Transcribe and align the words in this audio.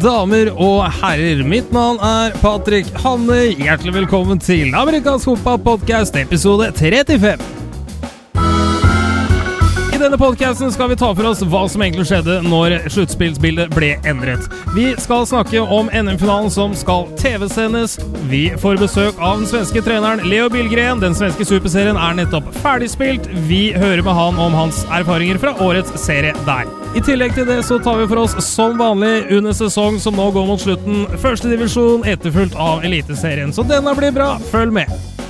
damer 0.00 0.50
og 0.56 0.84
herrer. 1.00 1.42
Mitt 1.46 1.72
navn 1.74 2.00
er 2.04 2.34
Patrick 2.42 2.88
Hanne. 3.02 3.52
Hjertelig 3.58 3.94
velkommen 4.02 4.40
til 4.40 4.74
Amerikansk 4.76 5.28
fotballpodkast 5.30 6.16
episode 6.16 6.70
35. 6.78 7.42
I 9.92 10.00
denne 10.00 10.18
podkasten 10.18 10.72
skal 10.74 10.88
vi 10.90 10.96
ta 10.98 11.12
for 11.14 11.28
oss 11.28 11.44
hva 11.46 11.62
som 11.70 11.84
egentlig 11.84 12.08
skjedde 12.10 12.40
når 12.46 12.88
sluttspillsbildet 12.90 13.74
ble 13.76 13.92
endret. 14.08 14.48
Vi 14.74 14.88
skal 14.98 15.28
snakke 15.28 15.62
om 15.62 15.92
NM-finalen 15.92 16.50
som 16.50 16.74
skal 16.78 17.06
TV-sendes. 17.20 17.98
Vi 18.32 18.48
får 18.58 18.80
besøk 18.82 19.20
av 19.20 19.42
den 19.42 19.50
svenske 19.50 19.84
treneren 19.84 20.24
Leo 20.26 20.48
Bilgren. 20.50 21.02
Den 21.04 21.14
svenske 21.18 21.46
superserien 21.46 22.00
er 22.00 22.16
nettopp 22.18 22.48
ferdigspilt. 22.64 23.28
Vi 23.50 23.68
hører 23.76 24.02
med 24.02 24.16
han 24.18 24.40
om 24.40 24.56
hans 24.56 24.86
erfaringer 24.90 25.38
fra 25.42 25.54
årets 25.62 25.94
serie 26.02 26.34
der. 26.48 26.81
I 26.92 27.00
tillegg 27.00 27.32
til 27.32 27.46
det 27.48 27.62
så 27.64 27.78
tar 27.80 28.02
vi 28.02 28.08
for 28.10 28.20
oss 28.20 28.34
som 28.44 28.76
vanlig 28.76 29.30
under 29.32 29.54
sesong 29.56 29.96
som 30.00 30.12
nå 30.18 30.26
går 30.34 30.44
mot 30.50 30.60
slutten, 30.60 31.06
førstedivisjon 31.22 32.04
etterfulgt 32.04 32.58
av 32.60 32.84
Eliteserien. 32.84 33.54
Så 33.56 33.64
denne 33.64 33.96
blir 33.96 34.12
bra. 34.12 34.34
Følg 34.52 34.76
med. 34.76 35.21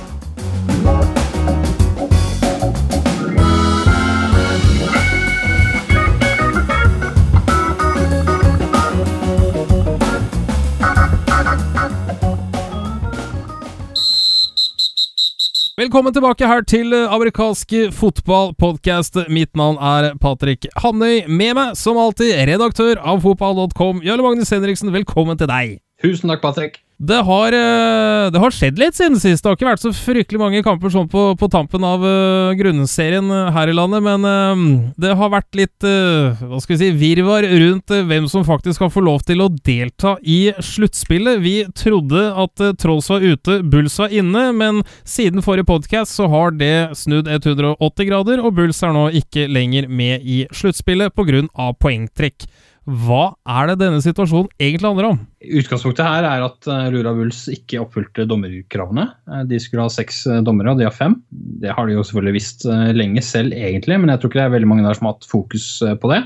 Velkommen 15.83 16.13
tilbake 16.15 16.47
her 16.47 16.61
til 16.63 16.93
amerikansk 16.95 17.73
fotballpodkast. 17.91 19.17
Mitt 19.27 19.49
navn 19.59 19.75
er 19.83 20.13
Patrick 20.21 20.63
Hannøy. 20.79 21.25
Med 21.27 21.57
meg, 21.57 21.73
som 21.75 21.99
alltid, 21.99 22.31
redaktør 22.47 23.01
av 23.03 23.19
fotball.com, 23.25 23.99
Jarle 24.05 24.23
Magnus 24.23 24.53
Henriksen. 24.55 24.93
Velkommen 24.95 25.35
til 25.41 25.49
deg. 25.51 25.73
Tusen 26.03 26.29
takk, 26.29 26.41
Patrick. 26.43 26.83
Det 27.03 27.19
har, 27.25 27.51
eh, 27.51 28.31
det 28.31 28.39
har, 28.39 28.53
skjedd 28.53 28.77
litt 28.79 28.95
siden 28.95 29.17
sist. 29.19 29.43
Det 29.43 29.49
har 29.49 29.57
ikke 29.57 29.67
vært 29.67 29.81
så 29.81 29.91
fryktelig 29.91 30.39
mange 30.39 30.61
kamper 30.63 30.91
sånn 30.93 31.09
på, 31.11 31.23
på 31.39 31.49
tampen 31.51 31.83
av 31.83 32.03
uh, 32.05 32.53
grunnserien 32.55 33.27
eh, 33.33 33.49
her 33.51 33.71
i 33.71 33.75
landet, 33.75 34.03
men 34.05 34.23
uh, 34.23 34.91
det 34.99 35.11
har 35.19 35.31
vært 35.33 35.57
litt 35.57 35.87
uh, 35.87 36.37
hva 36.47 36.61
skal 36.63 36.77
vi 36.77 36.79
si, 36.79 36.91
virvar 37.01 37.43
rundt 37.43 37.91
hvem 37.91 38.29
som 38.31 38.45
faktisk 38.47 38.85
har 38.85 38.91
fått 38.93 39.07
lov 39.07 39.25
til 39.27 39.43
å 39.43 39.49
delta 39.51 40.15
i 40.21 40.53
sluttspillet. 40.63 41.41
Vi 41.43 41.55
trodde 41.75 42.27
at 42.45 42.63
Trolls 42.79 43.09
var 43.11 43.25
ute, 43.25 43.59
Bulls 43.67 43.97
var 43.99 44.13
inne, 44.13 44.45
men 44.55 44.83
siden 45.03 45.43
forrige 45.43 45.67
podkast 45.73 46.15
så 46.19 46.29
har 46.31 46.55
det 46.55 46.93
snudd 46.99 47.27
180 47.31 48.11
grader, 48.11 48.43
og 48.43 48.55
Bulls 48.59 48.79
er 48.85 48.95
nå 48.95 49.09
ikke 49.23 49.49
lenger 49.51 49.89
med 49.91 50.23
i 50.23 50.43
sluttspillet 50.55 51.15
pga. 51.17 51.73
poengtrekk. 51.79 52.47
Hva 52.83 53.31
er 53.47 53.69
det 53.69 53.77
denne 53.79 54.01
situasjonen 54.03 54.49
egentlig 54.59 54.89
handler 54.89 55.05
om? 55.13 55.19
Utgangspunktet 55.39 56.03
her 56.03 56.25
er 56.27 56.43
at 56.43 56.67
eh, 56.67 56.89
Lura 56.91 57.13
Bulls 57.15 57.45
ikke 57.51 57.79
oppfylte 57.79 58.25
dommerkravene. 58.27 59.05
Eh, 59.31 59.45
de 59.47 59.59
skulle 59.63 59.85
ha 59.85 59.93
seks 59.93 60.25
eh, 60.27 60.41
dommere, 60.43 60.73
og 60.73 60.81
de 60.81 60.87
har 60.89 60.95
fem. 60.95 61.15
Det 61.63 61.71
har 61.71 61.87
de 61.87 61.95
jo 61.95 62.03
selvfølgelig 62.03 62.35
visst 62.35 62.67
lenge 62.67 63.23
selv, 63.23 63.55
egentlig, 63.55 64.01
men 64.01 64.11
jeg 64.11 64.19
tror 64.19 64.31
ikke 64.31 64.41
det 64.41 64.47
er 64.49 64.55
veldig 64.57 64.71
mange 64.73 64.87
der 64.87 64.99
som 64.99 65.07
har 65.07 65.15
hatt 65.15 65.29
fokus 65.31 65.67
på 66.01 66.11
det. 66.11 66.19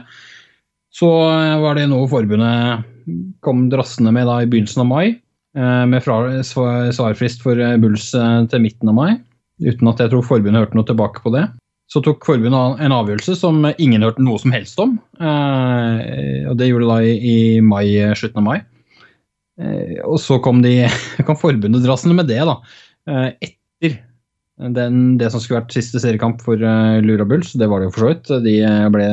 Så 0.98 1.12
var 1.62 1.78
det 1.78 1.86
noe 1.92 2.10
forbundet 2.10 2.88
kom 3.46 3.68
drassende 3.70 4.12
med 4.16 4.26
da 4.26 4.40
i 4.42 4.50
begynnelsen 4.50 4.82
av 4.82 4.90
mai, 4.90 5.06
med 5.54 6.06
svarfrist 6.48 7.44
for 7.46 7.60
Bulls 7.82 8.10
til 8.14 8.64
midten 8.64 8.90
av 8.90 8.98
mai. 8.98 9.12
Uten 9.62 9.92
at 9.92 10.02
jeg 10.02 10.12
tror 10.14 10.26
forbundet 10.26 10.64
hørte 10.64 10.80
noe 10.80 10.90
tilbake 10.90 11.22
på 11.22 11.34
det 11.38 11.46
så 11.88 12.02
tok 12.04 12.26
forbundet 12.28 12.82
en 12.84 12.94
avgjørelse 12.96 13.38
som 13.40 13.62
ingen 13.78 14.04
hørte 14.04 14.24
noe 14.24 14.40
som 14.42 14.52
helst 14.52 14.80
om. 14.84 14.98
Eh, 15.24 16.44
og 16.50 16.58
Det 16.60 16.68
gjorde 16.68 16.84
det 16.84 16.92
da 16.92 17.30
i, 17.32 17.38
mai, 17.64 17.86
slutten 18.20 18.42
av 18.42 18.48
mai. 18.50 18.58
Eh, 19.62 19.96
og 20.04 20.20
så 20.20 20.42
kom, 20.44 20.60
de, 20.66 20.82
kan 21.28 21.40
forbundet 21.40 21.86
drassende 21.86 22.18
med 22.18 22.28
det 22.28 22.42
da, 22.44 22.58
eh, 23.08 23.30
etter 23.48 24.02
den, 24.58 25.16
det 25.22 25.30
som 25.32 25.40
skulle 25.40 25.62
vært 25.62 25.76
siste 25.76 26.02
seriekamp 26.02 26.42
for 26.44 26.60
Lura 27.06 27.28
Bulls. 27.30 27.54
Det 27.54 27.68
var 27.70 27.80
det 27.80 27.92
jo 27.92 27.94
for 27.94 28.04
så 28.04 28.12
vidt. 28.12 28.32
De 28.42 28.56
ble 28.90 29.10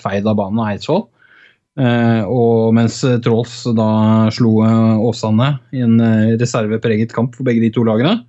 feid 0.00 0.24
av 0.24 0.38
banen 0.38 0.62
av 0.62 0.70
Eidsvoll. 0.70 1.02
Og 2.32 2.72
mens 2.72 2.96
Trolls 3.20 3.58
da 3.76 3.90
slo 4.32 4.54
Åsane 5.10 5.50
i 5.76 5.84
en 5.84 6.00
reservepreget 6.40 7.12
kamp 7.12 7.36
for 7.36 7.44
begge 7.44 7.60
de 7.66 7.68
to 7.76 7.84
lagene, 7.84 8.22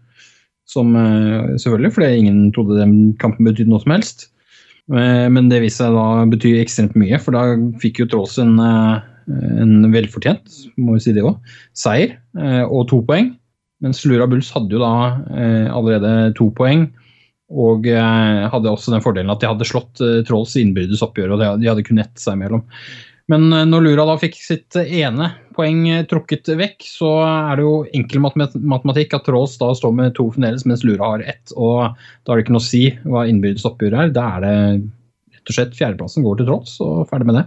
som 0.69 0.95
eh, 0.95 1.55
selvfølgelig, 1.59 1.93
fordi 1.95 2.21
ingen 2.21 2.39
trodde 2.55 2.79
den 2.79 2.95
kampen 3.21 3.47
betydde 3.47 3.71
noe 3.73 3.83
som 3.83 3.95
helst. 3.95 4.27
Eh, 4.93 5.27
men 5.31 5.49
det 5.51 5.61
viste 5.63 5.85
seg 5.85 5.95
da 5.97 6.25
bety 6.31 6.55
ekstremt 6.59 6.97
mye, 6.99 7.19
for 7.21 7.35
da 7.35 7.57
fikk 7.83 8.03
jo 8.03 8.09
Trolls 8.11 8.39
en, 8.41 8.55
eh, 8.63 8.97
en 9.63 9.87
velfortjent 9.93 10.59
må 10.77 10.97
vi 10.97 11.05
si 11.05 11.15
det 11.15 11.23
også, 11.23 11.55
seier 11.85 12.17
og 12.67 12.89
to 12.89 13.03
poeng. 13.07 13.33
Mens 13.83 14.03
Lura 14.07 14.25
Bulls 14.31 14.49
hadde 14.55 14.71
jo 14.71 14.79
da 14.79 15.69
allerede 15.75 16.31
to 16.37 16.47
poeng. 16.55 16.85
Og 17.53 17.85
hadde 17.85 18.71
også 18.71 18.93
den 18.93 19.03
fordelen 19.03 19.29
at 19.29 19.41
de 19.43 19.49
hadde 19.49 19.67
slått 19.67 19.99
Trolls 20.25 20.55
innbyrdes 20.57 21.03
oppgjør, 21.05 21.35
og 21.35 21.43
de 21.61 21.67
hadde 21.67 21.83
kun 21.85 22.01
ett 22.01 22.15
seg 22.19 22.39
imellom. 22.39 22.63
Men 23.31 23.47
når 23.69 23.85
Lura 23.85 24.05
da 24.09 24.17
fikk 24.19 24.35
sitt 24.41 24.75
ene 24.75 25.29
poeng 25.55 25.85
trukket 26.09 26.49
vekk, 26.59 26.83
så 26.87 27.11
er 27.23 27.59
det 27.59 27.63
jo 27.63 27.75
enkel 27.95 28.23
matematikk 28.23 29.15
at 29.15 29.27
Trolls 29.27 29.55
da 29.61 29.69
står 29.77 29.93
med 29.95 30.15
to 30.17 30.27
fremdeles, 30.33 30.65
mens 30.67 30.83
Lura 30.83 31.13
har 31.13 31.23
ett. 31.23 31.53
Og 31.55 31.93
da 31.93 32.33
har 32.33 32.39
det 32.39 32.45
ikke 32.45 32.57
noe 32.57 32.63
å 32.63 32.67
si 32.67 32.83
hva 33.07 33.23
innbyrdes 33.29 33.67
oppgjør 33.69 33.97
er. 34.01 34.13
Da 34.15 34.27
er 34.35 34.43
det 34.43 34.55
rett 35.37 35.51
og 35.51 35.57
slett 35.57 35.77
fjerdeplassen 35.77 36.25
går 36.25 36.41
til 36.41 36.49
Trolls, 36.49 36.75
og 36.83 37.05
ferdig 37.11 37.29
med 37.29 37.39
det. 37.39 37.45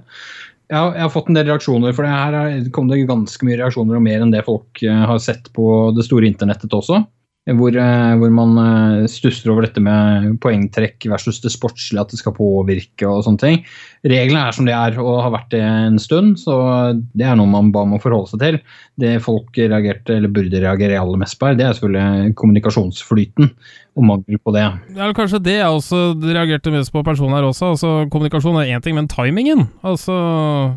Jeg 0.66 0.80
har, 0.82 0.96
jeg 0.96 1.04
har, 1.04 1.12
fått 1.14 1.28
en 1.30 1.36
del 1.38 1.46
reaksjoner, 1.46 1.92
for 1.94 2.06
det 2.06 2.14
her 2.14 2.70
kom 2.74 2.88
det 2.90 3.04
ganske 3.06 3.46
mye 3.46 3.58
reaksjoner, 3.60 3.98
og 3.98 4.06
mer 4.06 4.24
enn 4.24 4.32
det 4.34 4.42
folk 4.48 4.80
eh, 4.82 5.04
har 5.10 5.20
sett 5.22 5.52
på 5.54 5.66
det 5.94 6.06
store 6.08 6.26
internettet 6.26 6.74
også. 6.74 7.04
Hvor, 7.46 7.76
eh, 7.78 8.12
hvor, 8.18 8.30
man 8.34 8.56
eh, 8.58 9.04
stusser 9.06 9.52
over 9.52 9.68
dette 9.68 9.78
med 9.78 10.32
poengtrekk 10.42 11.04
versus 11.12 11.38
det 11.44 11.52
sportslige, 11.54 12.02
at 12.02 12.10
det 12.10 12.18
skal 12.18 12.34
påvirke 12.34 13.06
og 13.06 13.22
sånne 13.22 13.38
ting. 13.38 13.60
Reglene 14.02 14.48
er 14.48 14.56
som 14.56 14.66
de 14.66 14.74
er 14.74 14.98
og 14.98 15.20
har 15.22 15.30
vært 15.30 15.52
det 15.54 15.60
en 15.62 16.00
stund, 16.02 16.40
så 16.42 16.56
det 17.14 17.28
er 17.28 17.38
noe 17.38 17.46
man 17.52 17.70
ba 17.74 17.84
om 17.86 17.94
å 17.94 18.00
forholde 18.02 18.32
seg 18.32 18.42
til. 18.42 18.58
Det 18.98 19.12
folk 19.22 19.54
reagerte, 19.54 20.16
eller 20.18 20.34
burde 20.34 20.64
reagere 20.64 20.98
aller 20.98 21.22
mest 21.22 21.38
på, 21.38 21.52
det 21.54 21.68
er 21.68 21.78
selvfølgelig 21.78 22.34
kommunikasjonsflyten 22.42 23.54
og 23.96 24.10
mangel 24.10 24.42
på 24.42 24.56
det. 24.56 24.66
Ja, 24.98 25.12
Kanskje 25.14 25.44
det 25.46 25.60
jeg 25.60 25.70
også 25.70 26.02
reagerte 26.26 26.74
mest 26.74 26.90
på 26.92 27.06
personen 27.06 27.38
her 27.38 27.46
også. 27.46 27.76
altså 27.76 27.94
Kommunikasjon 28.10 28.58
er 28.58 28.74
én 28.74 28.82
ting, 28.82 28.98
men 28.98 29.06
timingen? 29.06 29.68
Altså, 29.86 30.18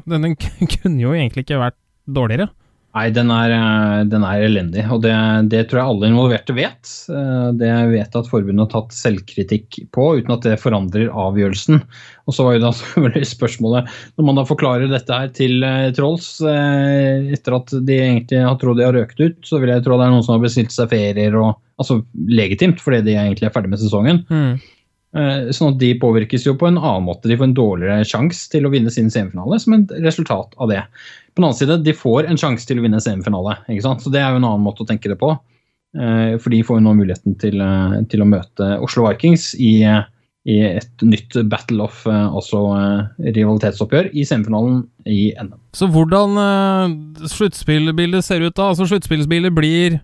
Den 0.06 0.38
kunne 0.78 1.02
jo 1.02 1.18
egentlig 1.18 1.48
ikke 1.48 1.64
vært 1.66 1.82
dårligere. 2.06 2.52
Nei, 2.90 3.06
den 3.14 3.30
er, 3.30 3.52
eh, 3.54 4.04
den 4.10 4.24
er, 4.26 4.44
elendig, 4.48 4.82
og 4.90 5.04
det, 5.04 5.14
det, 5.52 5.68
tror 5.70 5.80
jeg 5.80 5.92
alle 5.92 6.08
involverte 6.10 6.56
vet. 6.58 6.90
Eh, 7.14 7.50
det 7.60 7.70
vet 7.92 8.18
at 8.18 8.30
forbundet 8.32 8.66
har 8.66 8.72
tatt 8.72 8.96
selvkritikk 8.98 9.78
på, 9.94 10.08
uten 10.18 10.34
at 10.34 10.48
det 10.48 10.58
forandrer 10.62 11.12
avgjørelsen. 11.14 11.84
Og 12.26 12.34
så 12.34 12.48
var 12.48 12.58
jo 12.58 12.64
da 12.64 12.72
spørsmålet, 13.36 13.94
når 14.18 14.26
man 14.26 14.42
da 14.42 14.48
forklarer 14.50 14.90
dette 14.90 15.22
her 15.22 15.30
til 15.38 15.62
eh, 15.68 15.92
Trolls, 15.94 16.32
etter 16.42 17.60
at 17.60 17.76
de 17.78 18.00
egentlig 18.00 18.42
har 18.42 18.58
trodd 18.58 18.82
de 18.82 18.88
har 18.90 18.98
røkt 18.98 19.22
ut, 19.22 19.38
så 19.46 19.62
vil 19.62 19.76
jeg 19.76 19.86
tro 19.86 20.00
det 20.00 20.10
er 20.10 20.16
noen 20.16 20.26
som 20.26 20.40
har 20.40 20.48
bestilt 20.48 20.74
seg 20.74 20.90
ferier, 20.90 21.38
og, 21.38 21.62
altså 21.78 22.02
legitimt, 22.26 22.82
fordi 22.82 23.04
de 23.06 23.20
egentlig 23.20 23.52
er 23.52 23.54
ferdig 23.54 23.76
med 23.76 23.84
sesongen. 23.86 24.24
Mm. 24.34 24.58
Sånn 25.10 25.72
at 25.74 25.80
de 25.82 25.88
påvirkes 25.98 26.44
jo 26.46 26.54
på 26.60 26.68
en 26.70 26.78
annen 26.78 27.08
måte. 27.08 27.30
De 27.30 27.38
får 27.38 27.48
en 27.50 27.56
dårligere 27.58 28.06
sjanse 28.06 28.50
til 28.52 28.68
å 28.68 28.70
vinne 28.70 28.92
sin 28.94 29.10
semifinale 29.10 29.58
som 29.62 29.74
et 29.80 29.94
resultat 30.06 30.54
av 30.62 30.70
det. 30.70 30.84
På 31.34 31.42
den 31.42 31.48
annen 31.48 31.58
side, 31.58 31.80
de 31.86 31.96
får 31.98 32.30
en 32.30 32.38
sjanse 32.38 32.70
til 32.70 32.78
å 32.78 32.86
vinne 32.86 33.02
semifinale. 33.02 33.58
ikke 33.66 33.88
sant? 33.88 34.04
Så 34.04 34.14
Det 34.14 34.22
er 34.22 34.30
jo 34.30 34.42
en 34.42 34.46
annen 34.46 34.66
måte 34.66 34.86
å 34.86 34.90
tenke 34.90 35.10
det 35.10 35.18
på. 35.18 35.32
Eh, 35.98 36.38
for 36.38 36.54
de 36.54 36.62
får 36.62 36.78
jo 36.78 36.86
nå 36.86 36.94
muligheten 37.00 37.38
til, 37.42 37.62
eh, 37.62 37.98
til, 38.12 38.22
å 38.22 38.30
møte 38.30 38.78
Oslo 38.86 39.08
Vikings 39.08 39.56
i, 39.58 39.82
i 40.46 40.58
et 40.68 41.02
nytt 41.02 41.34
battle 41.50 41.82
of 41.88 42.06
altså 42.06 42.62
rivalitetsoppgjør 43.18 44.12
i 44.14 44.26
semifinalen 44.28 44.84
i 45.08 45.34
NM. 45.42 45.58
Så 45.74 45.90
hvordan 45.90 46.38
sluttspillbildet 47.26 48.24
ser 48.26 48.46
ut 48.46 48.54
da? 48.54 48.70
Altså 48.70 48.86
Sluttspillsbildet 48.86 49.56
blir 49.56 50.00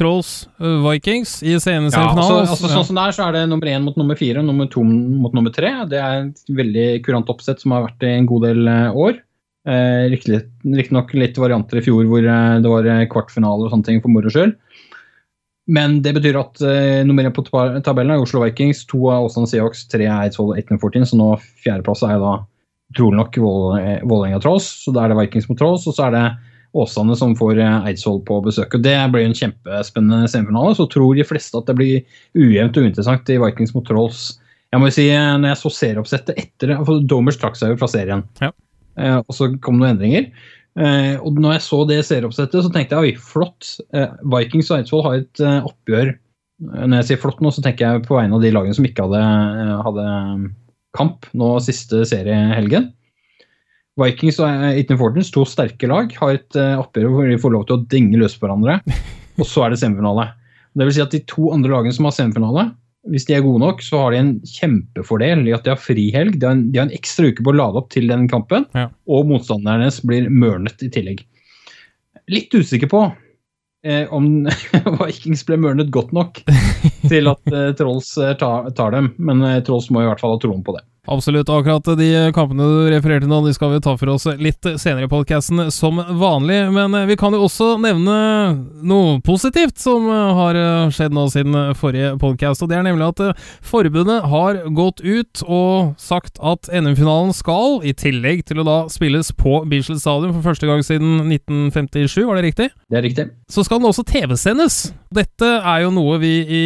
Trolls 0.00 0.32
Vikings 0.58 1.38
i 1.44 1.58
semifinalen? 1.60 2.18
Ja, 2.18 2.24
altså, 2.24 2.56
altså, 2.56 2.70
sånn 2.72 2.86
som 2.88 2.98
det 2.98 3.06
er, 3.06 3.16
så 3.16 3.26
er 3.28 3.36
det 3.36 3.46
nummer 3.52 3.68
én 3.68 3.84
mot 3.84 3.98
nummer 4.00 4.16
fire 4.16 4.40
og 4.40 4.48
nummer 4.48 4.68
to 4.72 4.82
mot 4.84 5.34
nummer 5.36 5.52
tre. 5.52 5.74
Det 5.90 6.00
er 6.00 6.30
et 6.30 6.54
veldig 6.60 6.86
kurant 7.04 7.28
oppsett 7.32 7.60
som 7.60 7.76
har 7.76 7.84
vært 7.90 8.08
i 8.08 8.14
en 8.16 8.30
god 8.30 8.48
del 8.48 8.70
år. 8.96 9.20
Eh, 9.68 10.08
Riktignok 10.08 11.12
litt 11.12 11.36
varianter 11.36 11.80
i 11.80 11.84
fjor 11.84 12.06
hvor 12.08 12.24
eh, 12.24 12.60
det 12.64 12.70
var 12.72 12.86
eh, 12.88 13.06
kvartfinale 13.12 13.66
og 13.66 13.72
sånne 13.74 13.88
ting 13.88 14.00
for 14.00 14.12
moro 14.12 14.32
skyld. 14.32 14.54
Men 15.70 15.98
det 16.02 16.14
betyr 16.16 16.38
at 16.40 16.62
eh, 16.64 17.02
nummer 17.06 17.26
én 17.28 17.34
på 17.36 17.44
tabellen 17.44 18.14
er 18.14 18.22
Oslo 18.22 18.40
Vikings, 18.42 18.86
to 18.90 19.02
av 19.12 19.28
Åsane 19.28 19.50
Seahawks, 19.50 19.84
tre 19.92 20.08
er 20.08 20.24
Eidsvoll 20.24 20.54
1814, 20.56 21.10
så 21.12 21.20
nå 21.20 21.28
fjerdeplass 21.60 22.06
er 22.08 22.16
da 22.22 22.38
trolig 22.96 23.20
nok 23.20 23.36
Vålerenga 23.38 24.40
Trolls. 24.42 24.66
Så 24.86 24.94
da 24.96 25.04
er 25.04 25.12
det 25.12 25.20
Vikings 25.20 25.50
mot 25.50 25.60
Trolls, 25.60 25.84
og 25.86 25.94
så 25.94 26.08
er 26.08 26.16
det 26.16 26.24
Åsane 26.76 27.16
som 27.18 27.32
får 27.38 27.58
Eidsvoll 27.60 28.20
på 28.28 28.36
besøk. 28.44 28.76
og 28.76 28.84
Det 28.84 28.94
blir 29.10 29.26
en 29.26 29.34
kjempespennende 29.34 30.28
semifinale. 30.30 30.76
Så 30.78 30.86
tror 30.92 31.16
de 31.18 31.26
fleste 31.26 31.58
at 31.58 31.66
det 31.66 31.76
blir 31.78 32.04
ujevnt 32.38 32.78
og 32.78 32.86
uinteressant 32.86 33.32
i 33.32 33.40
Vikings 33.42 33.74
mot 33.74 33.86
Trolls. 33.88 34.38
Jeg 34.70 34.78
må 34.78 34.86
jo 34.86 34.94
si, 34.94 35.08
når 35.10 35.50
jeg 35.50 35.58
så 35.64 35.72
serieoppsettet 35.74 36.38
etter 36.38 36.76
for 36.86 37.02
Domers 37.10 37.40
trakk 37.40 37.58
seg 37.58 37.72
jo 37.72 37.80
fra 37.80 37.88
serien. 37.90 38.22
Ja. 38.38 38.52
Eh, 39.00 39.18
og 39.18 39.34
så 39.34 39.48
kom 39.58 39.80
det 39.80 39.82
noen 39.82 39.96
endringer. 39.96 40.28
Eh, 40.78 41.16
og 41.18 41.40
når 41.42 41.56
jeg 41.56 41.64
så 41.66 41.80
det 41.90 41.98
serieoppsettet, 42.06 42.62
så 42.62 42.70
tenkte 42.70 42.94
jeg 42.98 43.16
oi, 43.16 43.22
flott. 43.32 43.72
Eh, 43.96 44.12
Vikings 44.30 44.70
og 44.70 44.78
Eidsvoll 44.78 45.04
har 45.08 45.18
et 45.24 45.42
eh, 45.42 45.66
oppgjør. 45.66 46.12
Eh, 46.14 46.86
Når 46.86 47.00
jeg 47.00 47.08
sier 47.10 47.22
flott 47.24 47.42
nå, 47.42 47.50
så 47.50 47.64
tenker 47.66 47.86
jeg 47.96 48.06
på 48.06 48.14
vegne 48.18 48.38
av 48.38 48.46
de 48.46 48.54
lagene 48.54 48.76
som 48.78 48.86
ikke 48.86 49.08
hadde, 49.08 49.24
eh, 49.64 49.74
hadde 49.88 50.06
kamp 50.98 51.26
nå 51.34 51.50
siste 51.66 52.04
seriehelgen. 52.06 52.92
Vikings 53.98 54.38
og 54.40 54.66
Eaton 54.70 54.98
Fortons, 55.00 55.30
to 55.34 55.42
sterke 55.48 55.88
lag, 55.90 56.12
har 56.20 56.36
et 56.38 56.56
eh, 56.58 56.76
oppgjør 56.78 57.08
hvor 57.14 57.26
de 57.30 57.38
får 57.42 57.54
lov 57.56 57.64
til 57.68 57.78
å 57.78 57.86
dinge 57.90 58.20
løs 58.20 58.36
på 58.38 58.46
hverandre. 58.46 58.78
Og 59.40 59.46
så 59.48 59.64
er 59.64 59.72
det 59.74 59.80
semifinale. 59.80 60.28
Det 60.76 60.86
vil 60.86 60.94
si 60.94 61.02
at 61.02 61.14
de 61.14 61.22
to 61.28 61.48
andre 61.54 61.72
lagene 61.72 61.96
som 61.96 62.06
har 62.06 62.14
semifinale, 62.14 62.68
hvis 63.10 63.24
de 63.26 63.32
er 63.34 63.42
gode 63.42 63.62
nok, 63.62 63.80
så 63.82 63.96
har 64.02 64.12
de 64.12 64.18
en 64.20 64.32
kjempefordel 64.44 65.46
i 65.48 65.54
at 65.56 65.64
de 65.64 65.72
har 65.72 65.80
frihelg. 65.80 66.36
De 66.36 66.44
har 66.46 66.52
en, 66.54 66.66
de 66.70 66.78
har 66.78 66.86
en 66.90 66.94
ekstra 66.94 67.30
uke 67.32 67.42
på 67.46 67.50
å 67.54 67.56
lade 67.56 67.80
opp 67.80 67.88
til 67.94 68.06
den 68.12 68.26
kampen, 68.28 68.66
Ja. 68.76 68.90
og 69.08 69.26
motstanderen 69.30 69.80
deres 69.86 70.02
blir 70.04 70.28
mørnet 70.28 70.84
i 70.84 70.90
tillegg. 70.92 71.24
Litt 72.30 72.52
usikker 72.54 72.90
på 72.92 73.00
eh, 73.88 74.04
om 74.14 74.44
Vikings 75.00 75.42
ble 75.48 75.56
mørnet 75.64 75.90
godt 75.96 76.12
nok 76.14 76.42
til 77.10 77.32
at 77.32 77.50
eh, 77.56 77.70
Trolls 77.80 78.12
eh, 78.20 78.36
tar, 78.38 78.68
tar 78.76 78.92
dem, 78.94 79.10
men 79.18 79.40
eh, 79.48 79.62
Trolls 79.66 79.88
må 79.90 80.04
i 80.04 80.10
hvert 80.10 80.20
fall 80.22 80.36
ha 80.36 80.42
troen 80.44 80.60
på 80.66 80.76
det. 80.76 80.84
Absolutt. 81.10 81.48
Akkurat 81.50 81.98
de 81.98 82.30
kampene 82.34 82.62
du 82.62 82.90
refererte 82.92 83.26
nå, 83.26 83.40
de 83.42 83.50
skal 83.54 83.72
vi 83.72 83.80
ta 83.82 83.96
for 83.98 84.12
oss 84.12 84.28
litt 84.38 84.62
senere 84.78 85.08
i 85.08 85.10
podkasten, 85.10 85.64
som 85.74 85.98
vanlig. 86.20 86.60
Men 86.70 86.94
vi 87.08 87.16
kan 87.18 87.34
jo 87.34 87.48
også 87.48 87.72
nevne 87.82 88.14
noe 88.86 89.16
positivt 89.26 89.80
som 89.82 90.06
har 90.06 90.54
skjedd 90.94 91.16
nå 91.16 91.24
siden 91.34 91.58
forrige 91.80 92.12
podkast. 92.22 92.62
Og 92.62 92.70
det 92.70 92.78
er 92.78 92.86
nemlig 92.86 93.08
at 93.10 93.42
forbundet 93.66 94.30
har 94.30 94.62
gått 94.70 95.02
ut 95.02 95.42
og 95.48 95.98
sagt 95.98 96.38
at 96.38 96.70
NM-finalen 96.70 97.34
skal, 97.34 97.80
i 97.82 97.90
tillegg 97.90 98.46
til 98.46 98.62
å 98.62 98.68
da 98.70 98.78
spilles 98.92 99.34
på 99.34 99.64
Bislett 99.66 100.04
Stadion 100.04 100.36
for 100.36 100.46
første 100.52 100.70
gang 100.70 100.86
siden 100.86 101.26
1957, 101.26 102.22
var 102.22 102.38
det 102.38 102.48
riktig? 102.52 102.70
Det 102.86 103.02
er 103.02 103.08
riktig. 103.10 103.30
Så 103.50 103.66
skal 103.66 103.82
den 103.82 103.90
også 103.90 104.06
TV-sendes. 104.06 104.82
Dette 105.10 105.56
er 105.58 105.88
jo 105.88 105.94
noe 105.98 106.22
vi 106.22 106.34
i 106.46 106.64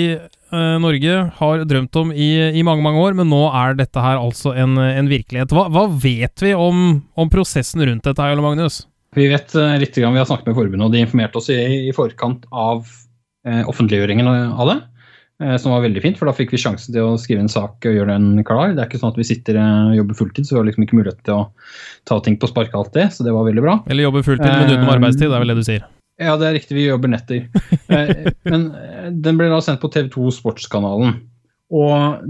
eh, 0.55 0.79
Norge 0.83 1.19
har 1.39 1.65
drømt 1.69 2.01
om 2.01 2.13
i, 2.15 2.31
i 2.55 2.65
mange 2.67 2.85
mange 2.87 3.03
år, 3.03 3.19
men 3.19 3.31
nå 3.31 3.43
er 3.51 3.77
dette 3.79 4.01
her 4.01 4.21
altså 4.23 4.55
en, 4.55 4.79
en 4.79 5.11
virkelighet. 5.11 5.53
Hva, 5.55 5.67
hva 5.75 5.87
vet 5.91 6.45
vi 6.47 6.55
om, 6.57 7.01
om 7.19 7.33
prosessen 7.33 7.85
rundt 7.85 8.07
dette, 8.07 8.23
her, 8.23 8.41
Magnus? 8.45 8.85
Vi 9.15 9.29
vet 9.31 9.55
eh, 9.59 9.77
litt, 9.83 9.95
grann, 9.99 10.17
vi 10.17 10.23
har 10.23 10.31
snakket 10.31 10.51
med 10.51 10.59
forbundet, 10.59 10.87
og 10.87 10.95
de 10.95 11.05
informerte 11.05 11.43
oss 11.43 11.53
i, 11.53 11.61
i 11.91 11.95
forkant 11.95 12.49
av 12.51 12.87
eh, 13.47 13.63
offentliggjøringen 13.71 14.31
av 14.33 14.73
det. 14.73 14.81
Eh, 15.43 15.57
som 15.57 15.73
var 15.73 15.83
veldig 15.83 16.03
fint, 16.03 16.19
for 16.19 16.31
da 16.31 16.35
fikk 16.37 16.53
vi 16.55 16.61
sjansen 16.63 16.95
til 16.95 17.09
å 17.09 17.17
skrive 17.19 17.43
en 17.43 17.51
sak 17.51 17.83
og 17.89 17.97
gjøre 17.97 18.15
den 18.15 18.45
klar. 18.47 18.71
Det 18.71 18.85
er 18.85 18.87
ikke 18.87 19.01
sånn 19.01 19.11
at 19.11 19.19
vi 19.19 19.27
sitter 19.27 19.59
eh, 19.59 19.89
og 19.91 19.97
jobber 19.99 20.19
fulltid, 20.21 20.47
så 20.47 20.55
vi 20.55 20.61
har 20.61 20.69
liksom 20.69 20.87
ikke 20.87 20.99
mulighet 21.01 21.25
til 21.27 21.41
å 21.41 21.49
ta 22.07 22.21
ting 22.23 22.39
på 22.39 22.51
sparket 22.51 22.95
det, 22.95 23.09
så 23.17 23.27
det 23.27 23.35
var 23.35 23.49
veldig 23.49 23.65
bra. 23.65 23.75
Eller 23.91 24.07
jobber 24.07 24.27
fulltid, 24.27 24.47
men 24.47 24.71
utenom 24.71 24.87
Eh, 24.87 24.95
arbeidstid, 24.95 25.27
det 25.27 25.35
er 25.35 25.43
vel 25.43 25.53
det 25.55 25.59
du 25.59 25.67
sier? 25.67 25.89
Ja, 26.21 26.37
det 26.39 26.47
er 26.47 26.55
riktig, 26.59 26.77
vi 26.79 26.87
jobber 26.87 27.11
netter. 27.11 27.47
Eh, 27.91 28.29
Men 28.47 28.69
eh, 28.79 29.09
den 29.11 29.39
ble 29.39 29.51
da 29.51 29.61
sendt 29.65 29.83
på 29.83 29.91
TV2 29.93 30.31
Sportskanalen. 30.37 31.17
Og 31.75 32.23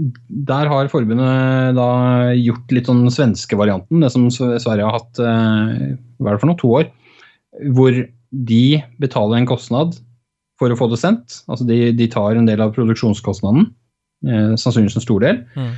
der 0.49 0.69
har 0.71 0.89
forbundet 0.89 1.75
da 1.77 1.89
gjort 2.33 2.73
litt 2.73 2.89
sånn 2.89 3.03
svenske 3.13 3.57
varianten, 3.59 4.01
det 4.01 4.09
som 4.13 4.25
Sverige 4.33 4.87
har 4.87 4.97
hatt 4.97 5.21
eh, 5.21 5.93
hva 6.17 6.31
er 6.31 6.37
det 6.37 6.41
for 6.41 6.49
noe, 6.49 6.59
to 6.61 6.71
år. 6.79 6.89
Hvor 7.75 7.99
de 8.49 8.63
betaler 9.01 9.39
en 9.39 9.49
kostnad 9.49 9.95
for 10.59 10.71
å 10.71 10.77
få 10.79 10.87
det 10.91 11.01
sendt. 11.01 11.41
Altså 11.51 11.67
de, 11.67 11.91
de 11.95 12.07
tar 12.11 12.39
en 12.39 12.47
del 12.47 12.63
av 12.63 12.73
produksjonskostnaden, 12.75 13.67
eh, 14.27 14.53
sannsynligvis 14.55 14.97
en 14.99 15.05
stor 15.05 15.23
del. 15.23 15.43
Mm. 15.55 15.73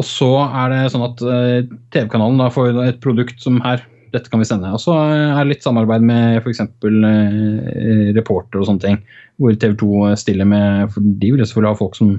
Og 0.00 0.08
så 0.08 0.30
er 0.48 0.72
det 0.72 0.80
sånn 0.90 1.06
at 1.06 1.22
eh, 1.22 1.58
TV-kanalen 1.94 2.40
da 2.42 2.50
får 2.52 2.80
et 2.88 3.02
produkt 3.04 3.38
som 3.44 3.60
her, 3.64 3.84
dette 4.14 4.30
kan 4.30 4.40
vi 4.42 4.48
sende. 4.48 4.70
Og 4.74 4.80
så 4.82 4.94
er 4.96 5.40
det 5.42 5.50
litt 5.50 5.66
samarbeid 5.66 6.06
med 6.06 6.38
f.eks. 6.40 6.62
Eh, 6.62 8.14
reporter 8.16 8.62
og 8.62 8.68
sånne 8.70 8.84
ting. 8.84 9.00
Hvor 9.42 9.56
TV 9.58 9.74
2 9.80 10.12
stiller 10.20 10.46
med 10.46 10.92
For 10.94 11.02
de 11.02 11.32
vil 11.34 11.42
selvfølgelig 11.42 11.72
ha 11.72 11.80
folk 11.80 11.98
som 11.98 12.14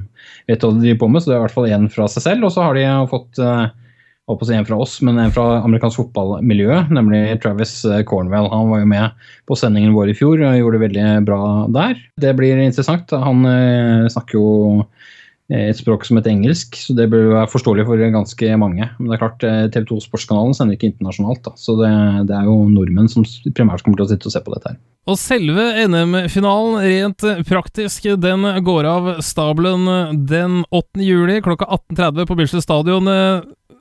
vet 0.50 0.64
hva 0.64 0.74
de 0.76 0.84
driver 0.84 1.02
på 1.02 1.10
med, 1.14 1.24
så 1.24 1.32
det 1.32 1.36
er 1.38 1.42
i 1.42 1.46
hvert 1.46 1.56
fall 1.56 1.72
én 1.72 1.90
fra 1.94 2.08
seg 2.12 2.28
selv. 2.28 2.48
Og 2.48 2.56
så 2.56 2.68
har 2.68 2.78
de 2.78 2.86
fått 3.12 3.42
eh, 3.42 3.66
holdt 4.30 4.48
si 4.48 4.56
en 4.58 4.66
fra 4.66 4.78
oss, 4.82 4.98
men 5.06 5.20
en 5.22 5.34
fra 5.34 5.60
amerikansk 5.66 6.02
fotballmiljø, 6.02 6.80
nemlig 6.98 7.38
Travis 7.44 7.78
eh, 7.86 8.02
Cornwell. 8.10 8.50
Han 8.50 8.72
var 8.72 8.82
jo 8.82 8.90
med 8.90 9.28
på 9.50 9.58
sendingen 9.60 9.94
vår 9.96 10.12
i 10.12 10.18
fjor 10.18 10.42
og 10.42 10.58
gjorde 10.58 10.80
det 10.80 10.86
veldig 10.88 11.10
bra 11.28 11.42
der. 11.76 12.00
Det 12.22 12.34
blir 12.38 12.62
interessant. 12.64 13.14
Han 13.14 13.46
eh, 13.50 14.08
snakker 14.14 14.40
jo 14.40 14.48
eh, 14.82 15.12
et 15.54 15.78
språk 15.78 16.08
som 16.08 16.18
heter 16.18 16.34
engelsk, 16.34 16.74
så 16.80 16.96
det 16.98 17.06
bør 17.12 17.28
være 17.36 17.50
forståelig 17.52 17.86
for 17.86 18.02
ganske 18.16 18.56
mange. 18.58 18.88
Men 18.98 19.12
det 19.12 19.18
er 19.18 19.22
klart, 19.22 19.44
eh, 19.46 19.68
TV 19.70 19.86
2 19.92 20.00
Sportskanalen 20.08 20.56
sender 20.58 20.78
ikke 20.78 20.90
internasjonalt, 20.90 21.44
da. 21.46 21.54
så 21.60 21.76
det, 21.78 21.92
det 22.32 22.38
er 22.38 22.50
jo 22.50 22.56
nordmenn 22.72 23.12
som 23.12 23.26
primært 23.54 23.86
kommer 23.86 24.02
til 24.02 24.08
å 24.08 24.10
sitte 24.10 24.32
og 24.32 24.34
se 24.34 24.42
på 24.42 24.56
dette 24.56 24.74
her. 24.74 24.80
Og 25.06 25.20
selve 25.22 25.68
NM-finalen, 25.86 26.80
rent 26.82 27.28
praktisk, 27.46 28.08
den 28.18 28.48
går 28.66 28.90
av 28.90 29.12
stabelen 29.22 29.86
den 30.26 30.64
8. 30.74 31.04
juli 31.06 31.38
klokka 31.46 31.70
18.30 31.94 32.26
på 32.26 32.40
Bislett 32.40 32.66
stadion. 32.66 33.12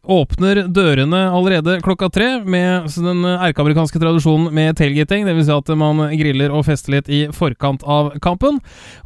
Åpner 0.04 0.66
dørene 0.68 1.20
allerede 1.32 1.78
klokka 1.80 2.10
tre 2.12 2.26
med 2.44 2.90
den 2.92 3.24
erkeamerikanske 3.24 3.96
tradisjonen 4.00 4.50
med 4.52 4.76
tailgating, 4.76 5.24
dvs. 5.24 5.46
Si 5.48 5.54
at 5.54 5.70
man 5.80 6.02
griller 6.18 6.52
og 6.52 6.66
fester 6.66 6.92
litt 6.96 7.08
i 7.08 7.22
forkant 7.32 7.84
av 7.88 8.10
kampen. 8.24 8.58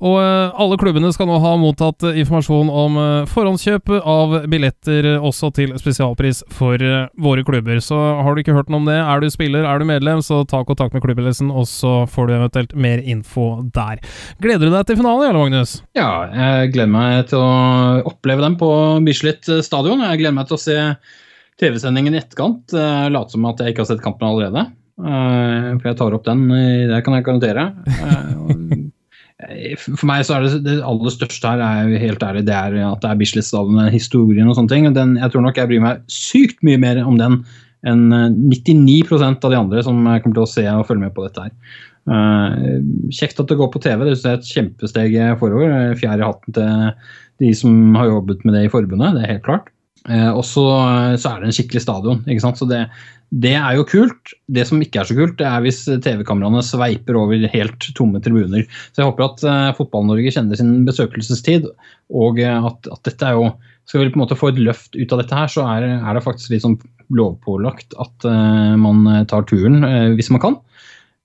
Og 0.02 0.16
eh, 0.18 0.58
alle 0.58 0.78
klubbene 0.80 1.12
skal 1.14 1.28
nå 1.30 1.38
ha 1.42 1.54
mottatt 1.60 2.02
informasjon 2.08 2.70
om 2.70 2.98
eh, 2.98 3.28
forhåndskjøp 3.30 3.92
av 4.00 4.34
billetter, 4.50 5.10
også 5.22 5.52
til 5.54 5.76
spesialpris 5.78 6.42
for 6.54 6.82
eh, 6.82 7.06
våre 7.22 7.46
klubber. 7.46 7.78
Så 7.84 7.98
har 7.98 8.34
du 8.34 8.42
ikke 8.42 8.56
hørt 8.56 8.72
noe 8.72 8.82
om 8.82 8.90
det, 8.90 8.98
er 8.98 9.22
du 9.22 9.30
spiller, 9.30 9.68
er 9.70 9.78
du 9.78 9.86
medlem, 9.86 10.22
så 10.24 10.42
ta 10.50 10.64
kontakt 10.66 10.96
med 10.96 11.04
klubbledelsen, 11.06 11.52
og 11.54 11.68
så 11.70 12.02
får 12.10 12.26
du 12.26 12.36
eventuelt 12.40 12.74
mer 12.74 13.02
info 13.06 13.48
der. 13.74 14.02
Gleder 14.42 14.66
du 14.66 14.74
deg 14.74 14.90
til 14.90 14.98
finalen, 14.98 15.28
Jarle 15.28 15.46
Magnus? 15.46 15.78
Ja, 15.98 16.10
jeg 16.34 16.74
gleder 16.74 16.94
meg 16.94 17.30
til 17.30 17.42
å 17.42 18.02
oppleve 18.10 18.42
dem 18.42 18.58
på 18.58 18.72
Bislett 19.06 19.46
stadion. 19.62 20.02
Jeg 20.02 20.24
gleder 20.24 20.38
meg 20.40 20.50
til 20.50 20.58
å 20.58 20.62
se 20.62 20.78
TV-sendingen 21.58 22.14
i 22.14 22.20
etterkant. 22.22 22.74
Uh, 22.74 23.08
Late 23.12 23.34
som 23.34 23.48
at 23.50 23.62
jeg 23.62 23.74
ikke 23.74 23.84
har 23.84 23.90
sett 23.92 24.04
kampen 24.04 24.28
allerede. 24.28 24.68
Uh, 24.98 25.74
for 25.78 25.90
jeg 25.90 25.98
tar 26.00 26.16
opp 26.16 26.26
den, 26.26 26.46
eh, 26.54 26.86
det 26.90 27.02
kan 27.06 27.18
jeg 27.18 27.26
garantere. 27.28 27.70
Eh, 29.38 29.76
for 29.78 30.02
meg 30.10 30.24
så 30.26 30.34
er 30.34 30.44
det 30.44 30.64
det 30.64 30.72
aller 30.82 31.12
største 31.14 31.46
her, 31.46 31.60
er 31.62 31.92
jo 31.92 32.00
helt 32.02 32.24
ærlig, 32.26 32.40
det 32.48 32.56
er 32.58 32.72
at 32.88 33.04
det 33.04 33.10
er 33.12 33.20
Bislett 33.20 33.46
stadion, 33.46 33.78
historien 33.92 34.50
og 34.50 34.56
sånne 34.58 34.72
ting. 34.72 34.88
Den, 34.96 35.14
jeg 35.20 35.30
tror 35.30 35.44
nok 35.44 35.60
jeg 35.60 35.70
bryr 35.70 35.84
meg 35.84 36.00
sykt 36.10 36.64
mye 36.66 36.80
mer 36.82 36.98
om 37.04 37.20
den 37.20 37.36
enn 37.86 38.08
eh, 38.10 38.32
99% 38.50 39.46
av 39.46 39.54
de 39.54 39.60
andre 39.60 39.84
som 39.86 40.00
kommer 40.02 40.34
til 40.34 40.42
å 40.42 40.50
se 40.50 40.66
og 40.72 40.88
følge 40.88 41.06
med 41.06 41.14
på 41.14 41.28
dette 41.28 41.46
her. 41.46 41.54
Uh, 42.08 42.80
kjekt 43.12 43.36
at 43.42 43.50
det 43.50 43.58
går 43.60 43.68
på 43.68 43.82
TV, 43.84 44.06
det 44.06 44.14
er 44.16 44.38
et 44.38 44.46
kjempesteg 44.48 45.16
forover. 45.40 45.74
Eh, 45.76 45.96
Fjær 46.00 46.22
i 46.22 46.24
hatten 46.24 46.56
til 46.56 46.86
de 47.44 47.50
som 47.54 47.98
har 47.98 48.08
jobbet 48.08 48.46
med 48.48 48.56
det 48.56 48.64
i 48.64 48.70
forbundet, 48.72 49.18
det 49.18 49.26
er 49.26 49.34
helt 49.36 49.44
klart. 49.44 49.68
Eh, 50.06 50.30
og 50.30 50.44
så, 50.46 50.64
så 51.18 51.32
er 51.32 51.40
det 51.40 51.48
en 51.48 51.56
skikkelig 51.56 51.82
stadion. 51.84 52.20
ikke 52.26 52.44
sant? 52.44 52.60
Så 52.60 52.68
det, 52.70 52.84
det 53.28 53.54
er 53.58 53.76
jo 53.76 53.86
kult. 53.88 54.34
Det 54.48 54.64
som 54.68 54.82
ikke 54.82 55.02
er 55.02 55.08
så 55.08 55.16
kult, 55.18 55.36
det 55.40 55.48
er 55.48 55.64
hvis 55.64 55.82
TV-kameraene 55.88 56.62
sveiper 56.64 57.18
over 57.20 57.48
helt 57.52 57.88
tomme 57.98 58.22
tribuner. 58.24 58.68
Så 58.92 59.02
jeg 59.02 59.10
håper 59.10 59.26
at 59.26 59.44
eh, 59.44 59.72
Fotball-Norge 59.78 60.34
kjenner 60.34 60.60
sin 60.60 60.76
besøkelsestid, 60.88 61.68
og 62.14 62.40
eh, 62.42 62.70
at, 62.70 62.92
at 62.92 63.02
dette 63.10 63.32
er 63.32 63.40
jo 63.40 63.50
Skal 63.88 64.02
vi 64.02 64.10
på 64.12 64.18
en 64.18 64.20
måte 64.20 64.36
få 64.36 64.50
et 64.50 64.58
løft 64.60 64.96
ut 64.98 65.12
av 65.14 65.20
dette 65.22 65.32
her, 65.32 65.48
så 65.48 65.62
er, 65.64 65.86
er 65.96 66.12
det 66.12 66.20
faktisk 66.20 66.50
litt 66.52 66.60
sånn 66.60 66.74
lovpålagt 67.16 67.94
at 67.96 68.26
eh, 68.28 68.74
man 68.76 69.06
tar 69.30 69.46
turen, 69.48 69.80
eh, 69.80 70.10
hvis 70.18 70.28
man 70.34 70.42
kan. 70.42 70.58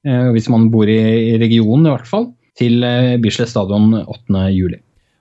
Eh, 0.08 0.30
hvis 0.36 0.48
man 0.52 0.70
bor 0.72 0.88
i, 0.88 1.00
i 1.34 1.36
regionen, 1.42 1.88
i 1.88 1.94
hvert 1.94 2.08
fall. 2.08 2.32
Til 2.60 2.84
uh, 2.86 3.16
Bislett 3.18 3.50
stadion 3.50 3.96
8. 3.98 4.50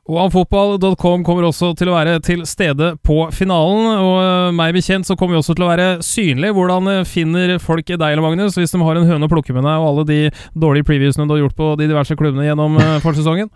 juli. 0.08 0.18
OneFootball.com 0.18 1.24
kommer 1.24 1.44
også 1.46 1.74
til 1.76 1.88
å 1.88 1.96
være 1.96 2.20
til 2.20 2.44
stede 2.46 2.96
på 3.02 3.30
finalen, 3.32 3.98
og 3.98 4.16
eh, 4.22 4.52
meg 4.52 4.74
bekjent 4.74 5.06
så 5.06 5.16
kommer 5.16 5.34
vi 5.34 5.38
også 5.38 5.54
til 5.54 5.64
å 5.64 5.70
være 5.70 6.02
synlig. 6.02 6.52
Hvordan 6.52 6.88
eh, 6.88 7.04
finner 7.04 7.58
folk 7.58 7.86
deg, 7.86 8.02
eller 8.02 8.22
Magnus, 8.22 8.56
hvis 8.56 8.72
de 8.72 8.82
har 8.82 8.96
en 8.96 9.06
høne 9.06 9.24
å 9.24 9.30
plukke 9.30 9.52
med 9.52 9.62
deg, 9.64 9.78
og 9.78 9.88
alle 9.92 10.04
de 10.08 10.30
dårlige 10.54 10.84
previewsene 10.84 11.26
du 11.28 11.34
har 11.36 11.44
gjort 11.44 11.56
på 11.56 11.76
de 11.78 11.88
diverse 11.88 12.16
klubbene 12.16 12.48
gjennom 12.48 12.78
eh, 12.78 12.98
forsesongen? 13.02 13.50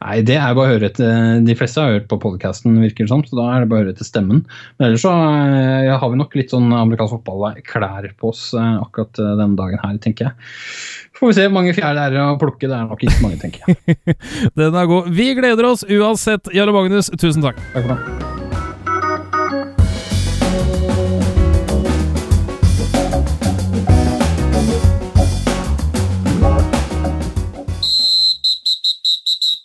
Nei, 0.00 0.20
det 0.24 0.38
er 0.40 0.54
bare 0.56 0.70
å 0.70 0.74
høre 0.74 0.88
etter 0.88 1.42
De 1.44 1.56
fleste 1.58 1.82
har 1.82 1.98
hørt 1.98 2.06
på 2.08 2.18
podkasten, 2.22 2.78
virker 2.80 3.04
det 3.04 3.12
som, 3.12 3.24
så 3.26 3.36
da 3.36 3.48
er 3.52 3.64
det 3.64 3.70
bare 3.72 3.82
å 3.82 3.84
høre 3.84 3.94
etter 3.94 4.08
stemmen. 4.08 4.42
Men 4.78 4.88
ellers 4.88 5.04
så 5.04 5.12
ja, 5.12 5.98
har 6.00 6.12
vi 6.12 6.20
nok 6.20 6.38
litt 6.40 6.54
sånn 6.54 6.72
amerikansk 6.72 7.18
fotball-klær 7.18 8.08
på 8.20 8.32
oss 8.32 8.46
eh, 8.56 8.72
akkurat 8.80 9.20
eh, 9.20 9.36
denne 9.36 9.60
dagen 9.60 9.84
her, 9.84 10.00
tenker 10.00 10.30
jeg. 10.30 10.50
Får 11.20 11.32
vi 11.32 11.36
se 11.36 11.46
hvor 11.50 11.56
mange 11.58 11.76
er 11.76 12.18
å 12.24 12.32
plukke. 12.40 12.64
Det 12.64 12.72
er 12.78 12.88
nok 12.88 13.04
ikke 13.04 13.18
så 13.18 13.26
mange, 13.26 13.40
tenker 13.44 13.68
jeg. 13.68 14.18
Den 14.62 14.72
er 14.72 14.88
god. 14.88 15.12
Vi 15.20 15.30
gleder 15.36 15.68
oss 15.74 15.84
uansett, 15.84 16.48
Jarle 16.56 16.76
Magnus. 16.76 17.12
Tusen 17.20 17.44
takk. 17.44 17.60
Takk 17.74 17.84
for 17.84 17.96
det. 17.96 18.29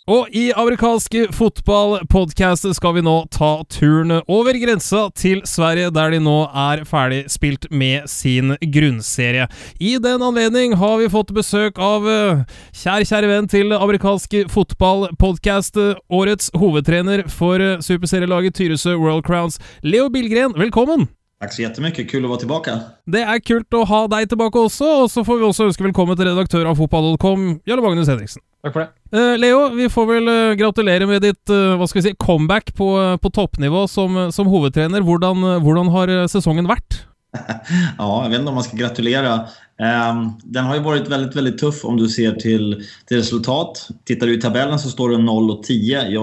Og 0.06 0.28
i 0.30 0.52
amerikansk 0.54 1.16
fotballpodkast 1.34 2.68
skal 2.76 2.92
vi 2.94 3.02
nå 3.02 3.14
ta 3.34 3.48
turen 3.74 4.20
over 4.20 4.54
grensa 4.62 5.08
til 5.18 5.40
Sverige, 5.50 5.90
der 5.90 6.14
de 6.14 6.20
nå 6.22 6.36
er 6.46 6.84
ferdig 6.86 7.24
spilt 7.32 7.66
med 7.74 8.06
sin 8.10 8.54
grunnserie. 8.62 9.48
I 9.82 9.96
den 9.98 10.22
anledning 10.22 10.78
har 10.78 11.00
vi 11.02 11.10
fått 11.10 11.34
besøk 11.34 11.82
av 11.82 12.06
uh, 12.06 12.46
kjær, 12.70 13.02
kjære 13.02 13.32
venn 13.32 13.50
til 13.50 13.74
amerikansk 13.74 14.38
fotballpodkast, 14.54 15.82
uh, 15.82 15.98
årets 16.06 16.54
hovedtrener 16.54 17.26
for 17.26 17.58
uh, 17.58 17.82
superserielaget 17.82 18.54
Tyresø 18.62 18.94
World 18.94 19.26
Crowns, 19.26 19.58
Leo 19.82 20.06
Billgren. 20.06 20.54
Velkommen! 20.54 21.10
Takk 21.36 21.52
så 21.52 21.66
jättemycket, 21.66 22.06
kul 22.08 22.24
å 22.24 22.30
være 22.30 22.46
tilbake. 22.46 22.74
Det 23.12 23.20
er 23.20 23.40
kult 23.44 23.74
å 23.76 23.82
ha 23.84 23.98
deg 24.08 24.30
tilbake 24.30 24.56
også, 24.56 24.86
og 25.02 25.10
så 25.12 25.20
får 25.20 25.36
vi 25.36 25.44
også 25.44 25.66
ønske 25.66 25.84
velkommen 25.84 26.16
til 26.16 26.30
redaktør 26.30 26.70
av 26.70 26.78
fotball.com, 26.80 27.42
Jarle 27.68 27.82
Magnus 27.84 28.08
Henriksen. 28.08 28.40
Takk 28.64 28.72
for 28.72 28.86
det. 28.86 28.88
Uh, 29.12 29.34
Leo, 29.36 29.58
vi 29.76 29.90
får 29.92 30.06
vel 30.08 30.30
uh, 30.32 30.54
gratulere 30.56 31.04
med 31.10 31.20
ditt 31.26 31.52
uh, 31.52 31.74
hva 31.76 31.84
skal 31.90 32.00
vi 32.00 32.06
si, 32.06 32.14
comeback 32.24 32.72
på, 32.78 32.88
på 33.20 33.32
toppnivå 33.36 33.84
som, 33.92 34.16
som 34.32 34.48
hovedtrener. 34.48 35.04
Hvordan, 35.04 35.44
hvordan, 35.66 35.92
har 35.92 36.14
sesongen 36.32 36.70
vært? 36.70 37.02
ja, 37.36 38.08
jeg 38.08 38.32
vet 38.32 38.38
ikke 38.38 38.54
om 38.54 38.56
man 38.56 38.66
skal 38.70 38.80
gratulere. 38.80 39.34
Um, 39.76 40.22
den 40.40 40.70
har 40.70 40.78
jo 40.80 40.86
vært 40.88 41.12
veldig, 41.12 41.34
veldig 41.36 41.54
tøff 41.60 41.82
om 41.84 42.00
du 42.00 42.06
ser 42.08 42.40
til, 42.40 42.78
til 43.04 43.20
resultat. 43.20 43.90
Tittar 44.08 44.32
du 44.32 44.38
i 44.38 44.40
tabellen 44.40 44.80
så 44.80 44.88
står 44.88 45.18
det 45.18 45.20
0 45.28 45.52
og 45.52 45.60
10. 45.60 45.76
Jeg 45.84 46.16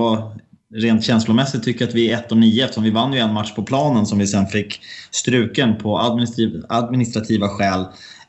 rent 0.73 1.03
känslomässigt 1.03 1.63
tycker 1.63 1.87
att 1.87 1.93
vi 1.93 2.11
är 2.11 2.17
1 2.17 2.31
och 2.31 2.37
9 2.37 2.63
eftersom 2.63 2.83
vi 2.83 2.89
vann 2.89 3.13
ju 3.13 3.19
en 3.19 3.33
match 3.33 3.55
på 3.55 3.63
planen 3.63 4.05
som 4.05 4.19
vi 4.19 4.27
sen 4.27 4.47
fick 4.47 4.79
struken 5.11 5.77
på 5.77 5.99
administrativ, 5.99 6.63
administrativa 6.69 7.49
skäl 7.49 7.79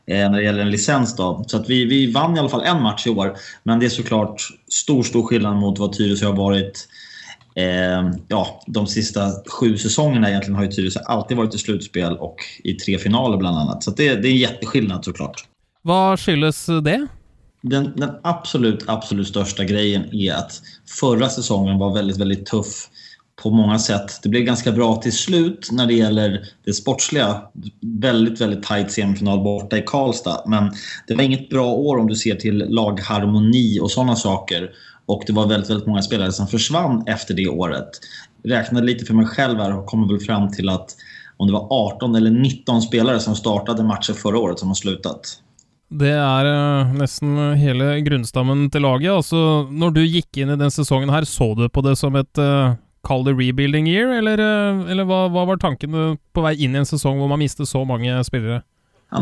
eh, 0.06 0.30
när 0.30 0.32
det 0.32 0.42
gäller 0.42 0.62
en 0.62 0.70
licens. 0.70 1.16
Då. 1.16 1.44
Så 1.46 1.56
att 1.56 1.70
vi, 1.70 1.84
vi 1.84 2.12
vann 2.12 2.36
i 2.36 2.38
alla 2.38 2.48
fall 2.48 2.64
en 2.64 2.82
match 2.82 3.06
i 3.06 3.10
år. 3.10 3.36
Men 3.62 3.80
det 3.80 3.86
är 3.86 3.90
såklart 3.90 4.42
stor, 4.68 5.02
stor 5.02 5.22
skillnad 5.26 5.56
mot 5.56 5.78
vad 5.78 5.92
Tyresö 5.92 6.26
har 6.26 6.36
varit 6.36 6.88
eh, 7.54 8.10
ja, 8.28 8.62
de 8.66 8.86
sista 8.86 9.30
sju 9.46 9.76
säsongerna. 9.76 10.28
Egentligen 10.28 10.56
har 10.56 10.64
ju 10.64 10.70
Tyresö 10.70 11.00
alltid 11.00 11.36
varit 11.36 11.54
i 11.54 11.58
slutspel 11.58 12.16
och 12.16 12.36
i 12.64 12.72
tre 12.72 12.98
finaler 12.98 13.36
bland 13.36 13.58
annat. 13.58 13.82
Så 13.82 13.90
det, 13.90 14.14
det 14.14 14.28
är 14.28 14.32
en 14.32 14.36
jätteskillnad 14.36 15.04
såklart. 15.04 15.44
Vad 15.82 16.20
skyldes 16.20 16.66
det? 16.66 17.06
Den, 17.66 17.92
den, 17.96 18.10
absolut, 18.22 18.84
absolut 18.86 19.28
största 19.28 19.64
grejen 19.64 20.14
är 20.14 20.34
att 20.34 20.62
förra 21.00 21.28
säsongen 21.28 21.78
var 21.78 21.94
väldigt, 21.94 22.16
väldigt 22.16 22.46
tuff 22.46 22.88
på 23.42 23.50
många 23.50 23.78
sätt. 23.78 24.20
Det 24.22 24.28
blev 24.28 24.42
ganska 24.42 24.72
bra 24.72 24.96
till 24.96 25.12
slut 25.12 25.68
när 25.72 25.86
det 25.86 25.94
gäller 25.94 26.48
det 26.64 26.72
sportsliga. 26.72 27.42
Väldigt, 27.80 28.40
väldigt 28.40 28.62
tajt 28.62 28.92
semifinal 28.92 29.44
borta 29.44 29.78
i 29.78 29.82
Karlstad. 29.82 30.42
Men 30.46 30.72
det 31.06 31.14
var 31.14 31.22
inget 31.22 31.50
bra 31.50 31.66
år 31.66 31.96
om 31.96 32.06
du 32.06 32.14
ser 32.14 32.34
till 32.34 32.58
lagharmoni 32.68 33.80
och 33.80 33.90
sådana 33.90 34.16
saker. 34.16 34.70
Och 35.06 35.22
det 35.26 35.32
var 35.32 35.46
väldigt, 35.46 35.70
väldigt 35.70 35.86
många 35.86 36.02
spelare 36.02 36.32
som 36.32 36.46
försvann 36.46 37.04
efter 37.06 37.34
det 37.34 37.48
året. 37.48 37.88
Jag 38.42 38.52
räknade 38.52 38.86
lite 38.86 39.04
för 39.04 39.14
mig 39.14 39.26
själv 39.26 39.58
här 39.58 39.78
och 39.78 39.86
kommer 39.86 40.08
väl 40.08 40.20
fram 40.20 40.52
till 40.52 40.68
att 40.68 40.96
om 41.36 41.46
det 41.46 41.52
var 41.52 41.66
18 41.70 42.14
eller 42.14 42.30
19 42.30 42.82
spelare 42.82 43.20
som 43.20 43.36
startade 43.36 43.82
matcher 43.82 44.12
förra 44.12 44.38
året 44.38 44.58
som 44.58 44.68
har 44.68 44.74
slutat. 44.74 45.40
Det 45.92 46.10
er 46.16 46.48
uh, 46.48 46.94
nesten 46.96 47.36
hele 47.60 47.90
grunnstammen 48.06 48.66
til 48.72 48.84
laget. 48.86 49.12
Altså, 49.12 49.68
når 49.70 49.94
du 49.94 50.02
gikk 50.02 50.40
inn 50.40 50.54
i 50.54 50.58
den 50.58 50.72
sesongen 50.72 51.12
her, 51.12 51.26
så 51.28 51.52
du 51.58 51.66
på 51.68 51.84
det 51.84 51.96
som 52.00 52.16
et 52.18 52.40
uh, 52.40 52.74
Kall 53.04 53.20
det 53.26 53.34
rebuilding 53.36 53.84
year, 53.90 54.14
eller, 54.16 54.40
uh, 54.40 54.86
eller 54.88 55.04
hva, 55.04 55.26
hva, 55.28 55.44
var 55.50 55.60
tankene 55.60 56.14
på 56.32 56.44
vei 56.44 56.54
inn 56.64 56.72
i 56.72 56.80
en 56.80 56.88
sesong 56.88 57.20
hvor 57.20 57.28
man 57.28 57.42
mistet 57.42 57.68
så 57.68 57.84
mange 57.84 58.16
spillere? 58.24 58.62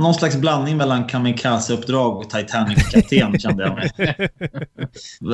Någon 0.00 0.14
slags 0.14 0.36
blandning 0.36 0.76
mellan 0.76 1.04
kamikaze-uppdrag 1.04 2.16
och 2.16 2.30
Titanic-kapten 2.30 3.38
kände 3.38 3.62
jag 3.62 3.74
mig. 3.74 3.90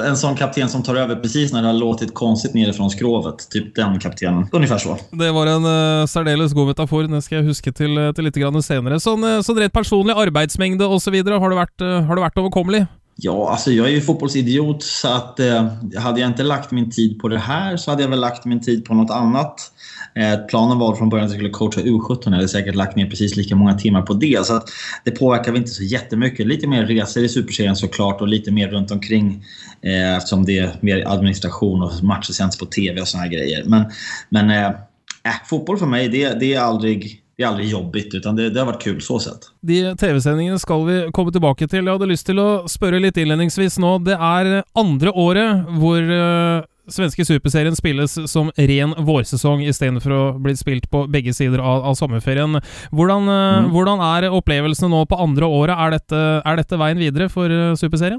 En 0.08 0.16
sån 0.16 0.36
kapten 0.36 0.68
som 0.68 0.82
tar 0.82 0.96
över 0.96 1.16
precis 1.16 1.52
när 1.52 1.62
det 1.62 1.68
har 1.68 1.74
låtit 1.74 2.14
konstigt 2.14 2.76
fra 2.76 2.88
skrovet. 2.88 3.50
Typ 3.50 3.74
den 3.74 3.98
kaptenen. 4.00 4.46
Ungefär 4.52 4.78
så. 4.78 4.98
Det 5.10 5.30
var 5.30 5.46
en 5.46 5.64
uh, 5.64 6.06
særdeles 6.06 6.52
god 6.52 6.66
metafor. 6.66 7.02
Den 7.02 7.22
skal 7.22 7.38
jeg 7.38 7.46
huske 7.46 7.72
til, 7.72 8.12
til 8.14 8.24
litt 8.24 8.64
senere. 8.64 9.00
Sånn, 9.00 9.24
uh, 9.24 9.40
sånn 9.40 9.58
rett 9.58 9.72
personlig 9.72 10.14
arbeidsmengde 10.16 10.86
osv. 10.86 11.14
Har, 11.14 11.50
det 11.50 11.56
vært, 11.56 11.82
uh, 11.82 12.02
har 12.06 12.18
det 12.18 12.26
vært 12.26 12.42
overkommelig? 12.42 12.86
Ja, 13.20 13.50
alltså 13.50 13.72
jag 13.72 13.86
är 13.86 13.90
ju 13.90 14.00
fotbollsidiot 14.00 14.82
så 14.82 15.08
att 15.08 15.40
eh, 15.40 15.66
hade 15.96 16.20
jag 16.20 16.30
inte 16.30 16.42
lagt 16.42 16.70
min 16.70 16.90
tid 16.90 17.18
på 17.18 17.28
det 17.28 17.38
här 17.38 17.76
så 17.76 17.90
hade 17.90 18.02
jag 18.02 18.10
väl 18.10 18.20
lagt 18.20 18.44
min 18.44 18.60
tid 18.60 18.84
på 18.84 18.94
något 18.94 19.10
annat. 19.10 19.72
Eh, 20.14 20.46
planen 20.46 20.78
var 20.78 20.96
från 20.96 21.08
början 21.08 21.26
att 21.26 21.30
jag 21.30 21.38
skulle 21.38 21.50
coacha 21.50 21.80
U17. 21.80 22.20
Jag 22.24 22.32
hade 22.32 22.48
säkert 22.48 22.74
lagt 22.74 22.96
ner 22.96 23.10
precis 23.10 23.36
lika 23.36 23.56
många 23.56 23.74
timmar 23.74 24.02
på 24.02 24.14
det. 24.14 24.46
Så 24.46 24.56
att 24.56 24.68
det 25.04 25.10
påverkar 25.10 25.52
vi 25.52 25.58
inte 25.58 25.70
så 25.70 25.82
jättemycket. 25.82 26.46
Lite 26.46 26.66
mer 26.66 26.86
resor 26.86 27.24
i 27.24 27.28
Superserien 27.28 27.76
såklart 27.76 28.20
och 28.20 28.28
lite 28.28 28.50
mer 28.50 28.68
runt 28.68 28.90
omkring 28.90 29.44
eh, 29.82 30.16
eftersom 30.16 30.44
det 30.44 30.58
är 30.58 30.76
mer 30.80 31.08
administration 31.08 31.82
och 31.82 32.04
matcher 32.04 32.32
sänds 32.32 32.58
på 32.58 32.66
TV 32.66 33.00
och 33.00 33.08
såna 33.08 33.22
här 33.22 33.30
grejer. 33.30 33.64
Men, 33.64 33.84
men 34.28 34.50
eh, 34.50 34.66
äh, 34.66 35.46
fotboll 35.46 35.78
för 35.78 35.86
mig, 35.86 36.08
det, 36.08 36.40
det 36.40 36.46
er 36.46 36.60
aldrig 36.60 37.22
det 37.38 37.44
er 37.44 37.52
aldri 37.52 37.68
jobbigt, 37.70 38.14
utan 38.18 38.34
det, 38.34 38.48
det, 38.50 38.58
har 38.58 38.66
vært 38.66 38.82
kult 38.82 39.04
så 39.06 39.20
sett. 39.22 39.44
De 39.62 39.76
TV-sendingene 40.00 40.58
skal 40.58 40.80
vi 40.88 40.96
komme 41.14 41.30
tilbake 41.30 41.68
til. 41.70 41.84
Jeg 41.84 41.94
hadde 41.94 42.08
lyst 42.10 42.26
til 42.26 42.40
å 42.42 42.48
spørre 42.66 42.98
litt 42.98 43.20
innledningsvis 43.20 43.76
nå. 43.78 43.92
Det 44.02 44.16
er 44.18 44.64
andre 44.74 45.12
året 45.14 45.68
hvor 45.78 46.02
uh, 46.02 46.66
svenske 46.90 47.22
superserien 47.28 47.78
spilles 47.78 48.16
som 48.26 48.50
ren 48.58 48.96
vårsesong 49.06 49.62
istedenfor 49.70 50.16
å 50.16 50.24
bli 50.42 50.56
spilt 50.58 50.90
på 50.90 51.04
begge 51.14 51.36
sider 51.36 51.62
av, 51.62 51.86
av 51.86 51.94
sommerferien. 52.00 52.58
Hvordan, 52.90 53.30
uh, 53.30 53.38
mm. 53.38 53.70
hvordan, 53.76 54.02
er 54.08 54.28
opplevelsene 54.34 54.90
nå 54.96 55.06
på 55.06 55.22
andre 55.22 55.46
året? 55.60 55.76
Er 55.78 55.94
dette, 55.94 56.26
er 56.42 56.58
dette 56.58 56.82
veien 56.82 57.06
videre 57.06 57.30
for 57.30 57.54
uh, 57.54 57.70
superserien? 57.78 58.18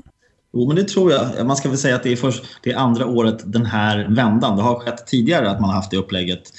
Jo, 0.55 0.63
men 0.63 0.79
det 0.79 0.87
tror 0.95 1.11
jeg. 1.11 1.43
Man 1.43 1.59
skal 1.59 1.75
vel 1.75 1.83
si 1.83 1.91
at 1.91 2.07
det 2.07 2.15
er, 2.15 2.23
først, 2.23 2.47
det 2.63 2.71
er 2.71 2.79
andre 2.87 3.11
året 3.11 3.43
denne 3.51 3.87
vendan. 4.07 4.55
Det 4.55 4.63
har 4.63 4.79
skjedd 4.85 5.07
tidligere 5.11 5.51
at 5.51 5.59
man 5.59 5.75
har 5.75 5.83
hatt 5.83 5.91
det 5.91 5.99
opplegget. 5.99 6.55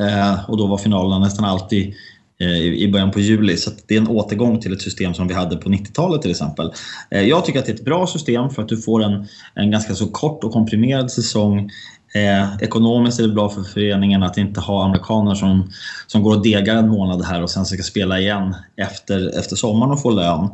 Eh, 0.00 0.50
och 0.50 0.56
då 0.56 0.66
var 0.66 0.78
finalerna 0.78 1.18
nästan 1.18 1.44
alltid 1.44 1.94
eh, 2.40 2.58
i 2.58 2.88
början 2.92 3.10
på 3.10 3.20
juli. 3.20 3.56
Så 3.56 3.70
det 3.86 3.94
är 3.96 4.00
en 4.00 4.08
återgång 4.08 4.60
till 4.60 4.72
ett 4.72 4.82
system 4.82 5.14
som 5.14 5.28
vi 5.28 5.34
hade 5.34 5.56
på 5.56 5.68
90-talet 5.68 6.22
till 6.22 6.30
exempel. 6.30 6.72
Eh, 7.10 7.22
jag 7.22 7.44
tycker 7.44 7.58
att 7.58 7.66
det 7.66 7.72
är 7.72 7.76
ett 7.76 7.84
bra 7.84 8.06
system 8.06 8.50
för 8.50 8.62
att 8.62 8.68
du 8.68 8.76
får 8.76 9.02
en, 9.02 9.26
en 9.54 9.70
ganska 9.70 9.94
så 9.94 10.06
kort 10.06 10.44
och 10.44 10.52
komprimerad 10.52 11.10
säsong. 11.10 11.70
Eh, 12.14 12.56
ekonomiskt 12.60 13.20
är 13.20 13.22
det 13.22 13.34
bra 13.34 13.48
för 13.48 13.62
föreningen 13.62 14.22
att 14.22 14.38
inte 14.38 14.60
ha 14.60 14.84
amerikaner 14.84 15.34
som, 15.34 15.72
som 16.06 16.22
går 16.22 16.36
och 16.36 16.42
degar 16.42 16.76
en 16.76 16.88
månad 16.88 17.24
här 17.24 17.42
och 17.42 17.50
sen 17.50 17.64
ska 17.66 17.82
spela 17.82 18.20
igen 18.20 18.56
efter, 18.76 19.38
efter 19.38 19.56
sommaren 19.56 19.92
och 19.92 20.02
få 20.02 20.10
lön. 20.10 20.50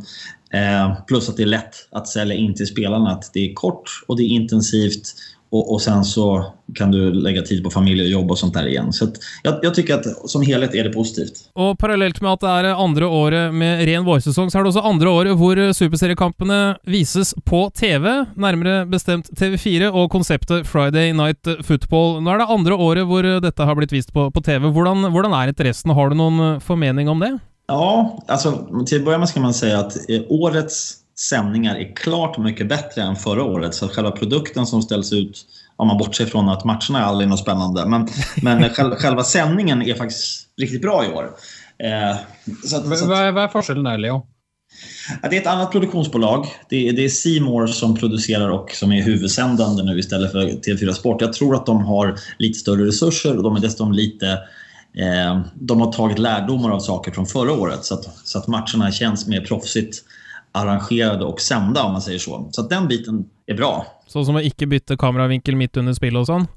Eh, 0.52 1.04
plus 1.06 1.28
att 1.28 1.36
det 1.36 1.42
är 1.42 1.46
lätt 1.46 1.74
att 1.90 2.08
sälja 2.08 2.34
in 2.34 2.54
till 2.54 2.66
spelarna 2.66 3.10
att 3.10 3.30
det 3.34 3.50
är 3.50 3.54
kort 3.54 3.90
och 4.06 4.16
det 4.16 4.22
är 4.22 4.28
intensivt 4.28 5.02
och, 5.50 5.72
och, 5.72 5.82
sen 5.82 6.04
så 6.04 6.44
kan 6.74 6.90
du 6.90 7.12
lägga 7.12 7.42
tid 7.42 7.64
på 7.64 7.70
familj 7.70 8.02
och 8.02 8.08
jobb 8.08 8.30
og 8.30 8.38
sånt 8.38 8.54
der 8.54 8.66
igjen. 8.66 8.92
Så 8.92 9.08
jeg, 9.42 9.58
jag 9.62 9.74
tycker 9.74 9.94
at 9.98 10.30
som 10.30 10.42
helhet 10.42 10.74
er 10.74 10.86
det 10.86 10.94
positivt. 10.94 11.42
Og 11.58 11.78
Parallelt 11.78 12.20
med 12.22 12.32
at 12.32 12.44
det 12.44 12.52
er 12.54 12.78
andre 12.78 13.06
året 13.06 13.54
med 13.54 13.82
ren 13.88 14.06
vårsesong, 14.06 14.50
så 14.50 14.58
er 14.58 14.64
det 14.64 14.70
også 14.70 14.86
andre 14.86 15.10
året 15.10 15.36
hvor 15.40 15.58
superseriekampene 15.74 16.60
vises 16.86 17.34
på 17.44 17.64
TV, 17.74 18.06
nærmere 18.38 18.86
bestemt 18.90 19.30
TV4 19.34 19.90
og 19.90 20.10
konseptet 20.10 20.66
Friday 20.70 21.12
Night 21.12 21.48
Football. 21.66 22.20
Nå 22.22 22.30
er 22.30 22.44
det 22.44 22.50
andre 22.54 22.78
året 22.78 23.10
hvor 23.10 23.26
dette 23.42 23.66
har 23.66 23.78
blitt 23.78 23.92
vist 23.92 24.14
på, 24.14 24.30
på 24.30 24.44
TV. 24.46 24.70
Hvordan, 24.70 25.10
hvordan 25.10 25.34
er 25.34 25.50
interessen? 25.50 25.90
Har 25.90 26.10
du 26.10 26.18
noen 26.18 26.60
formening 26.62 27.10
om 27.10 27.26
det? 27.26 27.34
Ja, 27.70 28.18
alltså 28.26 28.54
til 28.86 29.02
å 29.02 29.04
börja 29.06 29.18
med 29.22 29.30
skal 29.30 29.44
man 29.44 29.54
si 29.54 29.70
at 29.70 29.94
årets 30.30 30.99
sändningar 31.20 31.76
är 31.76 31.96
klart 31.96 32.38
mycket 32.38 32.68
bättre 32.68 33.02
än 33.02 33.16
förra 33.16 33.44
året. 33.44 33.74
Så 33.74 33.88
själva 33.88 34.10
produkten 34.10 34.66
som 34.66 34.82
ställs 34.82 35.12
ut, 35.12 35.46
om 35.76 35.88
man 35.88 35.98
bortser 35.98 36.26
från 36.26 36.48
att 36.48 36.64
matcherna 36.64 36.98
är 36.98 37.02
aldrig 37.02 37.30
något 37.30 37.40
spännande, 37.40 37.86
men, 37.86 38.08
men 38.42 38.70
själva 38.70 39.24
sändningen 39.24 39.82
är 39.82 39.94
faktiskt 39.94 40.46
riktigt 40.60 40.82
bra 40.82 41.04
i 41.04 41.08
år. 41.08 41.30
Eh, 41.78 42.16
så 42.64 42.76
att, 42.76 42.98
så 42.98 43.04
att, 43.04 43.34
vad, 43.34 43.44
är 43.44 43.48
forskjellen 43.48 43.84
där, 43.84 43.98
Leo? 43.98 44.26
Det 45.22 45.36
är 45.36 45.40
ett 45.40 45.46
annat 45.46 45.72
produktionsbolag. 45.72 46.46
Det 46.68 46.88
är, 46.88 46.92
det 46.92 47.04
är 47.04 47.08
Seymour 47.08 47.66
som 47.66 47.96
producerar 47.96 48.48
och 48.48 48.70
som 48.70 48.92
är 48.92 49.02
huvudsändande 49.02 49.82
nu 49.82 49.98
istället 49.98 50.32
för 50.32 50.40
TV4 50.40 50.92
Sport. 50.92 51.20
Jag 51.20 51.32
tror 51.32 51.54
att 51.54 51.66
de 51.66 51.84
har 51.84 52.18
lite 52.38 52.58
större 52.58 52.86
resurser 52.86 53.36
och 53.36 53.42
de 53.42 53.56
är 53.56 53.60
dessutom 53.60 53.92
lite 53.92 54.26
eh, 54.94 55.40
de 55.54 55.80
har 55.80 55.92
tagit 55.92 56.18
lärdomar 56.18 56.70
av 56.70 56.80
saker 56.80 57.12
från 57.12 57.26
förra 57.26 57.52
året 57.52 57.84
så 57.84 57.94
att, 57.94 58.04
så 58.24 58.38
att 58.38 58.46
matcherna 58.46 58.92
känns 58.92 59.26
mer 59.26 59.40
proffsigt 59.40 60.04
arrangerade 60.52 61.24
og 61.24 61.40
sända 61.40 61.82
om 61.82 61.92
man 61.92 62.02
säger 62.02 62.18
så. 62.18 62.48
Så 62.52 62.62
den 62.62 62.88
biten 62.88 63.30
er 63.46 63.54
bra. 63.54 63.86
Så 64.06 64.24
som 64.24 64.38
å 64.38 64.42
ikke 64.42 64.66
bytte 64.66 64.96
kameravinkel 64.98 65.56
midt 65.56 65.78
under 65.78 65.94
spel 65.94 66.18
og 66.18 66.26
sånn? 66.26 66.48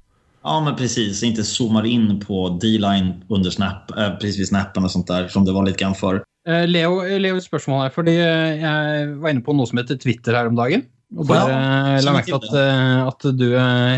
Ja, 0.44 0.60
men 0.60 0.76
precis. 0.76 1.24
Inte 1.24 1.44
zoomar 1.44 1.86
in 1.88 2.20
på 2.20 2.50
D-line 2.62 3.24
under 3.30 3.52
snap, 3.52 3.92
eh, 3.98 4.10
precis 4.20 4.40
vid 4.40 4.50
snappen 4.52 4.84
og 4.84 4.92
sånt 4.92 5.08
der, 5.08 5.28
som 5.32 5.46
det 5.46 5.54
var 5.56 5.68
litt 5.68 5.78
grann 5.80 5.96
før. 5.96 6.24
Eh, 6.48 6.66
Leo, 6.68 7.00
Leo, 7.20 7.40
spørsmål 7.40 7.86
her. 7.86 7.94
fordi 7.96 8.18
eh, 8.20 8.60
Jeg 8.60 9.14
var 9.22 9.32
inne 9.32 9.46
på 9.46 9.56
noe 9.56 9.70
som 9.70 9.80
heter 9.80 10.02
Twitter 10.02 10.36
her 10.36 10.50
om 10.52 10.60
dagen. 10.60 10.84
Og 11.14 11.28
bare 11.30 11.46
ja, 11.46 11.58
la 12.02 12.10
jeg 12.10 12.16
merke 12.16 12.38
til 12.42 12.58
at, 12.58 13.06
at, 13.06 13.26
du 13.38 13.52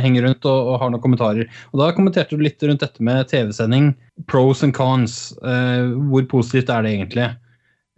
henger 0.04 0.26
rundt 0.28 0.46
og, 0.52 0.68
og, 0.68 0.80
har 0.82 0.90
noen 0.92 1.02
kommentarer. 1.02 1.48
Og 1.72 1.80
Da 1.80 1.94
kommenterte 1.96 2.36
du 2.36 2.44
litt 2.44 2.60
rundt 2.68 2.84
dette 2.84 3.00
med 3.00 3.30
TV-sending. 3.32 3.94
Pros 4.28 4.66
and 4.68 4.76
cons. 4.76 5.32
hvor 5.40 6.28
positivt 6.28 6.70
er 6.70 6.84
det 6.84 6.92
egentlig? 6.92 7.30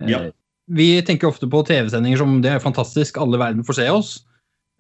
Ja. 0.05 0.21
Vi 0.67 1.01
tenker 1.07 1.29
ofte 1.29 1.47
på 1.47 1.63
TV-sendinger 1.67 2.19
som 2.19 2.39
det 2.43 2.51
er 2.51 2.63
fantastisk, 2.63 3.19
alle 3.21 3.39
verden 3.39 3.63
får 3.67 3.79
se 3.79 3.89
oss. 3.91 4.15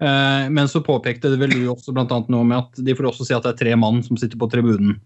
Eh, 0.01 0.49
men 0.53 0.67
så 0.69 0.83
påpekte 0.85 1.31
det 1.31 1.39
vel 1.41 1.55
du 1.55 1.69
også 1.71 1.93
blant 1.95 2.11
annet 2.13 2.29
noe 2.29 2.45
med 2.45 2.59
at 2.59 2.81
de 2.85 2.95
får 2.97 3.09
også 3.09 3.25
si 3.25 3.33
at 3.33 3.45
det 3.47 3.55
er 3.55 3.61
tre 3.63 3.77
mann 3.79 4.03
som 4.05 4.19
sitter 4.19 4.39
på 4.39 4.49
tribunen. 4.51 4.97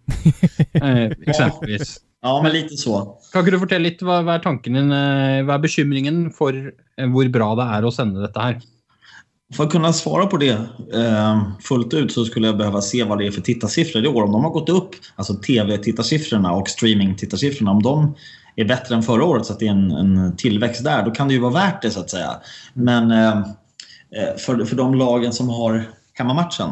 Eh, 0.81 1.11
eksempelvis. 1.27 1.97
Ja, 2.23 2.31
men 2.41 2.53
lite 2.55 2.77
så. 2.79 3.01
Kan 3.29 3.43
ikke 3.43 3.53
du 3.53 3.61
fortelle 3.61 3.85
litt, 3.85 3.99
hva, 4.05 4.21
hva 4.25 4.37
er 4.37 4.41
tanken 4.41 4.77
din, 4.77 4.87
eh, 4.95 5.41
hva 5.45 5.57
er 5.57 5.61
bekymringen 5.61 6.23
for 6.33 6.55
hvor 7.11 7.29
bra 7.33 7.49
det 7.59 7.67
er 7.75 7.85
å 7.85 7.91
sende 7.93 8.23
dette 8.23 8.41
her? 8.41 8.55
For 9.51 9.67
å 9.67 9.71
kunne 9.73 9.91
svare 9.93 10.25
på 10.31 10.39
det 10.41 10.53
eh, 10.55 11.41
fullt 11.65 11.93
ut 11.93 12.13
så 12.15 12.23
skulle 12.25 12.49
jeg 12.49 12.59
behøve 12.61 12.81
se 12.87 13.03
hva 13.03 13.17
det 13.19 13.27
er 13.27 13.35
for 13.35 13.45
tittarsiffror 13.45 14.05
i 14.05 14.09
år. 14.09 14.23
Om 14.23 14.37
de 14.37 14.43
har 14.45 14.53
gått 14.55 14.71
opp, 14.73 14.95
altså 15.19 15.35
tv-tittarsiffrorna 15.43 16.53
og 16.55 16.71
streaming-tittarsiffrorna, 16.71 17.75
om 17.75 17.83
de 17.83 17.95
är 18.61 18.67
bättre 18.67 18.95
än 18.95 19.03
förra 19.03 19.25
året 19.25 19.45
så 19.45 19.53
att 19.53 19.59
det 19.59 19.67
är 19.67 19.71
en, 19.71 19.91
en 19.91 20.35
tillväxt 20.37 20.83
där, 20.83 21.05
då 21.05 21.11
kan 21.11 21.27
det 21.27 21.33
ju 21.33 21.39
vara 21.39 21.53
värt 21.53 21.81
det 21.81 21.91
så 21.91 21.99
att 21.99 22.09
säga. 22.09 22.31
Men 22.73 23.11
eh, 23.11 23.37
eh 24.15 24.37
för, 24.37 24.65
för 24.65 24.75
de 24.75 24.95
lagen 24.95 25.33
som 25.33 25.49
har 25.49 25.83
hemmamatchen 26.13 26.69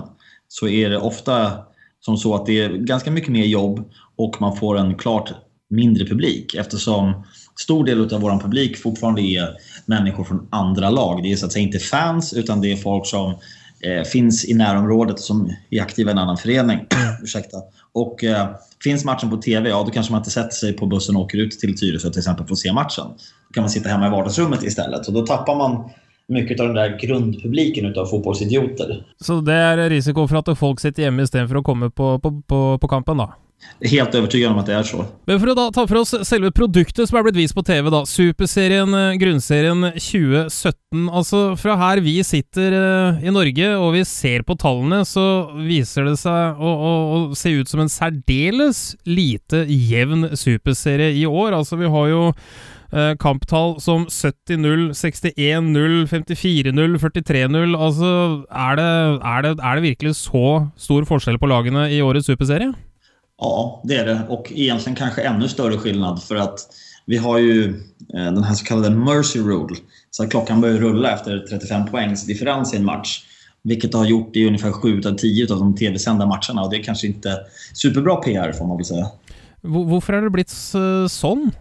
så 0.47 0.67
är 0.67 0.89
det 0.89 0.97
ofta 0.97 1.51
som 1.99 2.17
så 2.17 2.35
att 2.35 2.45
det 2.45 2.61
är 2.61 2.69
ganska 2.69 3.11
mycket 3.11 3.29
mer 3.29 3.45
jobb 3.45 3.91
och 4.15 4.41
man 4.41 4.57
får 4.57 4.77
en 4.77 4.95
klart 4.95 5.33
mindre 5.69 6.05
publik 6.05 6.55
eftersom 6.55 7.23
stor 7.59 7.85
del 7.85 8.13
av 8.13 8.21
vår 8.21 8.39
publik 8.39 8.77
fortfarande 8.77 9.21
är 9.21 9.55
människor 9.85 10.23
från 10.23 10.47
andra 10.49 10.89
lag. 10.89 11.23
Det 11.23 11.31
är 11.31 11.35
så 11.35 11.45
att 11.45 11.51
säga 11.51 11.65
inte 11.65 11.79
fans 11.79 12.33
utan 12.33 12.61
det 12.61 12.71
är 12.71 12.75
folk 12.75 13.07
som 13.07 13.35
eh, 13.81 14.03
finns 14.03 14.45
i 14.45 14.53
närområdet 14.53 15.19
som 15.19 15.53
är 15.69 15.81
aktiva 15.81 16.09
i 16.09 16.13
en 16.13 16.17
annan 16.17 16.37
förening. 16.37 16.79
Ursäkta. 17.23 17.57
Och 17.91 18.23
eh, 18.23 18.47
finns 18.83 19.05
matchen 19.05 19.29
på 19.29 19.37
TV, 19.37 19.69
ja 19.69 19.83
då 19.83 19.91
kanske 19.91 20.11
man 20.11 20.19
inte 20.19 20.31
sätter 20.31 20.55
sig 20.55 20.73
på 20.73 20.85
bussen 20.85 21.15
och 21.15 21.21
åker 21.21 21.37
ut 21.37 21.51
till 21.51 21.77
Tyresö 21.77 22.09
till 22.09 22.19
exempel 22.19 22.45
för 22.45 22.53
att 22.53 22.59
se 22.59 22.73
matchen. 22.73 23.05
Då 23.47 23.53
kan 23.53 23.61
man 23.61 23.69
sitta 23.69 23.89
hemma 23.89 24.07
i 24.07 24.09
vardagsrummet 24.09 24.63
istället. 24.63 25.07
Och 25.07 25.13
då 25.13 25.25
tappar 25.25 25.55
man 25.55 25.89
mycket 26.27 26.59
av 26.59 26.65
den 26.65 26.75
där 26.75 26.97
grundpubliken 27.01 27.99
av 27.99 28.05
fotbollsidioter. 28.05 29.05
Så 29.19 29.41
det 29.41 29.53
är 29.53 29.89
risiko 29.89 30.27
för 30.27 30.35
att 30.35 30.59
folk 30.59 30.79
sitter 30.79 31.03
hemma 31.03 31.21
istället 31.21 31.49
för 31.49 31.55
att 31.55 31.63
komma 31.63 31.89
på, 31.89 32.19
på, 32.19 32.41
på, 32.47 32.77
på 32.77 32.87
kampen 32.87 33.17
då? 33.17 33.33
Helt 33.79 34.15
overbevist 34.15 34.47
om 34.49 34.59
at 34.59 34.67
det 34.67 34.75
er 34.75 34.87
så. 34.87 35.03
Men 35.27 35.39
For 35.39 35.51
å 35.51 35.55
da 35.55 35.65
ta 35.75 35.85
for 35.87 36.01
oss 36.01 36.11
selve 36.27 36.51
produktet 36.55 37.07
som 37.07 37.19
er 37.19 37.25
blitt 37.27 37.37
vist 37.39 37.55
på 37.55 37.63
TV, 37.63 37.87
da. 37.93 38.01
Superserien, 38.07 38.91
eh, 38.95 39.17
grunnserien 39.19 39.85
2017. 39.95 41.05
Altså, 41.07 41.41
fra 41.59 41.77
her 41.79 42.01
vi 42.03 42.17
sitter 42.25 42.75
uh, 42.75 43.21
i 43.23 43.31
Norge 43.31 43.69
og 43.77 43.93
vi 43.95 44.03
ser 44.07 44.43
på 44.47 44.57
tallene, 44.59 45.03
så 45.07 45.23
viser 45.67 46.09
det 46.09 46.17
seg 46.19 46.59
å, 46.59 46.73
å, 46.73 46.91
å 47.13 47.21
se 47.37 47.53
ut 47.55 47.71
som 47.71 47.83
en 47.83 47.91
særdeles 47.91 48.97
lite 49.07 49.63
jevn 49.67 50.31
superserie 50.39 51.13
i 51.15 51.23
år. 51.29 51.55
Altså, 51.59 51.79
vi 51.79 51.91
har 51.93 52.11
jo 52.11 52.25
uh, 52.33 53.13
kamptall 53.21 53.77
som 53.83 54.09
70-0, 54.11 54.89
61-0, 54.97 56.03
54-0, 56.11 56.99
43-0. 57.05 57.79
Altså, 57.79 58.11
er 58.49 58.81
det, 58.81 58.91
er, 59.21 59.47
det, 59.47 59.55
er 59.55 59.79
det 59.79 59.87
virkelig 59.87 60.17
så 60.19 60.45
stor 60.75 61.07
forskjell 61.07 61.39
på 61.39 61.51
lagene 61.51 61.87
i 61.93 62.03
årets 62.03 62.27
superserie? 62.27 62.73
Ja, 63.39 63.81
det 63.83 63.95
är 63.95 64.05
det. 64.05 64.21
Och 64.29 64.51
egentligen 64.55 64.95
kanske 64.95 65.21
ännu 65.21 65.47
större 65.47 65.77
skillnad 65.77 66.23
för 66.23 66.35
att 66.35 66.59
vi 67.05 67.17
har 67.17 67.37
ju 67.37 67.69
eh, 68.13 68.23
den 68.23 68.43
här 68.43 68.55
så 68.55 68.65
kallade 68.65 68.95
Mercy 68.95 69.39
Rule. 69.39 69.75
Så 70.11 70.23
att 70.23 70.29
klockan 70.29 70.61
börjar 70.61 70.77
rulla 70.77 71.13
efter 71.13 71.39
35 71.49 71.85
poängs 71.85 72.25
differens 72.25 72.73
i 72.73 72.77
en 72.77 72.85
match. 72.85 73.23
Vilket 73.61 73.93
har 73.93 74.05
gjort 74.05 74.35
i 74.35 74.47
ungefär 74.47 74.71
7 74.71 75.01
av 75.05 75.15
10 75.15 75.53
av 75.53 75.59
de 75.59 75.75
tv-sända 75.75 76.25
matcherna 76.25 76.63
och 76.63 76.69
det 76.69 76.77
är 76.77 76.83
kanske 76.83 77.07
inte 77.07 77.37
superbra 77.73 78.15
PR 78.15 78.51
får 78.51 78.67
man 78.67 78.77
väl 78.77 78.85
säga. 78.85 79.07
Varför 79.61 80.13
har 80.13 80.21
det 80.21 80.29
blivit 80.29 80.53
sån? 81.11 81.51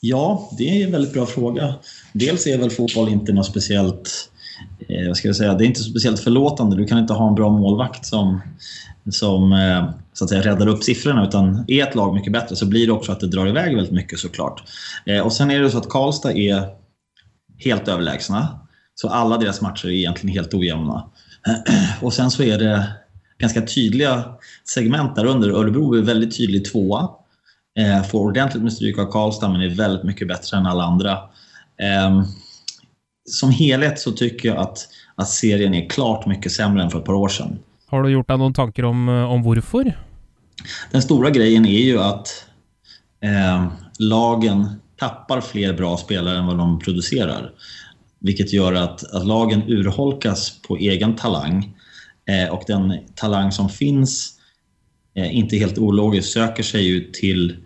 Ja, 0.00 0.50
det 0.58 0.82
är 0.82 0.86
en 0.86 0.92
väldigt 0.92 1.12
bra 1.12 1.26
fråga. 1.26 1.74
Dels 2.12 2.46
är 2.46 2.58
väl 2.58 2.70
fotboll 2.70 3.08
inte 3.08 3.32
något 3.32 3.46
speciellt 3.46 4.30
eh, 4.88 5.06
vad 5.06 5.16
ska 5.16 5.28
jag 5.28 5.36
säga, 5.36 5.54
det 5.54 5.64
är 5.64 5.66
inte 5.66 5.80
speciellt 5.80 6.20
förlåtande. 6.20 6.76
Du 6.76 6.86
kan 6.86 6.98
inte 6.98 7.12
ha 7.12 7.28
en 7.28 7.34
bra 7.34 7.50
målvakt 7.50 8.06
som 8.06 8.40
som 9.10 9.52
eh, 9.52 9.90
så 10.12 10.24
att 10.24 10.30
säga, 10.30 10.42
räddar 10.42 10.66
upp 10.66 10.82
siffrorna. 10.82 11.26
Utan 11.26 11.64
är 11.68 11.82
ett 11.82 11.94
lag 11.94 12.14
mycket 12.14 12.32
bättre 12.32 12.56
så 12.56 12.66
blir 12.66 12.86
det 12.86 12.92
också 12.92 13.12
att 13.12 13.20
det 13.20 13.26
drar 13.26 13.46
iväg 13.46 13.74
väldigt 13.76 13.94
mycket 13.94 14.18
såklart. 14.18 14.62
Eh, 15.06 15.20
och 15.20 15.32
sen 15.32 15.50
är 15.50 15.60
det 15.60 15.70
så 15.70 15.78
att 15.78 15.88
Karlstad 15.88 16.32
är 16.32 16.68
helt 17.58 17.88
överlägsna. 17.88 18.60
Så 18.94 19.08
alla 19.08 19.38
deras 19.38 19.60
matcher 19.60 19.86
är 19.86 19.92
egentligen 19.92 20.34
helt 20.34 20.54
ojämna. 20.54 21.04
Och 22.02 22.12
sen 22.12 22.30
så 22.30 22.42
är 22.42 22.58
det 22.58 22.86
ganska 23.38 23.62
tydliga 23.62 24.24
segment 24.64 25.16
där 25.16 25.24
under. 25.24 25.50
Örebro 25.50 25.94
är 25.94 26.02
väldigt 26.02 26.36
tydlig 26.36 26.64
tvåa. 26.64 27.08
Eh, 27.78 28.02
får 28.02 28.20
ordentligt 28.20 28.62
med 28.62 28.72
stryk 28.72 28.98
av 28.98 29.12
Karlstad 29.12 29.48
men 29.48 29.60
är 29.60 29.74
väldigt 29.74 30.04
mycket 30.04 30.28
bättre 30.28 30.56
än 30.56 30.66
alla 30.66 30.84
andra. 30.84 31.18
Som 33.26 33.50
helhet 33.50 34.00
så 34.00 34.12
tycker 34.12 34.48
jag 34.48 34.58
att, 34.58 34.88
att 35.14 35.28
serien 35.28 35.74
är 35.74 35.88
klart 35.88 36.26
mycket 36.26 36.52
sämre 36.52 36.82
än 36.82 36.90
för 36.90 36.98
ett 36.98 37.04
par 37.04 37.14
år 37.14 37.28
sedan. 37.28 37.58
Har 37.86 38.02
du 38.02 38.10
gjort 38.10 38.28
deg 38.28 38.38
noen 38.38 38.54
tanker 38.54 38.84
om, 38.84 39.08
eh, 39.08 39.32
om 39.32 39.42
hvorfor? 39.42 39.92
Den 40.90 41.02
stora 41.02 41.30
grejen 41.30 41.66
är 41.66 41.82
ju 41.82 41.98
att 41.98 42.46
eh, 43.20 43.66
lagen 43.98 44.80
tappar 44.98 45.40
fler 45.40 45.72
bra 45.72 45.96
spelare 45.96 46.38
än 46.38 46.46
vad 46.46 46.58
de 46.58 46.78
producerar. 46.78 47.52
Vilket 48.18 48.52
gör 48.52 48.72
att, 48.72 49.14
att 49.14 49.26
lagen 49.26 49.62
urholkas 49.66 50.62
på 50.62 50.76
egen 50.76 51.16
talang. 51.16 51.76
Eh, 52.28 52.54
och 52.54 52.62
den 52.66 52.98
talang 53.14 53.52
som 53.52 53.68
finns, 53.68 54.38
eh, 55.14 55.36
inte 55.36 55.56
helt 55.56 55.78
ologiskt, 55.78 56.32
söker 56.32 56.62
sig 56.62 56.82
ju 56.82 57.12
till 57.12 57.56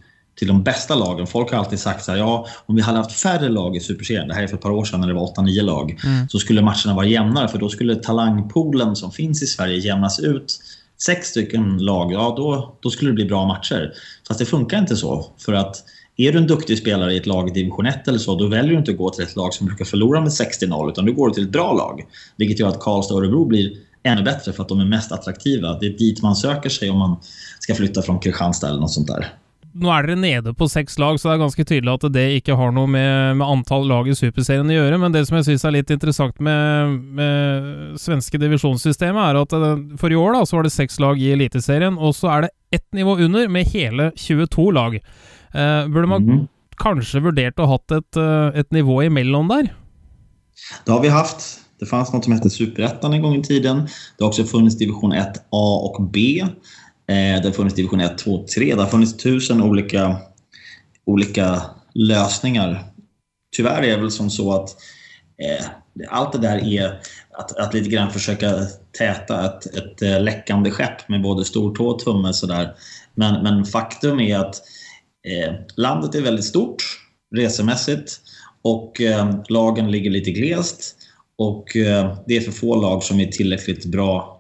till 0.41 0.49
de 0.49 0.63
bästa 0.63 0.95
lagen. 0.95 1.27
Folk 1.27 1.51
har 1.51 1.59
alltid 1.59 1.79
sagt 1.79 2.05
så 2.05 2.11
här, 2.11 2.19
ja, 2.19 2.47
om 2.67 2.77
vi 2.77 2.83
hade 2.83 2.99
haft 2.99 3.13
färre 3.13 3.49
lag 3.49 3.77
i 3.77 3.81
Superserien, 3.81 4.29
det 4.29 4.35
här 4.35 4.43
är 4.43 4.47
för 4.47 4.57
ett 4.57 4.63
par 4.63 4.71
år 4.71 4.85
sedan 4.85 5.01
när 5.01 5.09
det 5.09 5.15
var 5.15 5.35
8-9 5.35 5.63
lag, 5.63 6.01
mm. 6.05 6.29
så 6.29 6.39
skulle 6.39 6.63
matcherna 6.63 6.95
vara 6.95 7.07
jämnare 7.07 7.49
för 7.49 7.59
då 7.59 7.69
skulle 7.69 7.97
talangpoolen 7.97 8.97
som 8.97 9.13
finns 9.13 9.43
i 9.43 9.47
Sverige 9.47 9.79
jämnas 9.79 10.21
ut. 10.21 10.61
Sex 11.03 11.29
stycken 11.29 11.79
lag, 11.79 12.13
ja 12.13 12.35
då, 12.37 12.77
då 12.81 12.91
skulle 12.91 13.11
det 13.11 13.15
bli 13.15 13.25
bra 13.25 13.47
matcher. 13.47 13.93
Fast 14.29 14.41
det 14.41 14.47
funkar 14.47 14.79
inte 14.79 14.97
så. 14.97 15.27
För 15.39 15.53
att 15.53 15.77
är 16.17 16.33
du 16.33 16.39
en 16.39 16.47
duktig 16.47 16.79
spelare 16.79 17.15
i 17.15 17.17
ett 17.17 17.27
lag 17.27 17.49
i 17.49 17.53
division 17.53 17.87
1 17.87 18.09
eller 18.09 18.19
så, 18.19 18.35
då 18.35 18.47
väljer 18.47 18.73
du 18.73 18.79
inte 18.79 18.91
att 18.91 18.99
gå 18.99 19.11
till 19.11 19.25
ett 19.25 19.37
lag 19.37 19.55
som 19.55 19.67
brukar 19.67 19.85
förlora 19.85 20.21
med 20.21 20.31
60-0, 20.31 20.91
utan 20.91 21.05
du 21.05 21.13
går 21.13 21.31
till 21.31 21.45
ett 21.45 21.53
bra 21.53 21.73
lag. 21.73 22.05
Vilket 22.37 22.59
gör 22.59 22.69
att 22.69 22.81
Karlstad 22.81 23.15
och 23.15 23.21
Örebro 23.21 23.45
blir 23.45 23.73
ännu 24.03 24.23
bättre 24.23 24.53
för 24.53 24.63
att 24.63 24.69
de 24.69 24.81
är 24.81 24.85
mest 24.85 25.13
attraktiva. 25.13 25.79
Det 25.79 25.87
är 25.87 25.99
dit 25.99 26.23
man 26.23 26.37
söker 26.37 26.71
sig 26.71 26.91
om 26.91 26.99
man 26.99 27.17
ska 27.61 27.75
flytta 27.75 28.03
från 28.03 28.21
Kristianstad 28.21 28.69
eller 28.69 28.81
något 28.81 28.93
sånt 28.93 29.09
där. 29.09 29.35
Nå 29.71 29.91
er 29.95 30.07
dere 30.09 30.19
nede 30.19 30.53
på 30.59 30.67
seks 30.67 30.97
lag, 30.99 31.19
så 31.21 31.29
det 31.29 31.35
er 31.37 31.43
ganske 31.45 31.65
tydelig 31.65 31.93
at 31.93 32.07
det 32.11 32.25
ikke 32.41 32.57
har 32.59 32.73
noe 32.75 32.91
med, 32.91 33.37
med 33.39 33.47
antall 33.47 33.85
lag 33.87 34.09
i 34.11 34.17
Superserien 34.19 34.67
å 34.67 34.75
gjøre. 34.75 34.99
Men 34.99 35.15
det 35.15 35.23
som 35.29 35.37
jeg 35.39 35.47
syns 35.47 35.67
er 35.69 35.77
litt 35.77 35.93
interessant 35.95 36.41
med, 36.43 36.97
med 37.19 38.01
svenske 38.03 38.41
divisjonssystemet, 38.43 39.21
er 39.29 39.39
at 39.39 39.55
for 40.01 40.11
i 40.11 40.19
år 40.19 40.35
da, 40.35 40.43
så 40.49 40.59
var 40.59 40.67
det 40.67 40.75
seks 40.75 40.99
lag 41.03 41.23
i 41.23 41.31
Eliteserien, 41.37 42.01
og 42.03 42.17
så 42.19 42.33
er 42.35 42.47
det 42.47 42.53
ett 42.81 42.89
nivå 42.99 43.15
under 43.23 43.47
med 43.53 43.71
hele 43.71 44.11
22 44.19 44.67
lag. 44.75 44.99
Eh, 44.99 45.87
burde 45.87 46.07
man 46.07 46.23
mm 46.23 46.39
-hmm. 46.39 46.49
kanskje 46.77 47.23
vurdert 47.23 47.59
å 47.59 47.71
hatt 47.71 47.93
et, 47.93 48.17
eh, 48.17 48.61
et 48.61 48.71
nivå 48.71 49.03
imellom 49.07 49.49
der? 49.49 49.71
Det 50.85 50.93
har 50.93 51.01
vi 51.01 51.09
hatt. 51.09 51.61
Det 51.81 51.87
fanns 51.87 52.13
något 52.13 52.25
som 52.25 52.33
hette 52.33 52.51
Superettan 52.51 53.13
en 53.13 53.23
gång 53.23 53.37
i 53.37 53.43
tiden. 53.43 53.87
Det 54.17 54.25
har 54.25 54.29
också 54.29 54.45
funnits 54.45 54.77
division 54.77 55.13
1A 55.13 55.81
och 55.85 56.03
B. 56.13 56.45
Eh, 57.11 57.43
det 57.43 57.45
har 57.45 57.53
funnits 57.53 57.77
division 57.77 58.01
1, 58.01 58.19
2, 58.19 58.47
3. 58.55 58.75
Det 58.75 58.83
har 58.83 58.89
funnits 58.89 59.17
tusen 59.17 59.63
olika, 59.63 60.17
olika 61.07 61.63
lösningar. 61.95 62.85
Tyvärr 63.57 63.83
är 63.83 63.97
det 63.97 63.97
väl 63.97 64.11
som 64.11 64.31
så 64.31 64.53
att 64.53 64.69
eh, 65.43 65.67
allt 66.09 66.33
det 66.33 66.39
där 66.39 66.59
är 66.59 67.01
att, 67.39 67.57
att 67.57 67.75
lite 67.75 67.91
grann 67.91 68.11
försöka 68.11 68.53
täta 68.99 69.47
ett, 69.47 69.67
ett 69.67 70.03
eh, 70.03 70.21
läckande 70.21 70.71
skepp 70.71 71.09
med 71.09 71.23
både 71.23 71.45
stortå 71.45 71.87
och 71.87 71.99
tumme. 71.99 72.33
Sådär. 72.33 72.75
Men, 73.15 73.43
men 73.43 73.65
faktum 73.65 74.21
är 74.21 74.39
att 74.39 74.55
eh, 75.29 75.55
landet 75.77 76.15
är 76.15 76.23
väldigt 76.23 76.45
stort 76.45 76.83
resemässigt 77.37 78.21
och 78.63 79.01
eh, 79.01 79.41
lagen 79.49 79.91
ligger 79.91 80.11
lite 80.11 80.31
glest. 80.31 80.97
Och 81.39 81.77
eh, 81.77 82.19
det 82.27 82.37
är 82.37 82.41
för 82.41 82.53
få 82.53 82.75
lag 82.83 83.03
som 83.03 83.21
är 83.21 83.27
tillräckligt 83.27 83.85
bra 83.85 84.40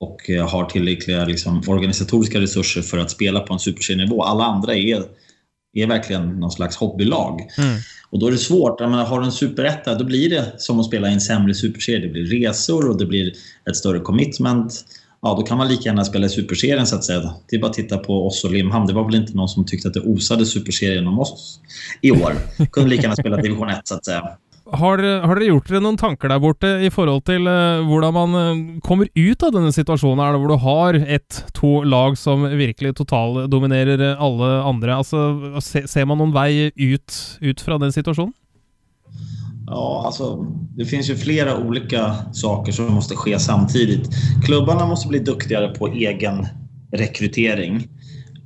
och 0.00 0.30
eh, 0.30 0.48
har 0.48 0.64
tillräckliga 0.64 1.24
liksom, 1.24 1.62
organisatoriska 1.66 2.40
resurser 2.40 2.82
för 2.82 2.98
att 2.98 3.10
spela 3.10 3.40
på 3.40 3.52
en 3.52 3.58
superserienivå. 3.58 4.22
Alla 4.22 4.44
andra 4.44 4.74
är, 4.74 5.02
är 5.72 5.86
verkligen 5.86 6.40
någon 6.40 6.50
slags 6.50 6.76
hobbylag. 6.76 7.40
Mm. 7.58 7.76
Och 8.10 8.18
då 8.18 8.26
är 8.26 8.30
det 8.30 8.38
svårt. 8.38 8.80
Jag 8.80 8.90
menar, 8.90 9.04
har 9.04 9.20
du 9.20 9.26
en 9.26 9.32
superetta, 9.32 9.94
då 9.94 10.04
blir 10.04 10.30
det 10.30 10.52
som 10.58 10.80
att 10.80 10.86
spela 10.86 11.08
i 11.10 11.12
en 11.12 11.20
sämre 11.20 11.54
superserie. 11.54 12.06
Det 12.06 12.12
blir 12.12 12.26
resor 12.26 12.90
och 12.90 12.98
det 12.98 13.06
blir 13.06 13.32
ett 13.68 13.76
större 13.76 14.00
commitment. 14.00 14.84
Ja, 15.22 15.34
då 15.34 15.42
kan 15.42 15.58
man 15.58 15.68
lika 15.68 15.82
gärna 15.82 16.04
spela 16.04 16.26
i 16.26 16.28
superserien 16.28 16.86
så 16.86 16.96
att 16.96 17.04
säga. 17.04 17.34
Det 17.50 17.56
är 17.56 17.60
bara 17.60 17.70
att 17.70 17.76
titta 17.76 17.98
på 17.98 18.26
oss 18.26 18.44
och 18.44 18.50
Limhamn. 18.50 18.86
Det 18.86 18.92
var 18.92 19.04
väl 19.04 19.14
inte 19.14 19.32
någon 19.32 19.48
som 19.48 19.64
tyckte 19.64 19.88
att 19.88 19.94
det 19.94 20.00
osade 20.00 20.46
superserien 20.46 21.06
om 21.06 21.18
oss 21.18 21.60
i 22.00 22.10
år. 22.10 22.32
Kunde 22.70 22.90
lika 22.90 23.02
gärna 23.02 23.16
spela 23.16 23.36
division 23.36 23.68
1 23.68 23.80
så 23.84 23.94
att 23.94 24.04
säga. 24.04 24.28
Har, 24.66 24.98
har, 24.98 25.38
dere 25.38 25.46
gjort 25.52 25.68
dere 25.70 25.80
noen 25.84 25.98
tanker 26.00 26.30
der 26.32 26.40
borte 26.42 26.68
i 26.82 26.88
forhold 26.90 27.22
til 27.28 27.46
uh, 27.46 27.84
hvordan 27.86 28.14
man 28.16 28.32
uh, 28.34 28.62
kommer 28.82 29.06
ut 29.14 29.44
av 29.46 29.52
denne 29.54 29.70
situasjonen, 29.70 30.22
her, 30.24 30.38
hvor 30.42 30.50
du 30.50 30.64
har 30.64 30.98
ett, 31.06 31.38
to 31.54 31.84
lag 31.86 32.16
som 32.18 32.42
virkelig 32.50 32.96
totaldominerer 32.98 34.16
alle 34.18 34.50
andre? 34.66 34.98
Altså, 34.98 35.60
se, 35.62 35.84
ser 35.86 36.08
man 36.10 36.18
noen 36.18 36.34
vei 36.34 36.72
ut, 36.74 37.20
ut 37.46 37.62
fra 37.62 37.78
den 37.78 37.94
situasjonen? 37.94 38.34
Ja, 39.66 40.02
alltså, 40.06 40.46
det 40.76 40.84
finns 40.84 41.10
ju 41.10 41.16
flera 41.16 41.56
olika 41.58 42.16
saker 42.32 42.72
som 42.72 42.94
måste 42.94 43.16
ske 43.16 43.38
samtidigt. 43.38 44.10
Klubbarna 44.44 44.86
måste 44.86 45.08
bli 45.08 45.18
duktigere 45.18 45.68
på 45.74 45.88
egen 45.88 46.46
rekrytering 46.92 47.88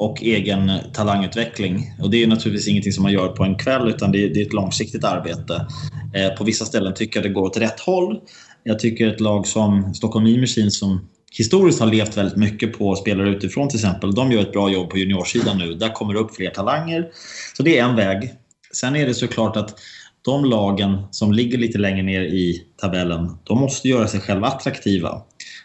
och 0.01 0.23
egen 0.23 0.73
talangutveckling. 0.93 1.95
Och 2.03 2.11
det 2.11 2.23
är 2.23 2.27
naturligtvis 2.27 2.69
ingenting 2.69 2.93
som 2.93 3.03
man 3.03 3.13
gör 3.13 3.29
på 3.29 3.45
en 3.45 3.55
kväll 3.55 3.89
utan 3.89 4.13
det 4.13 4.25
är, 4.25 4.35
det 4.35 4.41
är 4.41 4.47
ett 4.47 4.53
långsiktigt 4.53 5.05
arbete. 5.05 5.67
Eh, 6.15 6.37
på 6.39 6.45
vissa 6.45 6.65
ställen 6.65 6.95
tycker 6.95 7.21
jag 7.21 7.31
det 7.31 7.35
går 7.35 7.43
åt 7.43 7.57
rätt 7.57 7.81
håll. 7.81 8.21
Jag 8.63 8.79
tycker 8.79 9.09
ett 9.09 9.21
lag 9.21 9.47
som 9.47 9.95
Stockholm 9.95 10.41
Machine 10.41 10.71
som 10.71 11.09
historiskt 11.39 11.81
har 11.81 11.87
levt 11.87 12.17
väldigt 12.17 12.37
mycket 12.37 12.79
på 12.79 12.97
spelare 12.97 13.31
utifrån 13.31 13.69
till 13.69 13.79
exempel. 13.79 14.15
De 14.15 14.33
gör 14.33 14.41
ett 14.41 14.53
bra 14.53 14.71
jobb 14.71 14.91
på 14.91 14.99
juniorsidan 14.99 15.59
nu. 15.59 15.75
Där 15.75 15.89
kommer 15.89 16.15
det 16.15 16.21
upp 16.21 16.35
fler 16.37 16.51
talanger. 16.51 17.09
Så 17.57 17.63
det 17.63 17.79
är 17.79 17.85
en 17.85 17.97
väg. 17.97 18.31
Sen 18.75 18.97
är 18.97 19.07
det 19.07 19.15
såklart 19.15 19.57
att 19.57 19.79
de 20.23 20.45
lagen 20.45 21.03
som 21.11 21.33
ligger 21.33 21.59
lite 21.59 21.79
längre 21.79 22.03
ner 22.03 22.21
i 22.21 22.63
tabellen, 22.81 23.37
de 23.45 23.61
måste 23.61 23.89
göra 23.89 24.09
sig 24.09 24.21
själva 24.21 24.47
attraktiva. 24.47 25.23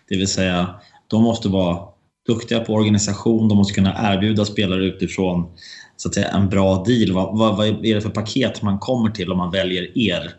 Det 0.09 0.17
vill 0.17 0.27
säga, 0.27 0.75
de 1.07 1.23
måste 1.23 1.49
vara 1.49 1.94
duktiga 2.27 2.59
på 2.59 2.73
organisation, 2.73 3.49
de 3.49 3.57
måste 3.57 3.73
kunna 3.73 4.13
erbjuda 4.13 4.45
spelare 4.45 4.85
utifrån 4.85 5.45
så 5.97 6.07
att 6.07 6.13
säga, 6.13 6.27
en 6.27 6.49
bra 6.49 6.83
deal. 6.83 7.11
Vad, 7.11 7.37
vad, 7.37 7.57
vad 7.57 7.67
är 7.67 7.95
det 7.95 8.01
för 8.01 8.09
paket 8.09 8.61
man 8.61 8.79
kommer 8.79 9.11
till 9.11 9.31
om 9.31 9.37
man 9.37 9.51
väljer 9.51 9.97
er? 9.97 10.31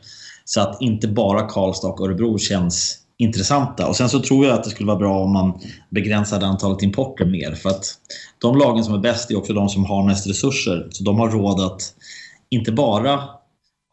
Så 0.45 0.61
att 0.61 0.83
inte 0.83 1.09
bara 1.09 1.43
Karlstad 1.43 1.89
och 1.89 2.01
Örebro 2.01 2.39
känns 2.39 2.99
intressanta. 3.19 3.89
Och 3.89 3.97
Sen 3.97 4.09
så 4.09 4.21
tror 4.21 4.47
jag 4.47 4.55
att 4.55 4.65
det 4.65 4.71
skulle 4.71 4.87
vara 4.87 4.99
bra 4.99 5.19
om 5.19 5.33
man 5.33 5.61
begränsade 5.91 6.47
antalet 6.47 6.83
importer 6.83 7.25
mer. 7.25 7.53
För 7.55 7.69
att 7.69 7.85
de 8.39 8.59
lagen 8.59 8.85
som 8.85 8.95
är 8.95 8.99
bäst 8.99 9.31
är 9.31 9.39
också 9.39 9.53
de 9.53 9.69
som 9.69 9.85
har 9.85 10.05
mest 10.05 10.27
resurser. 10.27 10.89
Så 10.91 11.05
de 11.05 11.19
har 11.19 11.29
råd 11.29 11.61
att 11.61 11.83
inte 12.51 12.73
bara 12.73 13.21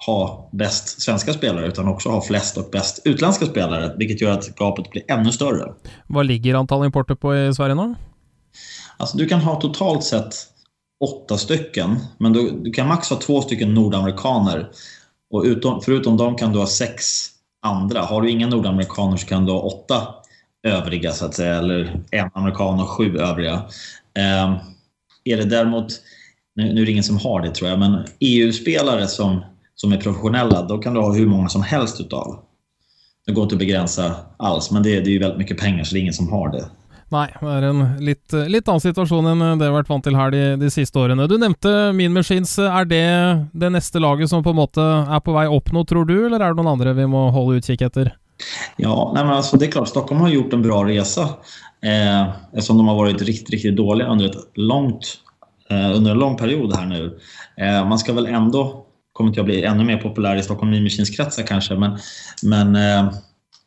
ha 0.05 0.49
bäst 0.51 1.01
svenska 1.01 1.33
spelare 1.33 1.67
utan 1.67 1.87
också 1.87 2.09
ha 2.09 2.21
flest 2.21 2.57
och 2.57 2.69
bäst 2.71 3.01
utländska 3.05 3.45
spelare. 3.45 3.95
Vilket 3.97 4.21
gör 4.21 4.31
att 4.31 4.55
gapet 4.55 4.91
blir 4.91 5.11
ännu 5.11 5.31
större. 5.31 5.73
Vad 6.07 6.25
ligger 6.25 6.55
antal 6.55 6.85
importer 6.85 7.15
på 7.15 7.35
i 7.35 7.53
Sverige 7.53 7.75
nu? 7.75 7.95
Alltså 8.97 9.17
du 9.17 9.27
kan 9.27 9.39
ha 9.39 9.61
totalt 9.61 10.03
sett 10.03 10.35
åtta 11.03 11.37
stycken, 11.37 11.99
men 12.17 12.33
du, 12.33 12.51
du 12.63 12.71
kan 12.71 12.87
max 12.87 13.09
ha 13.09 13.17
två 13.17 13.41
stycken 13.41 13.73
nordamerikaner. 13.73 14.69
Och 15.33 15.43
utom, 15.43 15.81
förutom 15.81 16.17
dem 16.17 16.35
kan 16.35 16.51
du 16.51 16.59
ha 16.59 16.67
sex 16.67 17.03
andra. 17.65 18.01
Har 18.01 18.21
du 18.21 18.29
inga 18.29 18.47
nordamerikaner 18.47 19.17
så 19.17 19.27
kan 19.27 19.45
du 19.45 19.51
ha 19.51 19.59
åtta 19.59 20.07
övriga, 20.63 21.11
så 21.11 21.25
att 21.25 21.35
säga, 21.35 21.55
eller 21.55 21.99
en 22.11 22.29
amerikan 22.33 22.79
och 22.79 22.89
sju 22.89 23.17
övriga. 23.17 23.53
Eh, 24.17 24.57
är 25.23 25.37
det 25.37 25.45
däremot, 25.45 25.87
nu, 26.55 26.73
nu 26.73 26.81
är 26.81 26.85
det 26.85 26.91
ingen 26.91 27.03
som 27.03 27.17
har 27.17 27.41
det 27.41 27.55
tror 27.55 27.69
jag, 27.69 27.79
men 27.79 28.05
EU-spelare 28.19 29.07
som, 29.07 29.45
som 29.75 29.91
är 29.91 29.97
professionella, 29.97 30.61
då 30.61 30.77
kan 30.77 30.93
du 30.93 30.99
ha 30.99 31.13
hur 31.13 31.27
många 31.27 31.49
som 31.49 31.63
helst 31.63 32.01
utav. 32.01 32.39
Det 33.25 33.31
går 33.31 33.43
inte 33.43 33.55
att 33.55 33.59
begränsa 33.59 34.15
alls, 34.37 34.71
men 34.71 34.83
det, 34.83 34.89
det 34.99 35.09
är 35.09 35.13
ju 35.13 35.19
väldigt 35.19 35.37
mycket 35.37 35.59
pengar 35.59 35.83
så 35.83 35.93
det 35.93 35.99
är 35.99 36.01
ingen 36.01 36.13
som 36.13 36.29
har 36.29 36.51
det. 36.51 36.65
Nei, 37.13 37.27
det 37.41 37.51
er 37.51 37.65
en 37.67 37.81
litt, 38.01 38.33
litt 38.49 38.69
annen 38.71 38.81
situasjon 38.81 39.27
enn 39.29 39.59
det 39.59 39.67
har 39.67 39.75
vært 39.75 39.89
vant 39.91 40.05
til 40.05 40.15
her 40.17 40.31
de, 40.33 40.41
de 40.57 40.69
siste 40.73 40.97
årene. 40.97 41.27
Du 41.29 41.35
nevnte 41.37 41.91
Mean 41.93 42.15
Machines. 42.15 42.55
Er 42.57 42.87
det 42.89 43.03
det 43.53 43.69
neste 43.75 44.01
laget 44.01 44.31
som 44.31 44.41
på 44.43 44.53
en 44.53 44.57
måte 44.57 44.81
er 44.81 45.21
på 45.21 45.35
vei 45.35 45.45
opp 45.45 45.69
nå, 45.75 45.83
tror 45.85 46.07
du, 46.09 46.15
eller 46.25 46.41
er 46.41 46.53
det 46.53 46.61
noen 46.61 46.73
andre 46.73 46.95
vi 46.97 47.05
må 47.09 47.27
holde 47.35 47.61
utkikk 47.61 47.85
etter? 47.85 48.15
Ja, 48.81 48.95
nei, 49.13 49.21
men 49.21 49.35
altså, 49.35 49.59
det 49.59 49.67
er 49.67 49.75
klart, 49.75 49.91
Stockholm 49.91 50.23
har 50.25 50.33
gjort 50.33 50.55
en 50.57 50.65
bra 50.65 50.81
resa. 50.87 51.27
Eh, 51.85 52.23
eftersom 52.55 52.79
de 52.81 52.87
har 52.87 52.97
vært 52.97 53.25
riktig, 53.27 53.59
riktig 53.59 53.75
dårlige 53.77 54.09
under, 54.09 54.31
et 54.31 54.57
langt, 54.57 55.17
eh, 55.69 55.91
under 55.93 56.15
en 56.15 56.23
lang 56.25 56.37
periode 56.39 56.79
her 56.79 56.89
nå. 56.89 57.03
Eh, 57.61 57.81
man 57.87 58.01
skal 58.01 58.17
vel 58.17 58.31
ändå, 58.31 58.82
kommer 59.13 59.29
inte 59.29 59.39
jag 59.39 59.45
bli 59.45 59.63
ännu 59.63 59.83
mer 59.83 59.97
populär 59.97 60.35
i 60.35 60.43
Stockholm 60.43 60.83
Machines 60.83 61.09
kretsar 61.09 61.43
kanske, 61.43 61.75
men, 61.75 61.97
men 62.43 62.75
eh, 62.75 63.13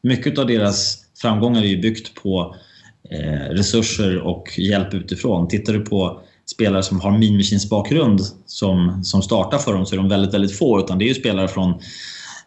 mycket 0.03 0.39
av 0.39 0.47
deras 0.47 0.99
framgångar 1.23 1.63
är 1.63 1.67
ju 1.67 1.81
byggt 1.81 2.15
på 2.23 2.57
eh, 3.11 3.55
resurser 3.55 4.19
och 4.19 4.59
hjälp 4.59 4.95
utifrån. 4.95 5.49
Tittar 5.49 5.73
du 5.73 5.81
på 5.81 6.21
spelare 6.47 6.83
som 6.83 7.01
har 7.01 7.11
Machines 7.11 7.71
bakgrund 7.71 8.21
som, 8.47 9.05
som 9.05 9.23
startar 9.23 9.59
för 9.59 9.73
dem 9.73 9.87
så 9.87 9.95
är 9.95 9.97
de 9.97 10.09
väldigt, 10.09 10.35
väldigt 10.35 10.59
få. 10.59 10.81
Utan 10.81 10.99
det 10.99 11.05
är 11.05 11.09
ju 11.09 11.15
spelare 11.15 11.49
från, 11.49 11.75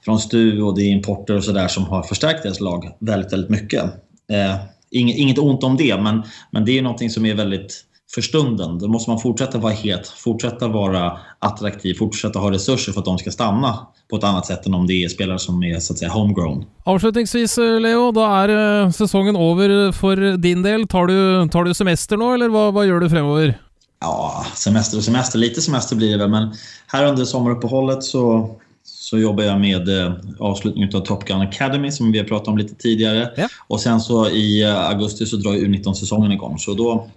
från 0.06 0.20
STU 0.20 0.62
och 0.62 0.76
det 0.76 0.82
är 0.82 0.88
importer 0.88 1.36
och 1.36 1.44
sådär 1.44 1.68
som 1.68 1.84
har 1.84 2.04
förstärkt 2.04 2.44
deras 2.44 2.60
lag 2.60 2.92
väldigt, 3.00 3.34
väldigt 3.34 3.50
mycket. 3.50 3.84
Eh, 4.32 4.56
inget, 4.92 5.18
inget 5.18 5.38
ont 5.38 5.64
om 5.64 5.78
det, 5.78 6.02
men, 6.02 6.24
men 6.52 6.66
det 6.66 6.72
är 6.72 6.74
ju 6.74 6.82
någonting 6.82 7.10
som 7.10 7.26
är 7.26 7.36
väldigt 7.36 7.86
för 8.14 8.22
stunden. 8.22 8.80
Då 8.80 8.88
måste 8.88 9.10
man 9.10 9.20
fortsätta 9.20 9.58
vara 9.58 9.74
het, 9.74 10.08
fortsätta 10.08 10.68
vara 10.68 11.20
attraktiv, 11.40 11.94
fortsätta 11.94 12.40
ha 12.40 12.52
resurser 12.52 12.92
för 12.92 13.00
att 13.00 13.06
de 13.06 13.18
ska 13.18 13.32
stanna 13.32 13.88
på 14.10 14.16
ett 14.16 14.24
annat 14.24 14.46
sätt 14.46 14.66
än 14.66 14.74
om 14.74 14.88
det 14.88 15.04
är 15.04 15.10
spelare 15.10 15.40
som 15.40 15.64
är 15.64 15.80
så 15.80 15.94
att 15.94 16.00
säga 16.00 16.12
homegrown. 16.12 16.66
Avslutningsvis, 16.84 17.58
Leo, 17.58 18.12
da 18.12 18.44
er 18.44 18.50
eh, 18.50 18.92
sesongen 18.92 19.36
over 19.36 19.92
for 19.92 20.38
din 20.38 20.62
del. 20.62 20.88
Tar 20.88 21.06
du, 21.08 21.50
tar 21.50 21.64
du 21.64 21.74
semester 21.74 22.18
nå, 22.18 22.34
eller 22.34 22.50
hva, 22.50 22.70
hva 22.72 22.86
gjør 22.86 23.00
du 23.00 23.10
fremover? 23.10 23.54
Ja, 24.02 24.46
semester 24.56 24.98
och 24.98 25.04
semester. 25.04 25.40
Lite 25.40 25.62
semester 25.62 25.96
blir 25.96 26.12
det 26.12 26.18
väl, 26.18 26.30
men 26.30 26.54
här 26.88 27.06
under 27.06 27.26
sommaruppehållet 27.26 28.04
så, 28.04 28.56
så 28.84 29.18
jobbar 29.18 29.44
jag 29.44 29.60
med 29.60 29.90
eh, 29.90 30.14
avslutningen 30.40 30.90
av 30.96 31.00
Top 31.00 31.26
Gun 31.26 31.42
Academy 31.42 31.92
som 31.92 32.12
vi 32.12 32.18
har 32.18 32.26
pratat 32.26 32.48
om 32.48 32.58
lite 32.58 32.76
tidigare. 32.76 33.30
Ja. 33.38 33.48
Och 33.68 33.82
sen 33.82 34.02
så 34.02 34.30
i 34.30 34.64
eh, 34.64 34.90
augusti 34.90 35.26
så 35.26 35.38
drar 35.38 35.54
ju 35.54 35.68
U19-säsongen 35.68 36.32
igång. 36.32 36.58
Så 36.58 36.74
då, 36.74 37.08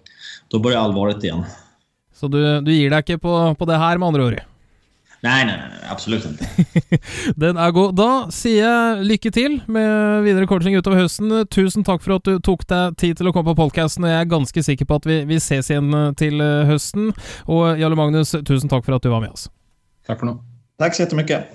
då 0.52 0.62
börjar 0.62 0.80
allvaret 0.80 1.24
igjen. 1.24 1.44
Så 2.14 2.28
du, 2.28 2.60
du 2.60 2.72
gir 2.72 2.92
deg 2.92 3.02
ikke 3.02 3.22
på, 3.24 3.34
på 3.58 3.66
det 3.66 3.80
her, 3.80 3.98
med 3.98 4.12
andre 4.12 4.26
ord? 4.28 4.40
Nei, 5.22 5.44
nei, 5.46 5.54
nei, 5.54 5.78
absolutt 5.86 6.24
ikke. 6.26 6.98
Den 7.42 7.54
er 7.58 7.70
god. 7.74 7.94
Da 7.94 8.26
sier 8.34 8.66
jeg 8.66 9.04
lykke 9.06 9.30
til 9.34 9.60
med 9.70 10.24
videre 10.26 10.48
coaching 10.50 10.74
utover 10.74 10.98
høsten. 11.04 11.30
Tusen 11.46 11.86
takk 11.86 12.02
for 12.02 12.18
at 12.18 12.26
du 12.26 12.42
tok 12.42 12.66
deg 12.66 12.98
tid 12.98 13.14
til 13.20 13.30
å 13.30 13.32
komme 13.34 13.52
på 13.52 13.60
podkasten, 13.62 14.02
og 14.02 14.10
jeg 14.10 14.18
er 14.18 14.34
ganske 14.34 14.60
sikker 14.66 14.82
på 14.90 14.98
at 14.98 15.06
vi, 15.06 15.22
vi 15.30 15.38
ses 15.38 15.70
igjen 15.70 15.94
til 16.18 16.42
eh, 16.42 16.66
høsten. 16.66 17.14
Og 17.46 17.78
Jarle 17.78 17.94
Magnus, 17.98 18.34
tusen 18.42 18.66
takk 18.72 18.82
for 18.88 18.98
at 18.98 19.06
du 19.06 19.12
var 19.14 19.22
med 19.22 19.30
oss. 19.30 19.46
Takk 20.10 20.18
for 20.18 20.26
nå. 20.32 20.40
Takk 20.82 20.98
så 20.98 21.06
jättemycket. 21.06 21.46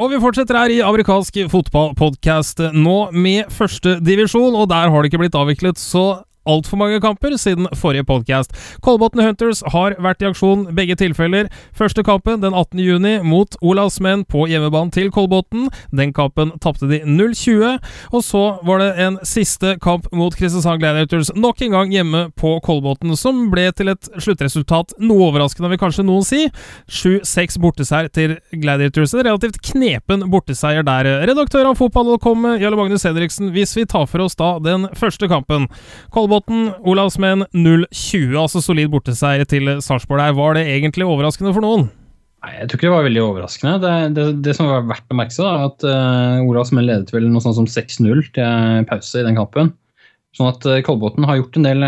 Og 0.00 0.08
vi 0.08 0.20
fortsetter 0.22 0.56
her 0.56 0.72
i 0.72 0.82
amerikansk 0.84 1.36
fotballpodkast 1.52 2.62
nå 2.72 2.96
med 3.12 3.50
første 3.52 3.98
divisjon, 4.00 4.54
og 4.56 4.70
der 4.70 4.88
har 4.88 5.02
det 5.02 5.10
ikke 5.10 5.20
blitt 5.26 5.36
avviklet 5.36 5.80
så 5.80 6.22
altfor 6.48 6.78
mange 6.80 7.00
kamper 7.02 7.36
siden 7.38 7.68
forrige 7.78 8.04
podkast. 8.08 8.54
Kolbotn 8.82 9.22
Hunters 9.22 9.62
har 9.72 9.94
vært 10.02 10.22
i 10.22 10.28
aksjon 10.28 10.64
begge 10.76 10.96
tilfeller. 10.98 11.48
Første 11.76 12.02
kampen 12.06 12.42
den 12.42 12.54
18. 12.54 12.80
juni 12.82 13.14
mot 13.26 13.54
Olavs 13.62 14.00
menn 14.02 14.24
på 14.28 14.46
hjemmebane 14.50 14.92
til 14.94 15.10
Kolbotn. 15.14 15.68
Den 15.94 16.12
kampen 16.16 16.54
tapte 16.62 16.88
de 16.90 17.02
0-20. 17.06 17.78
Og 18.12 18.24
så 18.26 18.42
var 18.66 18.82
det 18.82 18.90
en 19.04 19.18
siste 19.26 19.76
kamp 19.82 20.08
mot 20.12 20.34
Kristiansand 20.36 20.82
Gladiators, 20.82 21.30
nok 21.38 21.62
en 21.62 21.76
gang 21.76 21.94
hjemme 21.94 22.24
på 22.38 22.56
Kolbotn, 22.64 23.14
som 23.18 23.46
ble 23.52 23.68
til 23.76 23.92
et 23.92 24.10
sluttresultat 24.18 24.96
noe 25.02 25.28
overraskende, 25.28 25.70
vil 25.72 25.80
kanskje 25.80 26.06
noen 26.06 26.26
si. 26.26 26.42
7-6 26.90 27.58
borteseier 27.62 28.10
til 28.12 28.36
Gladiators. 28.50 29.14
En 29.14 29.26
relativt 29.28 29.60
knepen 29.72 30.26
borteseier 30.32 30.84
der. 30.86 31.08
Redaktør 31.28 31.70
av 31.70 31.78
Fotball.com, 31.80 32.50
Jarle 32.58 32.78
Magnus 32.78 33.06
Henriksen, 33.06 33.52
hvis 33.54 33.76
vi 33.78 33.86
tar 33.88 34.08
for 34.10 34.26
oss 34.26 34.38
da 34.38 34.56
den 34.62 34.88
første 34.98 35.30
kampen. 35.30 35.68
Kolbotn 36.12 36.31
Olavsmenn 36.32 37.44
0-20, 37.52 38.36
altså 38.40 38.62
solid 38.64 38.88
borteseier 38.92 39.44
til 39.48 39.68
Sarpsborg 39.84 40.22
der. 40.22 40.38
Var 40.38 40.56
det 40.56 40.68
egentlig 40.72 41.04
overraskende 41.04 41.52
for 41.52 41.64
noen? 41.64 41.90
Nei, 42.42 42.54
Jeg 42.58 42.70
tror 42.70 42.78
ikke 42.78 42.88
det 42.88 42.94
var 42.96 43.06
veldig 43.06 43.22
overraskende. 43.22 43.74
Det, 43.82 43.92
det, 44.16 44.24
det 44.46 44.56
som 44.56 44.70
var 44.70 44.88
verdt 44.88 45.12
å 45.12 45.18
merke 45.18 45.34
seg, 45.34 45.46
da, 45.46 45.68
at 45.68 45.84
uh, 45.86 46.48
Olavsmenn 46.48 46.88
ledet 46.88 47.12
vel 47.14 47.28
noe 47.30 47.44
sånt 47.44 47.58
som 47.60 47.68
6-0 47.70 48.24
til 48.34 48.88
pause 48.88 49.20
i 49.20 49.26
den 49.26 49.38
kampen. 49.38 49.70
Sånn 50.32 50.48
at 50.48 50.64
uh, 50.64 50.80
Kolbotn 50.82 51.28
har 51.28 51.38
gjort 51.38 51.60
en 51.60 51.68
del 51.68 51.84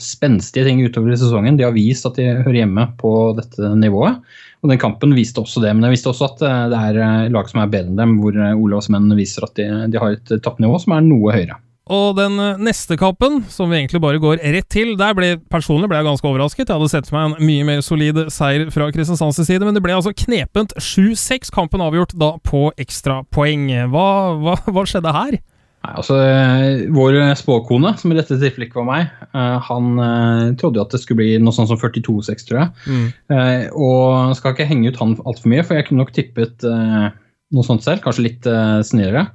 spenstige 0.00 0.64
ting 0.68 0.80
utover 0.86 1.12
i 1.12 1.18
sesongen. 1.20 1.58
De 1.58 1.66
har 1.66 1.74
vist 1.76 2.06
at 2.08 2.16
de 2.16 2.30
hører 2.30 2.62
hjemme 2.62 2.86
på 3.02 3.12
dette 3.36 3.74
nivået. 3.82 4.22
Og 4.62 4.70
den 4.70 4.80
kampen 4.80 5.12
viste 5.18 5.42
også 5.42 5.60
det, 5.64 5.74
men 5.74 5.82
den 5.84 5.92
viste 5.92 6.08
også 6.12 6.30
at 6.30 6.46
det 6.70 6.78
er 6.78 7.28
lag 7.34 7.50
som 7.50 7.64
er 7.64 7.72
bedre 7.72 7.90
enn 7.90 7.98
dem, 7.98 8.14
hvor 8.22 8.38
Olavsmenn 8.38 9.10
viser 9.18 9.44
at 9.44 9.58
de, 9.58 9.66
de 9.90 9.98
har 9.98 10.14
et 10.14 10.34
toppnivå 10.38 10.78
som 10.80 10.94
er 10.94 11.02
noe 11.02 11.34
høyere. 11.34 11.58
Og 11.90 12.14
den 12.14 12.38
eh, 12.38 12.60
neste 12.62 12.94
kampen, 13.00 13.40
som 13.50 13.70
vi 13.70 13.80
egentlig 13.80 14.02
bare 14.04 14.20
går 14.22 14.38
rett 14.54 14.68
til, 14.70 14.94
der 14.98 15.16
ble 15.18 15.32
personlig 15.50 15.88
ble 15.90 15.98
jeg 15.98 16.06
ganske 16.06 16.28
overrasket. 16.28 16.68
Jeg 16.68 16.78
hadde 16.78 16.90
sett 16.92 17.08
for 17.10 17.18
meg 17.18 17.32
en 17.40 17.48
mye 17.48 17.66
mer 17.66 17.82
solid 17.82 18.20
seier 18.30 18.68
fra 18.74 18.86
Kristiansands 18.94 19.40
side, 19.42 19.64
men 19.66 19.74
det 19.74 19.82
ble 19.82 19.96
altså 19.96 20.14
knepent 20.14 20.76
7-6. 20.78 21.50
Kampen 21.54 21.82
avgjort 21.82 22.14
da 22.14 22.36
på 22.46 22.68
ekstrapoeng. 22.80 23.66
Hva, 23.90 24.06
hva, 24.38 24.60
hva 24.70 24.86
skjedde 24.86 25.16
her? 25.16 25.40
Nei, 25.82 25.94
altså, 25.98 26.20
eh, 26.22 26.84
Vår 26.94 27.16
spåkone, 27.40 27.96
som 27.98 28.12
i 28.12 28.18
dette 28.18 28.36
tilfellet 28.38 28.68
ikke 28.68 28.78
var 28.78 28.86
meg, 28.86 29.08
eh, 29.34 29.56
han 29.66 29.88
eh, 29.98 30.52
trodde 30.60 30.78
jo 30.78 30.84
at 30.84 30.94
det 30.94 31.02
skulle 31.02 31.18
bli 31.24 31.32
noe 31.42 31.54
sånn 31.56 31.66
som 31.66 31.80
42-6, 31.80 32.46
tror 32.46 32.60
jeg. 32.60 32.70
Mm. 32.86 33.08
Eh, 33.34 33.64
og 33.74 34.36
skal 34.38 34.54
ikke 34.54 34.68
henge 34.70 34.92
ut 34.92 35.02
han 35.02 35.16
altfor 35.26 35.50
mye, 35.50 35.66
for 35.66 35.74
jeg 35.74 35.88
kunne 35.88 36.04
nok 36.04 36.14
tippet 36.14 36.62
eh, 36.68 37.08
noe 37.56 37.66
sånt 37.66 37.82
selv. 37.82 38.04
Kanskje 38.04 38.28
litt 38.28 38.46
eh, 38.46 38.78
snillere. 38.86 39.26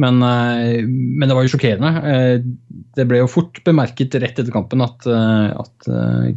Men, 0.00 0.18
eh, 0.26 0.82
men 0.86 1.28
det 1.28 1.36
var 1.36 1.46
jo 1.46 1.52
sjokkerende. 1.52 1.90
Eh, 2.10 2.80
det 2.98 3.06
ble 3.10 3.20
jo 3.20 3.30
fort 3.30 3.60
bemerket 3.66 4.16
rett 4.18 4.38
etter 4.40 4.50
kampen 4.54 4.82
at, 4.82 5.06
at 5.06 5.88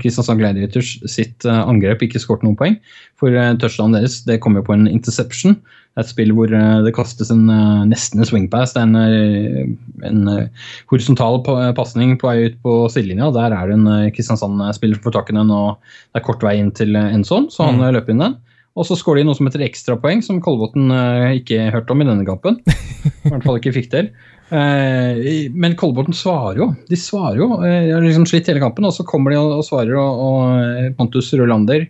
Kristiansand 0.02 0.41
Gladiators 0.41 0.96
sitt 1.10 1.46
angrep 1.46 2.02
ikke 2.06 2.22
skåret 2.22 2.46
noen 2.46 2.58
poeng. 2.58 2.80
For 3.17 3.34
touchdownen 3.62 4.00
deres 4.00 4.24
det 4.26 4.39
kom 4.41 4.58
jo 4.58 4.63
på 4.65 4.74
en 4.74 4.88
interception. 4.89 5.58
Et 5.98 6.10
spill 6.10 6.34
hvor 6.38 6.50
det 6.50 6.93
kastes 6.98 7.30
en, 7.34 7.46
nesten 7.89 8.22
en 8.22 8.30
swingpass. 8.30 8.74
Det 8.74 8.82
er 8.82 8.89
en, 8.89 9.78
en 10.10 10.50
horisontal 10.89 11.43
pasning 11.78 12.17
på 12.17 12.30
vei 12.30 12.50
ut 12.50 12.58
på 12.65 12.76
sidelinja. 12.93 13.30
Der 13.38 13.54
er 13.54 13.70
det 13.70 13.78
en 13.78 14.12
Kristiansand-spiller 14.17 14.98
som 14.98 15.06
får 15.06 15.17
tak 15.20 15.30
i 15.34 15.38
den, 15.38 15.54
og 15.54 15.78
det 16.10 16.22
er 16.22 16.26
kort 16.26 16.46
vei 16.46 16.58
inn 16.58 16.74
til 16.78 16.98
Enson, 16.98 17.52
så 17.54 17.70
han 17.70 17.82
mm. 17.82 17.89
løper 18.00 18.17
inn 18.17 18.26
den. 18.26 18.38
Og 18.78 18.86
så 18.86 18.94
skårer 19.00 19.24
de 19.24 19.28
noe 19.30 19.38
som 19.38 19.48
heter 19.50 19.66
ekstrapoeng, 19.66 20.22
som 20.22 20.38
Kolbotn 20.44 20.92
ikke 21.40 21.72
hørte 21.74 21.96
om 21.96 22.04
i 22.04 22.06
denne 22.06 22.28
kampen. 22.28 22.60
I 23.26 23.32
hvert 23.32 23.48
fall 23.48 23.58
ikke 23.58 23.74
fikk 23.74 23.90
til. 23.90 24.12
Eh, 24.48 25.50
men 25.52 25.76
Kolbotn 25.76 26.16
svarer 26.16 26.62
jo. 26.62 26.70
De 26.88 27.00
svarer 27.00 27.42
jo. 27.42 27.50
Eh, 27.66 27.88
de 27.90 27.94
har 27.96 28.06
liksom 28.06 28.28
slitt 28.30 28.48
hele 28.48 28.63
kampen, 28.63 28.88
og 28.88 28.96
så 28.96 29.06
kommer 29.08 29.34
de 29.34 29.40
og, 29.42 29.63
svarer. 29.68 29.96
Og, 30.00 30.62
eh, 30.62 30.90
Pontus 30.96 31.34
Rolander, 31.36 31.88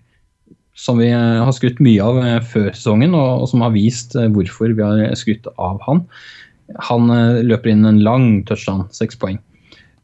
som 0.77 0.99
vi 1.01 1.09
har 1.09 1.53
skrutt 1.57 1.79
mye 1.81 2.05
av 2.05 2.45
før 2.45 2.69
sesongen, 2.73 3.15
og, 3.17 3.43
og 3.43 3.47
som 3.49 3.63
har 3.65 3.73
vist 3.73 4.13
hvorfor 4.13 4.75
vi 4.77 4.85
har 4.85 5.15
skrutt 5.17 5.47
av 5.57 5.79
han, 5.87 6.03
han 6.85 7.09
løper 7.47 7.71
inn 7.71 7.87
en 7.87 8.03
lang 8.05 8.27
touchdown, 8.45 8.83
seks 8.93 9.17
poeng. 9.17 9.39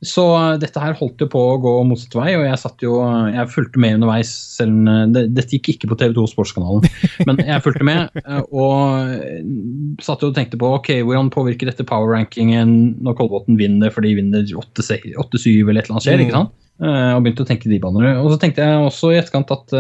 Så 0.08 0.24
eh, 0.36 0.56
dette 0.62 0.82
her 0.82 0.96
holdt 1.00 1.22
jo 1.24 1.28
på 1.32 1.42
å 1.54 1.60
gå 1.62 1.74
motsatt 1.88 2.18
vei, 2.18 2.34
og 2.38 2.46
jeg 2.46 2.60
satt 2.60 2.84
jo, 2.84 2.98
jeg 3.32 3.52
fulgte 3.52 3.82
med 3.82 3.98
underveis. 3.98 4.32
selv 4.58 4.76
om 4.76 4.90
eh, 4.92 5.06
det, 5.16 5.24
Dette 5.38 5.58
gikk 5.58 5.74
ikke 5.74 5.92
på 5.92 5.98
TV2 6.02 6.26
Sportskanalen, 6.34 6.88
men 7.30 7.42
jeg 7.44 7.64
fulgte 7.66 7.88
med 7.88 8.20
eh, 8.24 8.42
og 8.52 10.04
satt 10.04 10.26
og 10.28 10.36
tenkte 10.38 10.60
på 10.62 10.74
ok, 10.80 10.92
hvordan 11.08 11.32
påvirker 11.34 11.72
dette 11.72 11.88
power-rankingen 11.88 12.76
når 13.04 13.18
Kolbotn 13.20 13.58
vinner 13.60 13.94
fordi 13.94 14.14
de 14.14 14.20
vinner 14.22 14.46
8-7 14.46 14.92
eller 14.92 15.82
et 15.82 15.88
eller 15.88 15.96
annet 15.96 16.08
skjer. 16.08 16.26
ikke 16.26 16.38
sant? 16.38 16.54
Og 16.84 17.22
begynte 17.24 17.46
å 17.46 17.48
tenke 17.48 17.70
de 17.70 17.78
baner. 17.80 18.18
Og 18.20 18.32
så 18.34 18.40
tenkte 18.42 18.66
jeg 18.66 18.80
også 18.82 19.12
i 19.14 19.20
etterkant 19.20 19.52
at 19.54 19.76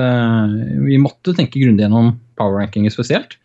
vi 0.85 0.99
måtte 1.01 1.33
tenke 1.35 1.59
grundig 1.59 1.83
gjennom 1.83 2.13
power-rankingen 2.39 2.93
spesielt. 2.93 3.35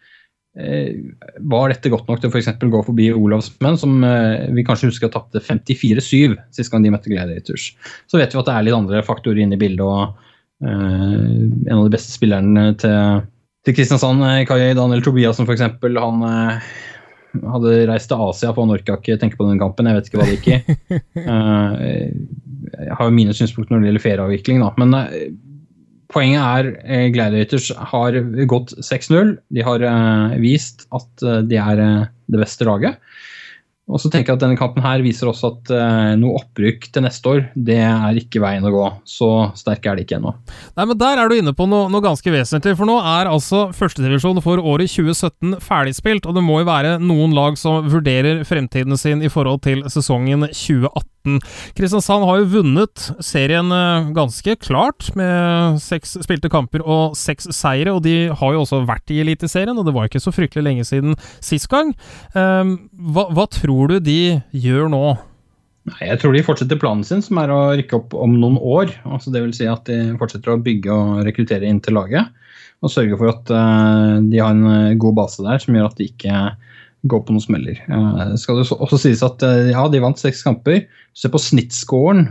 Eh, 0.58 0.94
var 1.38 1.70
dette 1.70 1.90
godt 1.92 2.08
nok 2.10 2.18
til 2.18 2.30
å 2.30 2.34
f.eks. 2.34 2.50
gå 2.58 2.80
forbi 2.82 3.12
Olavsmenn, 3.14 3.78
som 3.78 4.02
eh, 4.02 4.48
vi 4.56 4.64
kanskje 4.66 4.90
husker 4.90 5.12
tapte 5.14 5.42
54-7 5.44 6.34
sist 6.56 6.72
gang 6.72 6.82
de 6.82 6.90
møtte 6.90 7.12
Gladiators. 7.12 7.70
Så 8.10 8.18
vet 8.18 8.34
vi 8.34 8.40
at 8.40 8.48
det 8.48 8.56
er 8.56 8.66
litt 8.66 8.78
andre 8.78 9.04
faktorer 9.06 9.44
inne 9.44 9.54
i 9.54 9.60
bildet. 9.60 9.86
og 9.86 10.18
uh, 10.66 11.38
En 11.68 11.76
av 11.76 11.84
de 11.86 11.94
beste 11.94 12.10
spillerne 12.10 12.72
til, 12.82 13.24
til 13.62 13.78
Kristiansand, 13.78 14.24
Kai 14.50 14.74
Daniel 14.74 15.04
Tobiassen 15.06 15.46
f.eks., 15.46 15.66
han 15.98 17.50
hadde 17.52 17.72
reist 17.86 18.08
til 18.10 18.22
Asia, 18.24 18.50
for 18.50 18.64
han 18.64 18.72
orka 18.74 18.96
ikke 18.98 19.18
tenke 19.20 19.38
på 19.38 19.46
den 19.46 19.60
kampen. 19.60 19.86
Jeg 19.86 19.98
vet 19.98 20.08
ikke 20.08 20.18
hva 20.18 20.26
det 20.26 20.38
gikk 20.38 20.48
i. 20.48 21.00
Jeg 22.78 22.94
har 22.96 23.06
jo 23.06 23.14
mine 23.14 23.34
synspunkter 23.36 23.74
når 23.74 23.84
det 23.84 23.90
gjelder 23.92 24.04
ferieavvikling, 24.04 24.64
da. 24.64 24.72
Men 24.80 24.96
Poenget 26.08 26.40
er 26.40 26.68
eh, 26.88 27.08
Gladiators 27.12 27.68
har 27.92 28.16
gått 28.48 28.72
6-0. 28.80 29.34
De 29.52 29.64
har 29.64 29.84
eh, 29.84 30.38
vist 30.40 30.86
at 30.96 31.24
eh, 31.24 31.42
de 31.44 31.58
er 31.60 31.82
det 32.28 32.40
beste 32.40 32.68
laget. 32.68 32.96
Og 33.88 34.00
så 34.02 34.10
tenker 34.12 34.34
jeg 34.34 34.36
at 34.36 34.42
denne 34.42 34.58
kampen 34.60 34.84
her 34.84 35.00
viser 35.00 35.30
også 35.30 35.48
at 35.48 35.70
uh, 35.72 36.10
noe 36.20 36.42
opprykk 36.42 36.90
til 36.92 37.04
neste 37.06 37.30
år, 37.30 37.38
det 37.56 37.78
er 37.80 38.18
ikke 38.20 38.42
veien 38.44 38.66
å 38.68 38.72
gå. 38.74 38.84
Så 39.08 39.28
sterk 39.56 39.88
er 39.88 39.96
det 39.96 40.04
ikke 40.04 40.18
ennå. 40.18 40.34
Nei, 40.76 40.84
men 40.84 40.98
Der 41.00 41.22
er 41.22 41.30
du 41.30 41.38
inne 41.38 41.54
på 41.56 41.64
noe, 41.70 41.88
noe 41.88 42.04
ganske 42.04 42.32
vesentlig. 42.34 42.76
For 42.76 42.88
nå 42.88 42.98
er 43.00 43.32
altså 43.32 43.68
førstedivisjon 43.76 44.42
for 44.44 44.60
året 44.60 44.92
2017 44.92 45.56
ferdigspilt, 45.64 46.28
og 46.28 46.36
det 46.36 46.44
må 46.44 46.60
jo 46.60 46.68
være 46.68 46.98
noen 47.00 47.32
lag 47.36 47.56
som 47.60 47.88
vurderer 47.88 48.44
fremtiden 48.48 49.00
sin 49.00 49.24
i 49.24 49.32
forhold 49.32 49.64
til 49.64 49.86
sesongen 49.88 50.44
2018. 50.50 51.08
Kristiansand 51.76 52.24
har 52.24 52.40
jo 52.40 52.50
vunnet 52.52 53.08
serien 53.24 53.72
eh, 53.74 54.10
ganske 54.16 54.56
klart, 54.62 55.10
med 55.18 55.80
seks 55.82 56.16
spilte 56.24 56.50
kamper 56.52 56.84
og 56.84 57.16
seks 57.18 57.50
seire. 57.56 57.94
Og 57.94 58.02
de 58.06 58.30
har 58.32 58.54
jo 58.54 58.64
også 58.64 58.82
vært 58.88 59.12
i 59.14 59.20
Eliteserien, 59.24 59.76
og 59.76 59.88
det 59.88 59.96
var 59.96 60.08
ikke 60.08 60.22
så 60.22 60.34
fryktelig 60.34 60.66
lenge 60.66 60.86
siden 60.88 61.18
sist 61.44 61.68
gang. 61.72 61.94
Um, 62.34 62.76
hva, 63.12 63.28
hva 63.34 63.48
tror 63.52 63.92
du 63.92 63.98
de 64.04 64.20
gjør 64.54 64.88
nå? 64.92 65.04
Nei, 65.88 66.08
jeg 66.10 66.20
tror 66.20 66.34
de 66.36 66.44
fortsetter 66.44 66.80
planen 66.80 67.06
sin, 67.06 67.22
som 67.24 67.38
er 67.40 67.52
å 67.52 67.60
rykke 67.78 67.96
opp 67.96 68.16
om 68.18 68.34
noen 68.40 68.58
år. 68.60 68.92
Altså 69.08 69.32
vil 69.34 69.54
si 69.56 69.68
at 69.68 69.88
de 69.88 70.18
fortsetter 70.20 70.52
å 70.52 70.60
bygge 70.62 70.92
og 70.92 71.22
rekruttere 71.28 71.68
inn 71.68 71.80
til 71.84 71.96
laget. 71.96 72.28
Og 72.84 72.92
sørge 72.92 73.18
for 73.18 73.32
at 73.32 73.50
uh, 73.50 74.18
de 74.22 74.38
har 74.38 74.54
en 74.54 74.66
eh, 74.70 74.98
god 75.00 75.16
base 75.18 75.42
der 75.42 75.58
som 75.62 75.74
gjør 75.74 75.88
at 75.88 75.98
de 75.98 76.06
ikke 76.06 76.42
går 77.06 77.22
på 77.24 77.34
noen 77.34 77.44
smeller. 77.44 77.78
Uh, 77.86 78.34
skal 78.40 78.58
det 78.58 78.66
også 78.74 78.98
sies 79.04 79.22
at 79.26 79.44
uh, 79.46 79.70
ja, 79.70 79.86
de 79.92 80.02
vant 80.02 80.18
seks 80.18 80.42
kamper. 80.46 80.82
Se 81.18 81.30
på 81.30 81.40
snittscoren. 81.42 82.28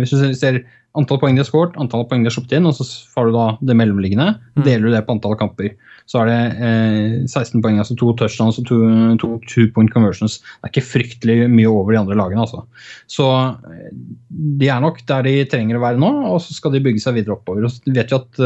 hvis 0.00 0.12
du 0.12 0.32
ser 0.36 0.62
antall 0.96 1.18
poeng 1.20 1.36
de 1.36 1.42
har 1.42 1.48
skåret, 1.48 1.76
antall 1.80 2.06
poeng 2.08 2.24
de 2.24 2.30
har 2.30 2.34
sluppet 2.34 2.54
inn, 2.56 2.68
og 2.68 2.76
så 2.76 2.86
får 3.12 3.28
du 3.28 3.36
da 3.36 3.46
det 3.60 3.76
mellomliggende. 3.76 4.38
Mm. 4.56 4.62
Deler 4.64 4.86
du 4.86 4.94
det 4.94 5.02
på 5.04 5.16
antall 5.16 5.36
kamper 5.40 5.74
så 6.10 6.22
er 6.22 6.28
det 6.28 6.38
eh, 6.66 7.14
16 7.24 7.62
poeng, 7.62 7.78
altså 7.80 7.96
to 7.98 8.12
touchdowns 8.18 8.58
og 8.60 8.66
to, 8.68 8.78
to 9.22 9.30
two 9.48 9.68
point 9.74 9.92
conversions. 9.92 10.40
Det 10.40 10.68
er 10.68 10.72
ikke 10.74 10.88
fryktelig 10.88 11.36
mye 11.52 11.70
over 11.70 11.94
de 11.94 12.00
andre 12.02 12.18
lagene, 12.18 12.44
altså. 12.44 12.64
Så 13.10 13.28
eh, 13.32 13.90
de 14.60 14.70
er 14.72 14.82
nok 14.82 15.02
der 15.08 15.26
de 15.28 15.36
trenger 15.50 15.78
å 15.78 15.84
være 15.84 16.02
nå, 16.02 16.10
og 16.32 16.40
så 16.44 16.56
skal 16.56 16.74
de 16.74 16.82
bygge 16.84 17.04
seg 17.04 17.16
videre 17.20 17.38
oppover. 17.38 17.68
Og 17.68 17.74
så 17.74 17.94
vet 17.94 18.12
vi 18.12 18.18
at 18.18 18.42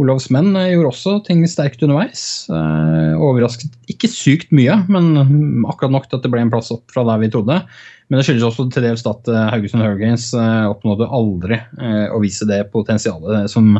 Olavs 0.00 0.30
menn 0.32 0.54
eh, 0.56 0.70
gjorde 0.72 0.92
også 0.92 1.18
ting 1.26 1.42
sterkt 1.50 1.82
underveis. 1.84 2.46
Uh, 2.48 3.12
overrasket 3.20 3.74
ikke 3.92 4.08
sykt 4.08 4.54
mye, 4.54 4.78
men 4.88 5.64
akkurat 5.68 5.92
nok 5.92 6.08
til 6.08 6.18
at 6.18 6.24
det 6.24 6.32
ble 6.32 6.44
en 6.46 6.52
plass 6.52 6.72
opp 6.72 6.86
fra 6.94 7.04
der 7.08 7.20
vi 7.20 7.32
trodde. 7.34 7.58
Men 8.08 8.20
det 8.20 8.26
skyldes 8.26 8.48
også 8.48 8.68
til 8.72 8.84
dels 8.84 9.04
at 9.08 9.28
Haugesund 9.52 9.84
Hurricanes 9.84 10.26
oppnådde 10.36 11.06
aldri 11.16 11.56
å 12.12 12.18
vise 12.20 12.44
det 12.44 12.58
potensialet 12.74 13.48
som 13.48 13.78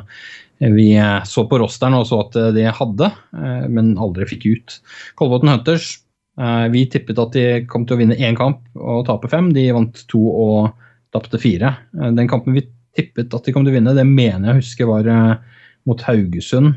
vi 0.71 0.95
så 1.27 1.45
på 1.49 1.59
rosteren 1.59 1.97
og 1.99 2.07
så 2.07 2.21
at 2.23 2.37
de 2.55 2.67
hadde, 2.71 3.09
eh, 3.35 3.65
men 3.73 3.95
aldri 4.01 4.29
fikk 4.31 4.47
ut. 4.47 4.77
Kolbotn 5.19 5.51
Hunters, 5.51 5.97
eh, 6.39 6.69
vi 6.71 6.87
tippet 6.91 7.19
at 7.19 7.33
de 7.35 7.65
kom 7.67 7.87
til 7.87 7.97
å 7.97 8.03
vinne 8.03 8.19
én 8.19 8.39
kamp 8.39 8.61
og 8.77 9.07
tape 9.07 9.31
fem. 9.33 9.53
De 9.53 9.71
vant 9.75 10.05
to 10.09 10.21
og 10.21 10.71
tapte 11.15 11.41
fire. 11.43 11.77
Eh, 11.99 12.13
den 12.15 12.29
kampen 12.29 12.55
vi 12.55 12.67
tippet 12.97 13.35
at 13.35 13.45
de 13.45 13.53
kom 13.53 13.65
til 13.65 13.73
å 13.73 13.79
vinne, 13.81 13.97
det 13.97 14.07
mener 14.07 14.53
jeg 14.53 14.63
husker 14.63 14.87
var 14.87 15.41
mot 15.89 16.03
Haugesund 16.07 16.75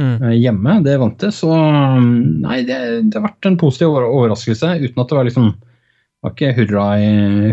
mm. 0.00 0.28
hjemme. 0.38 0.78
Det 0.86 0.98
vant 1.00 1.18
det. 1.20 1.32
Så 1.36 1.50
mm, 1.52 2.12
nei, 2.44 2.60
det, 2.68 2.78
det, 3.08 3.16
har 3.18 3.28
vært 3.28 3.50
en 3.50 3.58
positiv 3.60 3.96
overraskelse 3.98 4.76
uten 4.82 5.02
at 5.02 5.10
det 5.10 5.18
var 5.20 5.28
liksom 5.28 5.50
det 5.58 6.26
var 6.26 6.32
ikke 6.34 6.54
hurra, 6.56 6.84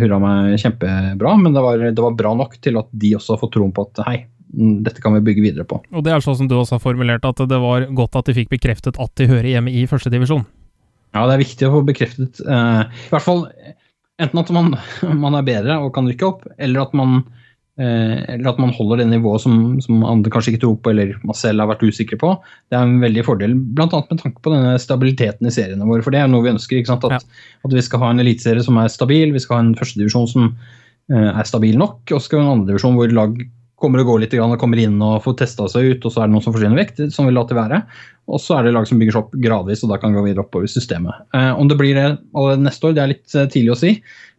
hurra 0.02 0.18
meg 0.24 0.56
kjempebra, 0.58 1.36
men 1.38 1.54
det 1.54 1.62
var, 1.62 1.84
det 1.86 2.02
var, 2.02 2.16
bra 2.18 2.32
nok 2.34 2.56
til 2.66 2.80
at 2.82 2.88
de 2.98 3.12
også 3.14 3.36
har 3.36 3.44
fått 3.44 3.54
troen 3.54 3.74
på 3.76 3.84
at 3.86 4.02
hei, 4.08 4.16
Mm, 4.56 4.84
dette 4.86 5.02
kan 5.04 5.14
vi 5.18 5.24
bygge 5.26 5.44
videre 5.44 5.66
på. 5.68 5.82
Og 5.92 6.04
Det 6.04 6.14
er 6.14 6.24
sånn 6.24 6.38
som 6.40 6.48
du 6.48 6.56
også 6.56 6.78
har 6.78 6.84
formulert, 6.84 7.26
at 7.28 7.42
det 7.50 7.60
var 7.60 7.88
godt 7.96 8.16
at 8.16 8.30
de 8.30 8.36
fikk 8.38 8.54
bekreftet 8.54 9.00
at 9.02 9.12
de 9.20 9.28
hører 9.28 9.52
hjemme 9.52 9.74
i 9.74 9.86
førstedivisjon? 9.90 10.46
Ja, 11.16 11.26
det 11.28 11.36
er 11.36 11.44
viktig 11.44 11.68
å 11.68 11.74
få 11.78 11.82
bekreftet. 11.88 12.40
Eh, 12.40 12.82
I 12.86 13.12
hvert 13.12 13.26
fall 13.26 13.46
enten 14.22 14.42
at 14.42 14.52
man, 14.56 14.76
man, 15.24 15.36
er 15.36 15.48
bedre 15.48 15.80
og 15.84 15.94
kan 15.96 16.08
rykke 16.08 16.30
opp, 16.30 16.46
eller 16.58 16.86
at 16.86 16.96
man, 16.96 17.18
eh, 17.20 17.45
eller 17.76 18.48
at 18.54 18.60
man 18.62 18.72
holder 18.72 19.02
det 19.02 19.10
nivået 19.10 19.44
som, 19.44 19.56
som, 19.84 20.04
andre 20.08 20.32
kanskje 20.32 20.54
ikke 20.54 20.62
tror 20.64 20.78
på, 20.80 20.94
eller 20.94 21.18
man 21.28 21.36
selv 21.36 21.60
har 21.60 21.68
vært 21.74 21.84
usikker 21.84 22.20
på. 22.22 22.30
Det 22.72 22.78
er 22.78 22.88
en 22.88 23.02
veldig 23.04 23.26
fordel, 23.28 23.58
bl.a. 23.76 23.90
med 23.90 24.22
tanke 24.22 24.40
på 24.40 24.54
denne 24.54 24.78
stabiliteten 24.80 25.50
i 25.50 25.52
seriene 25.52 25.88
våre. 25.88 26.06
For 26.06 26.16
det 26.16 26.22
er 26.22 26.32
noe 26.32 26.46
vi 26.46 26.54
ønsker. 26.54 26.80
At, 26.96 27.08
ja. 27.12 27.20
at, 27.20 27.76
vi 27.76 27.84
skal 27.84 28.04
ha 28.06 28.14
en 28.14 28.24
eliteserie 28.24 28.64
som 28.64 28.80
er 28.80 28.92
stabil, 28.94 29.36
vi 29.36 29.44
skal 29.44 29.60
ha 29.60 29.66
en 29.66 29.76
førstedivisjon 29.76 30.32
som 30.32 30.48
uh, 30.54 31.30
er 31.34 31.44
stabil 31.48 31.76
nok, 31.82 32.00
og 32.08 32.20
så 32.20 32.30
skal 32.30 32.42
ha 32.42 32.48
en 32.48 32.62
andredivisjon 32.62 32.96
hvor 33.00 33.16
lag 33.20 33.36
kommer 33.82 34.02
og 34.02 34.12
går 34.12 34.22
litt, 34.24 34.36
og 34.40 34.58
kommer 34.62 34.80
inn 34.82 35.00
og 35.04 35.24
får 35.26 35.40
testa 35.42 35.68
seg 35.72 35.90
ut, 35.92 36.06
og 36.08 36.14
så 36.14 36.24
er 36.24 36.30
det 36.30 36.36
noen 36.36 36.46
som 36.46 36.56
forsvinner 36.56 36.80
vekk, 36.80 37.02
som 37.14 37.28
vil 37.28 37.36
la 37.36 37.44
alltid 37.44 37.60
være. 37.60 37.82
Og 38.32 38.42
så 38.42 38.58
er 38.58 38.66
det 38.66 38.76
lag 38.76 38.88
som 38.90 39.02
bygger 39.02 39.18
seg 39.18 39.26
opp 39.26 39.36
gradvis, 39.44 39.84
og 39.86 39.92
da 39.92 40.00
kan 40.02 40.16
gå 40.16 40.24
videre 40.26 40.46
oppover 40.46 40.70
i 40.70 40.72
systemet. 40.72 41.26
Eh, 41.36 41.52
om 41.60 41.68
det 41.70 41.78
blir 41.80 41.98
det 41.98 42.08
allerede 42.34 42.64
neste 42.66 42.90
år, 42.90 42.96
det 42.96 43.04
er 43.04 43.12
litt 43.12 43.36
eh, 43.36 43.50
tidlig 43.52 43.76
å 43.76 43.82
si. 43.84 43.92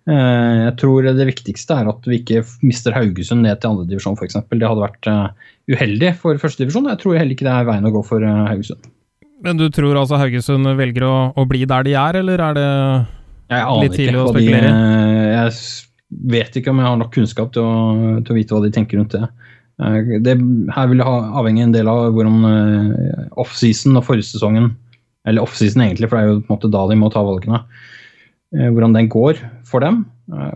Eh, 0.07 0.57
jeg 0.63 0.75
tror 0.79 1.07
det 1.07 1.27
viktigste 1.27 1.81
er 1.81 1.89
at 1.91 2.05
vi 2.07 2.21
ikke 2.21 2.45
mister 2.63 2.95
Haugesund 2.95 3.43
ned 3.43 3.59
til 3.59 3.75
andredivisjon 3.75 4.19
f.eks. 4.19 4.39
Det 4.53 4.69
hadde 4.71 4.85
vært 4.85 5.09
eh, 5.11 5.49
uheldig 5.75 6.13
for 6.21 6.39
førstedivisjon, 6.43 6.87
jeg 6.93 7.03
tror 7.03 7.19
heller 7.19 7.35
ikke 7.35 7.49
det 7.49 7.57
er 7.57 7.67
veien 7.67 7.89
å 7.89 7.93
gå 7.95 8.03
for 8.07 8.23
uh, 8.23 8.45
Haugesund. 8.47 8.87
Men 9.43 9.59
du 9.59 9.67
tror 9.75 9.99
altså 9.99 10.21
Haugesund 10.21 10.71
velger 10.79 11.05
å, 11.07 11.17
å 11.35 11.47
bli 11.51 11.67
der 11.67 11.87
de 11.87 11.97
er, 11.99 12.21
eller 12.23 12.43
er 12.49 12.57
det 12.57 12.71
litt 13.83 13.99
tidlig 13.99 14.23
å 14.23 14.29
spekulere? 14.31 14.71
De, 14.71 15.27
jeg 15.33 15.57
vet 16.11 16.57
ikke 16.57 16.73
om 16.73 16.81
jeg 16.81 16.89
har 16.89 16.99
nok 17.01 17.13
kunnskap 17.15 17.53
til 17.55 17.67
å, 17.67 17.77
til 18.23 18.35
å 18.35 18.39
vite 18.39 18.57
hva 18.57 18.63
de 18.65 18.73
tenker 18.75 19.01
rundt 19.01 19.17
det. 19.17 19.27
Eh, 19.83 20.17
det 20.25 20.37
her 20.77 20.91
vil 20.93 21.05
ha, 21.05 21.17
avhenge 21.41 21.67
en 21.67 21.75
del 21.75 21.91
av 21.91 22.11
hvordan 22.17 22.47
uh, 22.47 23.25
offseason 23.43 23.99
og 23.99 24.07
forrige 24.07 24.69
Eller 25.27 25.43
offseason 25.43 25.83
egentlig, 25.83 26.09
for 26.09 26.17
det 26.17 26.25
er 26.25 26.31
jo 26.31 26.41
på 26.41 26.53
en 26.53 26.57
måte 26.57 26.73
da 26.73 26.87
de 26.89 26.99
må 26.99 27.11
ta 27.11 27.25
valgene. 27.27 27.65
Uh, 28.55 28.71
hvordan 28.71 28.95
den 28.95 29.11
går 29.13 29.43
for 29.67 29.83
dem, 29.83 30.05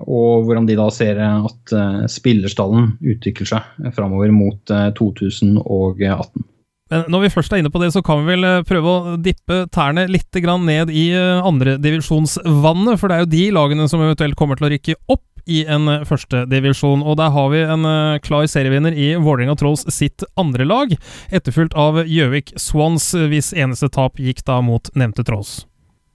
og 0.07 0.47
hvordan 0.47 0.67
de 0.67 0.75
da 0.75 0.89
ser 0.91 1.19
at 1.23 1.73
spillerstallen 2.11 2.97
utvikler 3.07 3.47
seg 3.47 3.93
framover 3.95 4.33
mot 4.35 4.73
2018. 4.99 6.43
Men 6.91 7.07
når 7.07 7.23
vi 7.23 7.31
først 7.31 7.53
er 7.55 7.63
inne 7.63 7.71
på 7.71 7.81
det, 7.83 7.93
så 7.95 8.03
kan 8.03 8.25
vi 8.25 8.33
vel 8.33 8.47
eh, 8.47 8.63
prøve 8.67 8.91
å 8.91 9.17
dippe 9.23 9.63
tærne 9.71 10.09
litt 10.11 10.27
ned 10.35 10.91
i 10.91 11.11
eh, 11.15 11.47
andredivisjonsvannet. 11.47 12.99
For 12.99 13.07
det 13.07 13.17
er 13.17 13.23
jo 13.23 13.31
de 13.31 13.45
lagene 13.55 13.87
som 13.89 14.03
eventuelt 14.03 14.35
kommer 14.39 14.59
til 14.59 14.67
å 14.67 14.73
rykke 14.75 14.97
opp. 15.07 15.30
I 15.47 15.63
en 15.71 15.89
uh, 15.91 16.05
førstedivisjon. 16.09 17.05
Og 17.05 17.19
der 17.21 17.33
har 17.35 17.49
vi 17.53 17.63
en 17.65 17.89
uh, 17.89 18.21
klar 18.25 18.47
serievinner 18.51 18.97
i 18.97 19.13
Vålerenga 19.21 19.57
Trolls 19.61 19.87
sitt 19.93 20.25
andre 20.41 20.67
lag, 20.69 20.95
etterfulgt 21.31 21.77
av 21.79 22.03
Gjøvik 22.05 22.55
Swans, 22.61 23.13
hvis 23.15 23.53
eneste 23.57 23.91
tap 23.93 24.21
gikk 24.21 24.45
da 24.49 24.61
mot 24.65 24.93
nevnte 24.99 25.27
Trolls. 25.27 25.61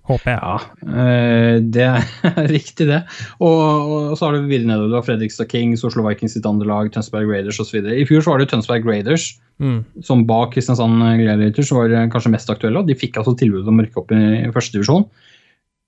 Håper 0.06 0.36
jeg. 0.36 0.42
Ja, 0.46 1.62
det 1.66 1.86
er 1.88 2.04
riktig, 2.52 2.86
det. 2.92 3.00
Og, 3.40 3.56
og, 3.58 4.12
så 4.14 4.28
har 4.28 4.36
du 4.36 4.46
videre 4.46 4.70
nedover. 4.70 4.92
Du 4.92 5.00
har 5.00 5.08
Fredrikstad 5.08 5.50
Kings, 5.50 5.82
Oslo 5.88 6.06
Vikings 6.06 6.36
sitt 6.38 6.46
andre 6.46 6.68
lag, 6.70 6.92
Tønsberg 6.94 7.32
Raiders 7.32 7.58
osv. 7.64 7.80
I 7.82 8.06
fjor 8.06 8.22
så 8.22 8.36
var 8.36 8.44
det 8.44 8.52
Tønsberg 8.52 8.86
Raiders 8.86 9.32
mm. 9.58 9.80
som 10.06 10.26
bak 10.30 10.54
Kristiansand 10.54 11.02
Gladiators 11.22 11.72
var 11.74 11.96
kanskje 12.14 12.34
mest 12.36 12.54
aktuelle. 12.54 12.84
og 12.84 12.90
De 12.90 12.98
fikk 12.98 13.18
altså 13.18 13.34
tilbud 13.40 13.68
om 13.68 13.82
å 13.82 13.88
rykke 13.88 14.04
opp 14.04 14.14
i, 14.14 14.22
i 14.44 14.52
første 14.54 14.78
divisjon. 14.78 15.08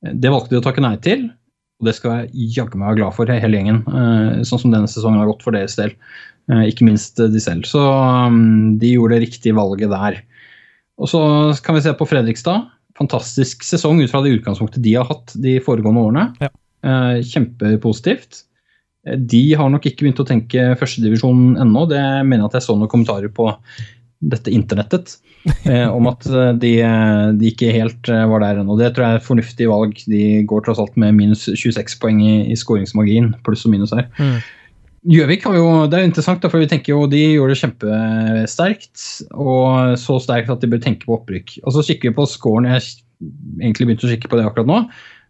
Det 0.02 0.32
valgte 0.32 0.54
de 0.54 0.62
å 0.62 0.66
takke 0.66 0.84
nei 0.84 0.96
til, 1.02 1.28
og 1.78 1.90
det 1.90 1.94
skal 1.98 2.24
jeg 2.24 2.50
jaggu 2.58 2.80
meg 2.80 2.90
være 2.90 3.00
glad 3.02 3.14
for, 3.14 3.30
hele 3.30 3.60
gjengen. 3.60 3.84
Sånn 4.48 4.64
som 4.64 4.72
denne 4.74 4.90
sesongen 4.90 5.22
har 5.22 5.30
gått 5.30 5.44
for 5.46 5.54
deres 5.54 5.76
del. 5.78 5.92
Ikke 6.66 6.88
minst 6.88 7.20
de 7.20 7.42
selv. 7.44 7.68
Så 7.70 7.78
um, 7.78 8.80
de 8.82 8.96
gjorde 8.96 9.18
det 9.18 9.28
riktige 9.28 9.54
valget 9.54 9.92
der. 9.92 10.18
Og 10.98 11.12
så 11.12 11.22
kan 11.62 11.78
vi 11.78 11.84
se 11.86 11.94
på 11.94 12.08
Fredrikstad 12.10 12.66
fantastisk 12.98 13.66
sesong 13.66 14.02
ut 14.02 14.12
fra 14.12 14.24
det 14.26 14.36
utgangspunktet 14.40 14.84
de 14.86 14.96
har 14.98 15.08
hatt 15.10 15.36
de 15.44 15.58
foregående 15.64 16.04
årene. 16.08 16.26
Ja. 16.42 16.50
Eh, 16.88 17.20
kjempepositivt. 17.26 18.44
Eh, 19.08 19.18
de 19.18 19.44
har 19.60 19.72
nok 19.74 19.86
ikke 19.90 20.06
begynt 20.06 20.24
å 20.24 20.28
tenke 20.28 20.72
førstedivisjon 20.80 21.60
ennå. 21.64 21.86
Det 21.92 22.02
mener 22.24 22.46
jeg 22.46 22.52
at 22.52 22.60
jeg 22.60 22.68
så 22.68 22.78
noen 22.78 22.92
kommentarer 22.92 23.34
på 23.34 23.50
dette 24.18 24.54
internettet 24.54 25.14
eh, 25.14 25.37
om 25.98 26.10
at 26.10 26.28
de, 26.62 26.74
de, 27.40 27.50
ikke 27.52 27.74
helt 27.76 28.10
var 28.10 28.44
der 28.44 28.62
ennå. 28.62 28.78
Det 28.80 28.94
tror 28.96 29.06
jeg 29.06 29.20
er 29.20 29.26
fornuftig 29.26 29.70
valg. 29.72 30.04
De 30.12 30.22
går 30.50 30.66
tross 30.66 30.82
alt 30.84 30.98
med 31.00 31.16
minus 31.18 31.48
26 31.48 31.98
poeng 32.02 32.22
i, 32.24 32.38
i 32.52 32.58
skåringsmargin, 32.60 33.34
pluss 33.48 33.66
og 33.68 33.76
minus 33.76 33.96
her. 33.96 34.10
Mm. 34.20 34.40
Gjøvik 35.08 35.46
har 35.48 35.56
jo, 35.56 35.68
det 35.88 35.96
er 35.96 36.02
jo 36.04 36.10
interessant, 36.10 36.46
for 36.52 36.60
vi 36.60 36.68
tenker 36.68 36.92
jo 36.92 37.06
de 37.08 37.22
gjorde 37.38 37.54
det 37.54 37.62
kjempesterkt. 37.62 39.04
Og 39.40 40.00
så 40.02 40.18
sterkt 40.24 40.52
at 40.52 40.64
de 40.64 40.72
bør 40.72 40.82
tenke 40.84 41.08
på 41.08 41.16
opprykk. 41.16 41.60
Og 41.64 41.76
så 41.76 41.86
kikker 41.88 42.12
vi 42.12 42.18
på 42.18 42.26
scoren. 42.28 42.68
Jeg 42.68 42.98
egentlig 43.62 43.88
begynte 43.88 44.10
å 44.10 44.12
kikke 44.12 44.32
på 44.32 44.40
det 44.40 44.48
akkurat 44.50 44.70
nå. 44.70 44.82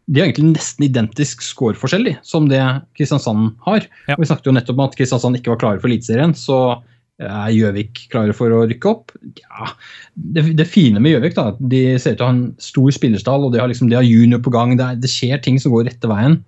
De 0.08 0.22
har 0.22 0.30
egentlig 0.30 0.54
nesten 0.56 0.86
identisk 0.88 1.44
scoreforskjell 1.44 2.14
som 2.26 2.48
det 2.50 2.62
Kristiansand 2.98 3.58
har. 3.68 3.86
Ja. 4.08 4.16
Vi 4.16 4.30
snakket 4.30 4.48
jo 4.48 4.56
nettopp 4.56 4.80
om 4.80 4.86
at 4.88 4.96
Kristiansand 4.98 5.38
ikke 5.38 5.52
var 5.54 5.62
klare 5.62 5.82
for 5.84 5.92
Eliteserien. 5.92 6.34
Så 6.38 6.80
er 7.24 7.54
Gjøvik 7.54 8.04
klare 8.12 8.36
for 8.38 8.54
å 8.54 8.66
rykke 8.70 8.90
opp? 8.92 9.14
Ja, 9.42 9.72
det, 10.14 10.44
det 10.60 10.68
fine 10.70 11.02
med 11.02 11.16
Gjøvik 11.16 11.38
er 11.38 11.54
at 11.56 11.62
de 11.74 11.82
ser 11.98 12.16
ut 12.16 12.20
til 12.20 12.26
å 12.26 12.30
ha 12.30 12.36
en 12.36 12.46
stor 12.62 12.94
spillerstall, 12.94 13.48
og 13.48 13.56
de 13.56 13.62
har, 13.62 13.72
liksom, 13.72 13.90
de 13.90 13.98
har 13.98 14.06
junior 14.06 14.44
på 14.44 14.54
gang. 14.54 14.76
Det, 14.78 14.86
er, 14.86 15.02
det 15.02 15.12
skjer 15.12 15.42
ting 15.44 15.60
som 15.62 15.74
går 15.74 15.90
rette 15.90 16.12
veien. 16.12 16.40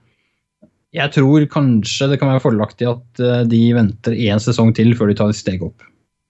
Jeg 0.95 1.13
tror 1.13 1.45
kanskje 1.53 2.09
det 2.09 2.17
kan 2.21 2.31
være 2.31 2.41
fordelaktig 2.41 2.89
at 2.89 3.21
eh, 3.21 3.45
de 3.49 3.61
venter 3.77 4.15
én 4.17 4.41
sesong 4.41 4.73
til 4.77 4.95
før 4.97 5.11
de 5.11 5.17
tar 5.19 5.33
et 5.33 5.37
steg 5.37 5.61
opp. 5.65 5.85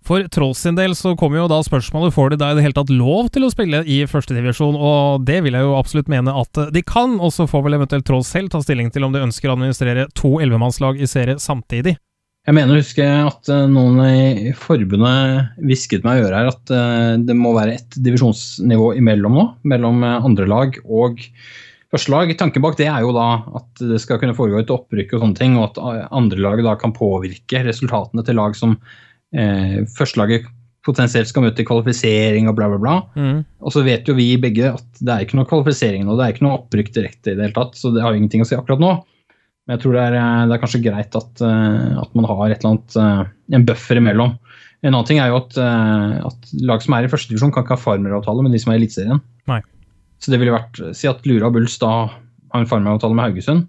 For 0.10 0.24
Trolls 0.32 0.62
sin 0.64 0.78
del 0.78 0.96
så 0.98 1.12
kommer 1.20 1.42
jo 1.42 1.50
da 1.52 1.60
spørsmålet 1.64 2.16
får 2.16 2.32
de 2.32 2.40
da 2.42 2.50
i 2.50 2.58
det 2.58 2.64
hele 2.64 2.76
tatt 2.76 2.92
lov 2.92 3.28
til 3.36 3.46
å 3.46 3.52
spille 3.52 3.84
i 3.84 4.00
førstedivisjon, 4.10 4.78
og 4.80 5.26
det 5.28 5.42
vil 5.46 5.58
jeg 5.58 5.68
jo 5.68 5.76
absolutt 5.78 6.12
mene 6.12 6.34
at 6.40 6.62
de 6.74 6.84
kan, 6.88 7.18
og 7.20 7.34
så 7.36 7.46
får 7.50 7.66
vel 7.68 7.78
eventuelt 7.78 8.08
Trolls 8.08 8.32
selv 8.32 8.52
ta 8.54 8.64
stilling 8.64 8.90
til 8.96 9.06
om 9.06 9.14
de 9.14 9.22
ønsker 9.22 9.52
å 9.52 9.58
administrere 9.58 10.08
to 10.18 10.38
ellevemannslag 10.40 11.04
i 11.04 11.10
serie 11.10 11.38
samtidig. 11.44 11.98
Jeg 12.50 12.56
mener 12.58 12.74
å 12.74 12.82
huske 12.82 13.06
at 13.06 13.50
eh, 13.54 13.68
noen 13.70 14.00
i 14.10 14.52
forbundet 14.58 15.60
hvisket 15.62 16.02
meg 16.02 16.18
i 16.18 16.24
øret 16.24 16.34
her 16.34 16.48
at 16.50 16.72
eh, 16.74 17.12
det 17.22 17.36
må 17.38 17.52
være 17.54 17.76
et 17.78 17.98
divisjonsnivå 18.02 18.96
imellom 18.98 19.36
nå, 19.38 19.44
mellom 19.70 20.02
andre 20.08 20.48
lag 20.50 20.80
og 20.82 21.22
første 21.94 22.10
lag. 22.10 22.32
Tanken 22.40 22.64
bak 22.66 22.80
det 22.80 22.88
er 22.90 23.06
jo 23.06 23.14
da 23.14 23.28
at 23.60 23.84
det 23.92 24.00
skal 24.02 24.18
kunne 24.18 24.34
foregå 24.34 24.64
et 24.64 24.74
opprykk 24.74 25.14
og 25.14 25.28
sånne 25.28 25.38
ting, 25.38 25.60
og 25.62 25.68
at 25.78 26.10
andre 26.10 26.42
lag 26.42 26.64
da 26.66 26.74
kan 26.82 26.96
påvirke 26.96 27.62
resultatene 27.68 28.26
til 28.26 28.40
lag 28.42 28.58
som 28.58 28.74
eh, 29.30 29.86
førstelaget 30.00 30.50
potensielt 30.90 31.30
skal 31.30 31.46
møte 31.46 31.62
i 31.62 31.70
kvalifisering 31.70 32.50
og 32.50 32.58
bla, 32.58 32.72
bla, 32.74 32.82
bla. 32.82 32.98
Mm. 33.14 33.46
Og 33.62 33.78
så 33.78 33.86
vet 33.86 34.10
jo 34.10 34.18
vi 34.18 34.32
begge 34.42 34.74
at 34.74 34.90
det 34.98 35.14
er 35.14 35.28
ikke 35.28 35.38
noe 35.38 35.54
kvalifisering 35.54 36.08
nå, 36.08 36.18
det 36.18 36.26
er 36.26 36.34
ikke 36.34 36.48
noe 36.48 36.58
opprykk 36.64 36.94
direkte 36.98 37.36
i 37.36 37.38
det 37.38 37.46
hele 37.46 37.58
tatt, 37.62 37.78
så 37.78 37.94
det 37.94 38.02
har 38.02 38.18
ingenting 38.18 38.42
å 38.42 38.50
si 38.50 38.58
akkurat 38.58 38.82
nå. 38.82 38.96
Men 39.70 39.78
jeg 39.78 39.84
tror 39.84 39.94
det 39.94 40.02
er, 40.02 40.16
eh, 40.18 40.44
det 40.50 40.56
er 40.56 40.62
kanskje 40.64 40.80
greit 40.82 41.14
at, 41.14 41.42
uh, 41.46 42.00
at, 42.02 42.14
man 42.18 42.26
har 42.26 42.40
et 42.48 42.56
eller 42.58 42.72
annet, 42.72 42.96
uh, 42.98 43.28
en 43.54 43.66
buffer 43.68 44.00
imellom. 44.02 44.32
En 44.82 44.96
annen 44.96 45.06
ting 45.06 45.20
er 45.22 45.30
jo 45.30 45.42
at, 45.44 45.58
at 45.60 46.52
lag 46.64 46.82
som 46.82 46.94
er 46.96 47.04
i 47.04 47.10
førstedivisjon, 47.12 47.52
kan 47.52 47.66
ikke 47.66 47.76
ha 47.76 47.82
farmeravtale 47.84 48.46
med 48.46 48.54
de 48.56 48.62
som 48.64 48.72
er 48.72 48.78
i 48.78 48.80
Eliteserien. 48.80 49.20
Så 50.24 50.32
det 50.32 50.40
ville 50.40 50.54
vært 50.56 50.80
Si 50.96 51.10
at 51.10 51.28
Lura 51.28 51.50
Bulls 51.52 51.76
da 51.82 51.90
har 52.08 52.64
en 52.64 52.70
farmeravtale 52.70 53.18
med 53.18 53.26
Haugesund. 53.26 53.66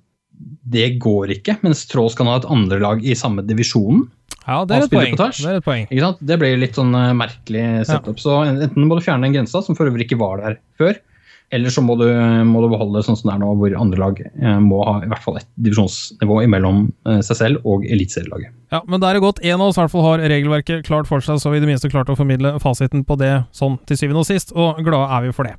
Det 0.70 0.86
går 1.02 1.34
ikke, 1.34 1.56
mens 1.66 1.82
Tråls 1.90 2.14
kan 2.14 2.30
ha 2.30 2.38
et 2.38 2.46
andre 2.46 2.78
lag 2.78 3.02
i 3.02 3.18
samme 3.18 3.42
divisjonen. 3.42 4.06
Ja, 4.46 4.62
det 4.62 4.78
er, 4.78 4.86
et 4.86 4.94
poeng. 4.94 5.18
det 5.18 5.50
er 5.50 5.58
et 5.58 5.66
poeng. 5.66 5.90
Det 6.30 6.38
blir 6.40 6.62
litt 6.62 6.78
sånn 6.78 6.94
merkelig 7.18 7.66
setup. 7.90 8.14
Ja. 8.14 8.22
Så 8.22 8.38
enten 8.46 8.86
må 8.86 8.96
du 8.96 9.02
fjerne 9.02 9.26
den 9.26 9.34
grensa, 9.34 9.64
som 9.66 9.76
for 9.76 9.90
øvrig 9.90 10.06
ikke 10.06 10.22
var 10.22 10.46
der 10.46 10.60
før, 10.78 10.94
eller 11.50 11.72
så 11.74 11.82
må 11.82 11.96
du, 11.98 12.06
må 12.46 12.62
du 12.62 12.68
beholde 12.70 13.02
sånn 13.02 13.18
som 13.18 13.30
det 13.30 13.34
er 13.34 13.42
nå, 13.42 13.50
hvor 13.58 13.74
andre 13.82 13.98
lag 13.98 14.20
eh, 14.22 14.58
må 14.62 14.80
ha 14.86 15.00
i 15.02 15.08
hvert 15.10 15.24
fall 15.24 15.40
ett 15.40 15.48
divisjonsnivå 15.58 16.40
imellom 16.46 16.84
eh, 17.08 17.18
seg 17.26 17.38
selv 17.40 17.66
og 17.66 17.86
eliteserielaget. 17.86 18.54
Ja, 18.70 18.84
men 18.86 19.02
da 19.02 19.08
er 19.08 19.18
det 19.18 19.24
godt 19.24 19.40
en 19.42 19.56
av 19.56 19.64
oss 19.66 19.78
i 19.78 19.80
hvert 19.80 19.90
fall 19.90 20.04
har 20.06 20.22
regelverket 20.30 20.84
klart 20.86 21.08
for 21.10 21.24
seg, 21.26 21.40
så 21.42 21.50
vi 21.50 21.58
i 21.58 21.64
det 21.64 21.66
minste 21.66 21.90
klarte 21.90 22.14
å 22.14 22.18
formidle 22.18 22.54
fasiten 22.62 23.02
på 23.06 23.16
det 23.18 23.32
sånn 23.56 23.80
til 23.90 23.98
syvende 23.98 24.22
og 24.22 24.28
sist, 24.28 24.54
og 24.54 24.78
glade 24.86 25.08
er 25.16 25.26
vi 25.26 25.32
for 25.34 25.48
det. 25.48 25.56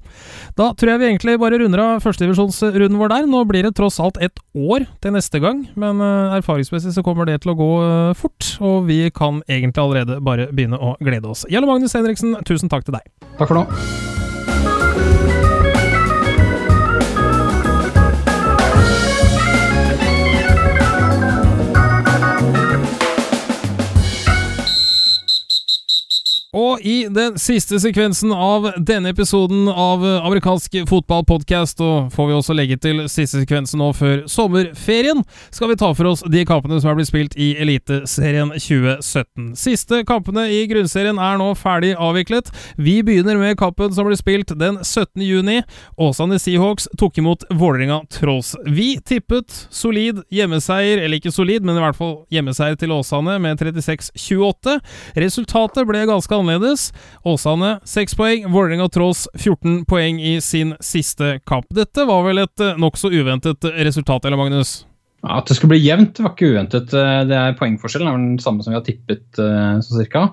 Da 0.60 0.70
tror 0.72 0.94
jeg 0.94 1.02
vi 1.02 1.10
egentlig 1.10 1.36
bare 1.42 1.60
runder 1.60 1.84
av 1.84 2.06
førstedivisjonsrunden 2.06 3.00
vår 3.02 3.12
der. 3.12 3.28
Nå 3.28 3.44
blir 3.50 3.68
det 3.68 3.74
tross 3.76 4.00
alt 4.04 4.22
et 4.24 4.40
år 4.56 4.88
til 5.04 5.16
neste 5.18 5.44
gang, 5.44 5.66
men 5.76 6.00
uh, 6.00 6.38
erfaringsmessig 6.38 6.96
så 6.96 7.04
kommer 7.04 7.28
det 7.28 7.42
til 7.44 7.52
å 7.52 7.58
gå 7.60 7.72
fort, 8.16 8.54
og 8.64 8.88
vi 8.88 9.04
kan 9.16 9.44
egentlig 9.52 9.84
allerede 9.84 10.22
bare 10.24 10.48
begynne 10.56 10.80
å 10.80 10.96
glede 11.04 11.36
oss. 11.36 11.44
Jarle 11.52 11.68
Magnus 11.68 11.98
Henriksen, 12.00 12.38
tusen 12.48 12.72
takk 12.72 12.88
til 12.88 12.96
deg. 12.96 13.12
Takk 13.36 13.52
for 13.52 13.60
nå. 13.60 14.11
Og 26.52 26.82
i 26.84 27.06
den 27.08 27.38
siste 27.40 27.78
sekvensen 27.80 28.34
av 28.36 28.66
denne 28.84 29.14
episoden 29.14 29.70
av 29.72 30.02
amerikansk 30.04 30.74
fotballpodkast, 30.90 31.80
og 31.80 32.10
får 32.12 32.26
vi 32.28 32.34
også 32.36 32.56
legge 32.58 32.76
til 32.84 32.98
siste 33.08 33.40
sekvensen 33.40 33.80
nå 33.80 33.94
før 33.96 34.26
sommerferien, 34.28 35.22
skal 35.48 35.72
vi 35.72 35.78
ta 35.80 35.94
for 35.96 36.10
oss 36.10 36.26
de 36.28 36.42
kampene 36.50 36.82
som 36.84 36.92
er 36.92 36.98
blitt 36.98 37.08
spilt 37.08 37.38
i 37.40 37.54
Eliteserien 37.56 38.52
2017. 38.52 39.54
Siste 39.62 40.02
kampene 40.10 40.44
i 40.52 40.66
grunnserien 40.68 41.22
er 41.24 41.40
nå 41.40 41.54
ferdig 41.56 41.94
avviklet. 41.96 42.52
Vi 42.76 42.98
begynner 43.00 43.40
med 43.40 43.56
kampen 43.62 43.96
som 43.96 44.10
ble 44.10 44.20
spilt 44.20 44.52
den 44.60 44.82
17. 44.84 45.24
juni. 45.24 45.62
Åsane 45.96 46.36
Seahawks 46.36 46.90
tok 47.00 47.24
imot 47.24 47.48
Vålerenga 47.48 48.02
Trolls. 48.12 48.58
Vi 48.68 48.98
tippet 49.00 49.56
solid 49.72 50.20
hjemmeseier, 50.28 51.00
eller 51.00 51.22
ikke 51.22 51.32
solid, 51.32 51.64
men 51.64 51.80
i 51.80 51.88
hvert 51.88 51.96
fall 52.02 52.26
hjemmeseier 52.36 52.76
til 52.76 52.92
Åsane 53.00 53.40
med 53.40 53.64
36-28. 53.64 54.78
Resultatet 55.24 55.88
ble 55.88 56.06
ganske 56.12 56.41
annerledes. 56.42 56.90
Åsane 57.28 57.76
6 57.88 58.16
poeng, 58.20 58.48
Vålerenga 58.52 58.90
Trolls 58.92 59.28
14 59.38 59.86
poeng 59.90 60.22
i 60.22 60.36
sin 60.42 60.76
siste 60.84 61.40
kamp. 61.48 61.68
Dette 61.74 62.06
var 62.10 62.26
vel 62.28 62.44
et 62.44 62.64
eh, 62.64 62.78
nokså 62.82 63.12
uventet 63.14 63.68
resultat, 63.86 64.26
eller 64.26 64.42
Magnus? 64.42 64.82
Ja, 65.22 65.38
At 65.38 65.50
det 65.50 65.58
skulle 65.60 65.76
bli 65.76 65.84
jevnt, 65.86 66.20
var 66.22 66.36
ikke 66.36 66.52
uventet. 66.54 66.94
Eh, 66.98 67.24
det 67.30 67.40
er 67.40 67.58
Poengforskjellen 67.60 68.12
er 68.12 68.20
den 68.20 68.44
samme 68.44 68.66
som 68.66 68.74
vi 68.74 68.80
har 68.80 68.86
tippet, 68.88 69.26
Så 69.38 69.98
cirka. 69.98 70.30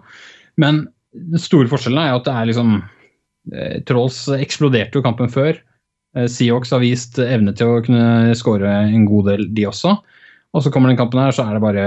Men 0.59 0.87
den 1.13 1.41
store 1.41 1.71
forskjellen 1.71 2.01
er 2.03 2.17
at 2.17 2.27
det 2.29 2.35
er 2.35 2.51
liksom 2.51 2.79
Trolls 3.89 4.27
eksploderte 4.35 4.99
jo 4.99 5.01
kampen 5.07 5.31
før. 5.33 5.57
Seahawks 6.29 6.75
har 6.75 6.83
vist 6.83 7.17
evne 7.23 7.55
til 7.57 7.71
å 7.71 7.81
kunne 7.87 8.35
skåre 8.37 8.69
en 8.91 9.07
god 9.09 9.31
del, 9.31 9.47
de 9.57 9.65
også. 9.71 9.95
Og 10.57 10.65
så 10.65 10.71
kommer 10.73 10.89
den 10.89 10.97
kampen 10.97 11.21
her, 11.21 11.35
så 11.35 11.45
er 11.45 11.57
det 11.57 11.65
bare 11.65 11.85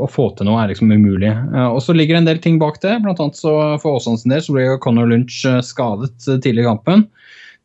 Å 0.00 0.08
få 0.08 0.30
til 0.36 0.48
noe 0.48 0.62
er 0.62 0.72
liksom 0.72 0.92
umulig. 0.92 1.30
Eh, 1.30 1.68
og 1.68 1.82
så 1.84 1.94
ligger 1.96 2.16
det 2.16 2.22
en 2.22 2.30
del 2.30 2.42
ting 2.42 2.60
bak 2.60 2.80
det. 2.84 2.96
Blant 3.04 3.20
annet 3.20 3.38
så 3.38 3.54
for 3.82 3.98
Åsane 3.98 4.20
sin 4.20 4.32
del 4.32 4.44
så 4.44 4.56
ble 4.56 4.68
Conor 4.82 5.10
Lunch 5.10 5.42
eh, 5.48 5.60
skadet 5.64 6.16
eh, 6.28 6.40
tidlig 6.40 6.64
i 6.64 6.70
kampen. 6.70 7.04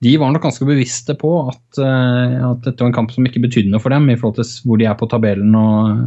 De 0.04 0.12
var 0.20 0.34
nok 0.34 0.44
ganske 0.44 0.68
bevisste 0.68 1.16
på 1.18 1.30
at, 1.48 1.80
at, 1.80 2.66
dette 2.66 2.84
var 2.84 2.90
en 2.90 2.98
kamp 2.98 3.14
som 3.16 3.26
ikke 3.26 3.40
betydde 3.46 3.72
noe 3.72 3.80
for 3.80 3.96
dem, 3.96 4.10
i 4.12 4.18
forhold 4.20 4.36
til 4.36 4.68
hvor 4.68 4.82
de 4.82 4.90
er 4.92 4.98
på 5.00 5.08
tabellen 5.10 5.56
og 5.56 6.02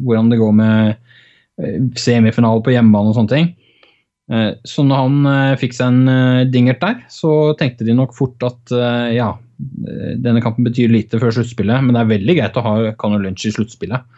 hvordan 0.00 0.30
det 0.32 0.38
går 0.40 0.54
med 0.56 1.92
semifinale 2.00 2.64
på 2.64 2.72
hjemmebane 2.72 3.12
og 3.12 3.18
sånne 3.18 3.30
ting. 3.34 3.50
Så 4.64 4.86
når 4.88 5.04
han 5.04 5.58
fikk 5.60 5.76
seg 5.76 5.92
en 5.92 6.48
dingert 6.50 6.80
der, 6.82 6.96
så 7.12 7.52
tenkte 7.60 7.84
de 7.86 7.94
nok 7.94 8.16
fort 8.16 8.48
at 8.48 8.74
ja, 9.12 9.28
denne 9.56 10.42
kampen 10.44 10.66
betyr 10.66 10.92
lite 10.92 11.20
før 11.22 11.34
sluttspillet, 11.36 11.84
men 11.84 11.94
det 11.94 12.02
er 12.02 12.14
veldig 12.14 12.38
greit 12.40 12.56
å 12.58 12.64
ha 12.64 12.74
Conor 13.00 13.22
Lynch 13.22 13.46
i 13.48 13.52
sluttspillet. 13.54 14.08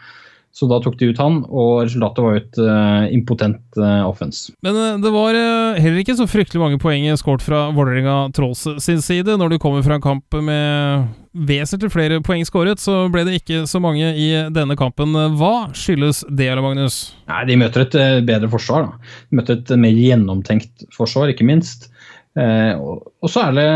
Så 0.57 0.65
da 0.65 0.79
tok 0.81 0.95
de 0.97 1.11
ut 1.11 1.19
han, 1.21 1.35
og 1.53 1.83
resultatet 1.83 2.23
var 2.25 2.37
et 2.39 2.57
uh, 2.57 3.05
impotent 3.13 3.77
uh, 3.77 4.07
offense. 4.07 4.55
Men 4.65 4.73
uh, 4.73 4.95
det 5.03 5.11
var 5.13 5.37
heller 5.77 5.99
ikke 6.01 6.15
så 6.17 6.25
fryktelig 6.29 6.61
mange 6.63 6.79
poeng 6.81 7.05
skåret 7.19 7.45
fra 7.45 7.67
Vålerenga 7.75 8.31
Trolls 8.33 8.63
sin 8.81 9.03
side. 9.05 9.35
Når 9.37 9.53
du 9.53 9.57
kommer 9.61 9.85
fra 9.85 9.99
en 9.99 10.03
kamp 10.03 10.39
med 10.41 11.11
vesentlig 11.47 11.91
flere 11.93 12.17
poeng 12.25 12.41
skåret, 12.47 12.81
så 12.81 13.03
ble 13.13 13.27
det 13.27 13.37
ikke 13.43 13.67
så 13.69 13.81
mange 13.83 14.09
i 14.17 14.31
denne 14.55 14.79
kampen. 14.79 15.13
Hva 15.37 15.69
skyldes 15.77 16.23
det, 16.31 16.49
eller 16.49 16.65
Magnus? 16.65 16.97
Nei, 17.29 17.43
De 17.51 17.59
møter 17.61 17.85
et 17.85 17.99
bedre 18.25 18.49
forsvar. 18.49 18.87
Da. 18.87 19.13
De 19.29 19.41
møter 19.41 19.59
et 19.59 19.75
mer 19.77 19.93
gjennomtenkt 19.93 20.87
forsvar, 20.95 21.29
ikke 21.29 21.45
minst. 21.45 21.91
og 22.33 23.29
så 23.29 23.45
er 23.45 23.57
det 23.59 23.69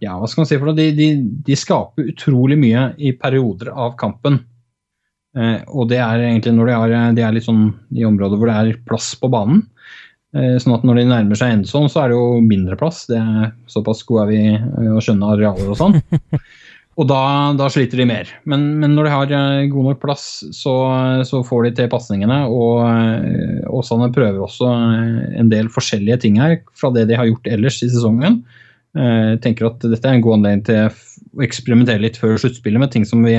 ja, 0.00 0.16
hva 0.18 0.28
skal 0.30 0.42
man 0.42 0.50
si 0.50 0.58
for 0.60 0.70
det? 0.70 0.76
De, 0.80 0.92
de, 0.96 1.42
de 1.46 1.58
skaper 1.58 2.12
utrolig 2.12 2.58
mye 2.60 2.90
i 2.98 3.12
perioder 3.16 3.72
av 3.72 3.96
kampen. 4.00 4.40
Eh, 5.36 5.60
og 5.68 5.90
det 5.92 6.00
er 6.02 6.24
egentlig 6.26 6.54
når 6.56 6.70
de 6.70 6.76
er, 6.76 6.94
de 7.18 7.26
er 7.26 7.36
litt 7.36 7.46
sånn 7.46 7.68
i 7.94 8.06
områder 8.08 8.40
hvor 8.40 8.50
det 8.50 8.56
er 8.58 8.80
plass 8.88 9.12
på 9.20 9.30
banen. 9.32 9.62
Eh, 10.36 10.56
sånn 10.62 10.76
at 10.76 10.86
når 10.86 11.00
de 11.00 11.06
nærmer 11.10 11.38
seg 11.38 11.56
endesonen, 11.56 11.92
så 11.92 12.04
er 12.04 12.12
det 12.12 12.18
jo 12.18 12.40
mindre 12.44 12.78
plass. 12.80 13.04
Det 13.10 13.20
er 13.20 13.52
Såpass 13.70 14.02
gode 14.08 14.28
er 14.28 14.32
vi 14.32 14.90
å 14.90 15.04
skjønne 15.04 15.32
arealer 15.36 15.72
og 15.74 15.80
sånn. 15.80 16.00
Og 17.00 17.06
da, 17.08 17.20
da, 17.56 17.68
sliter 17.72 18.02
de 18.02 18.04
mer. 18.10 18.28
Men, 18.50 18.64
men, 18.82 18.92
når 18.96 19.06
de 19.06 19.12
har 19.14 19.30
eh, 19.32 19.68
god 19.72 19.86
nok 19.88 20.00
plass, 20.02 20.24
så, 20.52 20.74
så 21.24 21.40
får 21.46 21.68
de 21.68 21.70
til 21.78 21.90
pasningene. 21.92 22.42
Og 22.52 22.82
eh, 22.84 23.70
Åsane 23.72 24.10
prøver 24.12 24.42
også 24.44 24.68
eh, 24.68 25.38
en 25.40 25.52
del 25.52 25.70
forskjellige 25.72 26.20
ting 26.26 26.40
her 26.42 26.58
fra 26.76 26.90
det 26.92 27.06
de 27.08 27.16
har 27.16 27.30
gjort 27.30 27.48
ellers 27.48 27.80
i 27.86 27.88
sesongen. 27.88 28.42
Jeg 28.98 29.38
tenker 29.44 29.68
at 29.68 29.84
dette 29.86 30.02
er 30.08 30.16
en 30.16 30.24
god 30.24 30.40
anledning 30.40 30.64
til 30.66 30.88
å 30.88 31.44
eksperimentere 31.44 32.02
litt 32.02 32.18
før 32.18 32.40
sluttspillet 32.42 32.82
med 32.82 32.90
ting 32.94 33.04
som 33.06 33.22
vi 33.22 33.36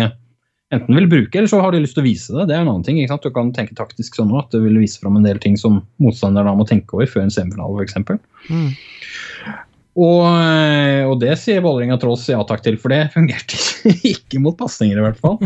enten 0.72 0.96
vil 0.96 1.10
bruke, 1.12 1.36
eller 1.36 1.52
så 1.52 1.60
har 1.60 1.74
de 1.74 1.82
lyst 1.84 1.98
til 1.98 2.06
å 2.06 2.08
vise 2.08 2.36
det. 2.36 2.46
Det 2.48 2.56
er 2.56 2.64
en 2.64 2.72
annen 2.72 2.86
ting. 2.88 3.00
ikke 3.02 3.12
sant? 3.12 3.26
Du 3.28 3.36
kan 3.36 3.52
tenke 3.56 3.76
taktisk 3.76 4.16
sånn 4.16 4.32
at 4.40 4.54
du 4.54 4.62
vil 4.64 4.80
vise 4.80 5.02
fram 5.02 5.20
en 5.20 5.28
del 5.28 5.42
ting 5.44 5.58
som 5.60 5.82
motstanderen 6.04 6.56
må 6.60 6.68
tenke 6.70 6.96
over 6.96 7.10
før 7.12 7.26
en 7.26 7.34
semifinale, 7.34 7.84
f.eks. 7.84 8.00
Mm. 8.48 8.70
Og, 10.00 10.24
eh, 10.24 11.04
og, 11.04 11.18
det 11.20 11.34
sier 11.42 11.64
Vålerenga 11.64 11.98
tross 12.00 12.24
ja 12.32 12.40
takk 12.48 12.64
til, 12.64 12.78
for 12.80 12.94
det 12.94 13.10
fungerte 13.12 13.58
ikke 14.14 14.40
mot 14.40 14.56
pasninger, 14.56 14.96
i 14.96 15.04
hvert 15.04 15.20
fall. 15.20 15.38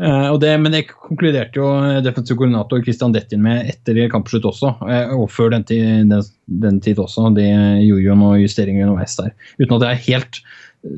uh, 0.00 0.32
det, 0.40 0.52
men 0.62 0.72
det 0.72 0.86
konkluderte 0.88 1.60
jo 1.60 1.68
defensiv 2.04 2.38
koordinator 2.40 2.80
Christian 2.86 3.12
Dettin 3.12 3.44
med 3.44 3.68
etter 3.68 4.00
kampslutt 4.12 4.48
også, 4.48 4.74
uh, 4.80 5.12
og 5.18 5.28
før 5.32 5.52
den, 5.56 5.66
den, 5.68 6.24
den, 6.64 6.80
tid 6.84 7.02
også. 7.02 7.28
De 7.36 7.46
gjorde 7.84 8.06
jo 8.06 8.18
noen 8.18 8.40
justeringer 8.40 8.88
underveis 8.88 9.18
der. 9.20 9.34
Uten 9.60 9.76
at 9.76 9.84
det 9.84 9.90
er 9.90 10.04
helt 10.08 10.42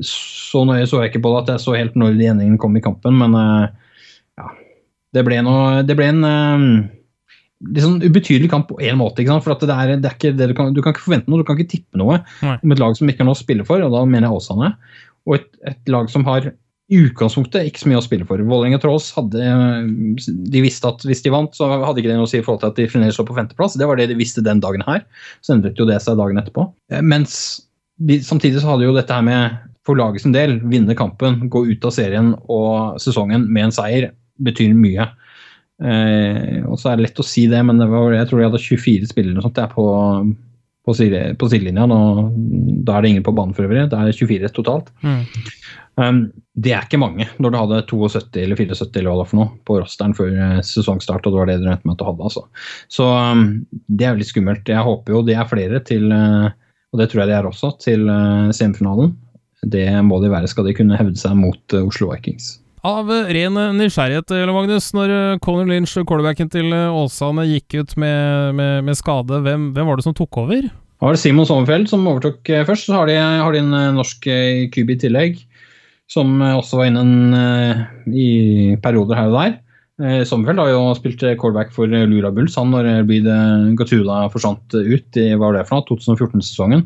så 0.01 0.63
nøye 0.65 0.87
så 0.89 1.03
jeg 1.03 1.11
ikke 1.11 1.21
på 1.27 1.33
det 1.33 1.41
at 1.43 1.49
jeg 1.53 1.65
så 1.67 1.75
helt 1.75 1.97
når 1.99 2.15
de 2.17 2.29
endringene 2.31 2.61
kom 2.61 2.79
i 2.79 2.83
kampen, 2.85 3.19
men 3.19 3.35
uh, 3.35 3.65
ja. 4.39 4.53
Det 5.15 5.21
ble, 5.23 5.37
noe, 5.45 5.83
det 5.87 5.95
ble 5.95 6.09
en 6.11 6.23
sånn 7.81 8.01
ubetydelig 8.03 8.51
kamp 8.51 8.69
på 8.69 8.77
én 8.83 8.99
måte. 8.99 9.25
For 9.43 9.55
det 9.61 9.71
er, 9.71 9.95
det 9.95 10.09
er, 10.09 10.17
ikke 10.17 10.35
det 10.37 10.51
du, 10.51 10.55
kan, 10.57 10.73
du 10.75 10.81
kan 10.83 10.95
ikke 10.95 11.05
forvente 11.07 11.31
noe, 11.31 11.41
du 11.41 11.47
kan 11.47 11.57
ikke 11.57 11.73
tippe 11.77 12.01
noe 12.01 12.19
Nei. 12.43 12.59
om 12.59 12.75
et 12.75 12.83
lag 12.83 12.97
som 12.97 13.09
ikke 13.09 13.23
har 13.23 13.29
noe 13.31 13.37
å 13.37 13.41
spille 13.41 13.65
for, 13.67 13.81
og 13.81 13.95
da 13.95 14.03
mener 14.05 14.29
jeg 14.29 14.39
Åsane. 14.39 14.75
Og 15.25 15.39
et, 15.39 15.49
et 15.71 15.91
lag 15.93 16.09
som 16.13 16.25
har 16.27 16.51
i 16.93 16.99
utgangspunktet 17.01 17.65
ikke 17.65 17.81
så 17.81 17.89
mye 17.89 17.97
å 17.97 18.05
spille 18.05 18.25
for. 18.29 18.41
Vålerenga 18.45 18.77
Trolls 18.81 19.07
hadde 19.15 19.41
De 20.53 20.61
visste 20.61 20.85
at 20.85 21.01
hvis 21.07 21.23
de 21.25 21.31
vant, 21.33 21.49
så 21.57 21.69
hadde 21.71 22.01
ikke 22.01 22.11
det 22.11 22.17
noe 22.19 22.27
å 22.27 22.29
si 22.29 22.37
i 22.37 22.45
forhold 22.45 22.61
til 22.61 22.73
at 22.73 22.77
de 22.77 22.89
fremdeles 22.91 23.17
lå 23.17 23.25
på 23.25 23.37
femteplass. 23.37 23.77
Det 23.79 23.87
var 23.89 23.97
det 23.97 24.11
de 24.11 24.17
visste 24.19 24.43
den 24.45 24.61
dagen 24.61 24.85
her. 24.85 25.01
Så 25.41 25.55
endret 25.55 25.81
jo 25.81 25.87
det 25.89 25.97
seg 26.03 26.19
dagen 26.19 26.37
etterpå. 26.41 26.67
Eh, 26.93 27.01
mens 27.01 27.39
de, 27.97 28.19
samtidig 28.21 28.61
så 28.61 28.75
hadde 28.75 28.85
jo 28.85 28.93
dette 28.93 29.17
her 29.17 29.25
med 29.25 29.57
for 29.85 29.97
laget 29.97 30.23
sin 30.23 30.33
del, 30.33 30.59
vinne 30.65 30.97
kampen, 30.97 31.43
gå 31.53 31.63
ut 31.69 31.85
av 31.85 31.93
serien 31.93 32.33
og 32.49 33.01
sesongen 33.01 33.45
med 33.49 33.67
en 33.67 33.75
seier, 33.75 34.09
betyr 34.45 34.73
mye. 34.77 35.07
Eh, 35.83 36.63
og 36.63 36.79
så 36.79 36.91
er 36.91 36.97
det 36.97 37.09
lett 37.09 37.19
å 37.19 37.27
si 37.27 37.45
det, 37.51 37.61
men 37.67 37.81
det 37.81 37.89
var, 37.91 38.13
jeg 38.15 38.29
tror 38.29 38.41
de 38.41 38.47
hadde 38.47 38.63
24 38.63 39.11
spillere 39.11 39.43
sånt, 39.43 39.59
på, 39.73 39.85
på, 40.87 40.95
på 41.41 41.49
sidelinja. 41.51 41.87
Da 41.87 42.97
er 42.97 43.03
det 43.03 43.11
ingen 43.11 43.25
på 43.25 43.35
banen 43.35 43.55
for 43.57 43.67
øvrig. 43.67 43.87
Det 43.91 43.99
er 43.99 44.19
24 44.21 44.53
totalt. 44.55 44.91
Mm. 45.03 45.23
Um, 45.95 46.25
det 46.59 46.73
er 46.75 46.83
ikke 46.83 46.99
mange 46.99 47.23
når 47.39 47.51
du 47.53 47.57
hadde 47.57 47.77
72 47.87 48.41
eller 48.41 48.59
74 48.59 48.89
eller 48.99 49.07
hva 49.07 49.13
det 49.15 49.21
var 49.21 49.29
for 49.29 49.39
noe 49.39 49.51
på 49.67 49.77
rosteren 49.79 50.15
før 50.15 50.33
eh, 50.33 50.57
sesongstart. 50.67 51.23
og 51.23 51.31
det 51.31 51.39
var 51.39 51.49
det 51.49 51.55
du 51.61 51.69
regnet 51.69 51.85
med 51.87 51.95
at 51.95 52.01
du 52.01 52.07
hadde. 52.09 52.29
Altså. 52.29 52.43
Så 52.91 53.07
um, 53.07 53.45
det 53.87 54.07
er 54.07 54.15
jo 54.15 54.23
litt 54.23 54.31
skummelt. 54.31 54.71
Jeg 54.71 54.87
håper 54.87 55.15
jo 55.15 55.23
det 55.27 55.37
er 55.39 55.49
flere 55.51 55.81
til, 55.87 56.11
uh, 56.11 56.51
og 56.91 57.01
det 57.01 57.09
tror 57.11 57.23
jeg 57.23 57.31
det 57.31 57.39
er 57.39 57.49
også, 57.51 57.71
til 57.83 58.07
uh, 58.11 58.51
semifinalen. 58.55 59.15
Det 59.65 59.87
må 60.05 60.19
de 60.21 60.29
være 60.31 60.51
skal 60.51 60.67
de 60.67 60.75
kunne 60.77 60.99
hevde 60.99 61.19
seg 61.19 61.35
mot 61.39 61.75
uh, 61.75 61.83
Oslo 61.87 62.11
Vikings. 62.11 62.53
Av 62.85 63.07
ren 63.09 63.55
nysgjerrighet, 63.79 64.29
Magnus, 64.53 64.91
når 64.93 65.11
eh, 65.13 65.37
Conor 65.41 65.65
Lynch, 65.71 65.95
quarterbacken 66.05 66.51
til 66.53 66.69
eh, 66.69 66.93
Åsane, 66.93 67.47
gikk 67.49 67.79
ut 67.79 67.95
med, 67.97 68.51
med, 68.59 68.83
med 68.85 68.97
skade, 68.99 69.39
hvem, 69.41 69.71
hvem, 69.73 69.89
var 69.89 69.97
det 69.97 70.05
som 70.05 70.13
tok 70.13 70.37
over? 70.43 70.67
Det 70.67 71.01
var 71.07 71.17
Simon 71.17 71.47
Sommerfeld 71.49 71.89
som 71.89 72.05
overtok 72.07 72.45
først. 72.67 72.85
Så 72.85 72.93
har 72.93 73.09
de, 73.09 73.17
har 73.17 73.55
de 73.55 73.63
en 73.63 73.97
norsk 73.97 74.27
QB 74.73 74.93
i 74.93 74.99
tillegg, 75.01 75.41
som 76.09 76.37
også 76.45 76.79
var 76.79 76.91
inne 76.91 77.47
i 78.05 78.29
perioder 78.81 79.17
her 79.17 79.33
og 79.33 79.39
der. 79.39 80.23
Sommerfeld 80.29 80.61
har 80.61 80.71
jo 80.71 80.85
spilt 80.97 81.25
quarterback 81.41 81.73
for 81.75 81.89
Lura 81.89 82.31
Bulls 82.33 82.55
han 82.59 82.71
når 82.73 83.03
Bid 83.09 83.27
Gatula 83.79 84.25
forsvant 84.33 84.77
ut 84.77 85.19
i 85.19 85.27
hva 85.33 85.49
var 85.49 85.59
det 85.59 85.65
for 85.67 85.81
noe, 85.81 85.99
2014-sesongen. 86.05 86.85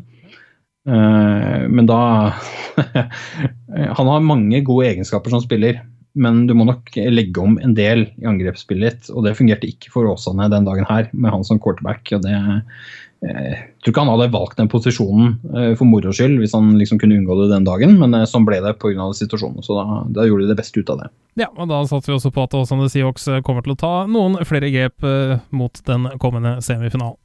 Eh, 0.88 1.68
men 1.68 1.84
da 1.84 2.32
Han 3.98 4.08
har 4.08 4.24
mange 4.24 4.62
gode 4.64 4.88
egenskaper 4.88 5.32
som 5.32 5.42
spiller, 5.44 5.82
men 6.14 6.46
du 6.48 6.54
må 6.58 6.66
nok 6.68 6.90
legge 6.96 7.42
om 7.42 7.58
en 7.62 7.74
del 7.76 8.08
i 8.20 8.26
angrepsspillet 8.28 8.96
ditt. 9.04 9.12
Og 9.14 9.26
det 9.26 9.36
fungerte 9.38 9.68
ikke 9.68 9.92
for 9.92 10.08
Åsane 10.10 10.50
den 10.50 10.66
dagen 10.66 10.88
her, 10.88 11.10
med 11.12 11.34
han 11.34 11.46
som 11.46 11.60
quarterback. 11.62 12.10
og 12.16 12.26
det 12.26 12.34
eh, 12.34 12.58
jeg 13.20 13.84
tror 13.84 13.92
ikke 13.92 14.00
han 14.00 14.10
hadde 14.14 14.32
valgt 14.32 14.56
den 14.56 14.68
posisjonen 14.72 15.34
eh, 15.52 15.72
for 15.76 15.84
moro 15.84 16.08
skyld 16.16 16.38
hvis 16.40 16.54
han 16.56 16.70
liksom 16.80 16.96
kunne 17.02 17.18
unngå 17.18 17.36
det 17.42 17.50
den 17.52 17.66
dagen, 17.68 17.98
men 18.00 18.16
sånn 18.24 18.46
ble 18.48 18.62
det 18.64 18.78
pga. 18.80 19.10
situasjonen. 19.16 19.60
Så 19.66 19.76
da, 19.76 20.02
da, 20.08 20.24
gjorde 20.24 20.48
de 20.48 20.54
det 20.54 20.60
beste 20.62 20.80
ut 20.80 20.92
av 20.94 21.02
det. 21.02 21.10
Ja, 21.44 21.50
og 21.52 21.68
da 21.68 21.82
satser 21.84 22.14
vi 22.14 22.16
også 22.16 22.32
på 22.34 22.46
at 22.48 22.56
Åsane 22.56 22.88
Seahawks 22.88 23.28
kommer 23.46 23.66
til 23.66 23.76
å 23.76 23.80
ta 23.80 23.94
noen 24.08 24.40
flere 24.48 24.72
grep 24.72 25.04
mot 25.52 25.84
den 25.86 26.08
kommende 26.22 26.58
semifinalen. 26.64 27.20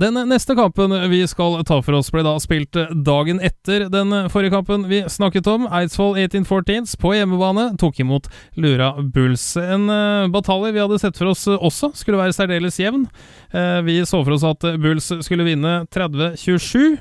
Den 0.00 0.16
neste 0.30 0.54
kampen 0.56 0.94
vi 1.10 1.26
skal 1.28 1.58
ta 1.68 1.76
for 1.84 1.98
oss, 1.98 2.08
ble 2.08 2.22
da 2.24 2.30
spilt 2.40 2.72
dagen 3.04 3.40
etter 3.44 3.82
den 3.92 4.14
forrige 4.32 4.54
kampen 4.54 4.86
vi 4.88 5.02
snakket 5.12 5.50
om. 5.52 5.66
Eidsvoll 5.68 6.16
1814s 6.22 6.94
på 7.02 7.12
hjemmebane 7.18 7.66
tok 7.76 8.00
imot 8.00 8.30
Lura 8.56 8.94
Bulls. 9.02 9.44
En 9.60 9.84
uh, 9.92 10.30
batalje 10.32 10.72
vi 10.72 10.80
hadde 10.80 11.00
sett 11.02 11.20
for 11.20 11.34
oss 11.34 11.44
også 11.52 11.92
skulle 12.00 12.22
være 12.22 12.32
særdeles 12.32 12.80
jevn. 12.80 13.04
Uh, 13.52 13.82
vi 13.84 13.98
så 14.08 14.22
for 14.24 14.38
oss 14.38 14.48
at 14.48 14.64
Bulls 14.80 15.10
skulle 15.20 15.44
vinne 15.44 15.82
30-27. 15.92 16.96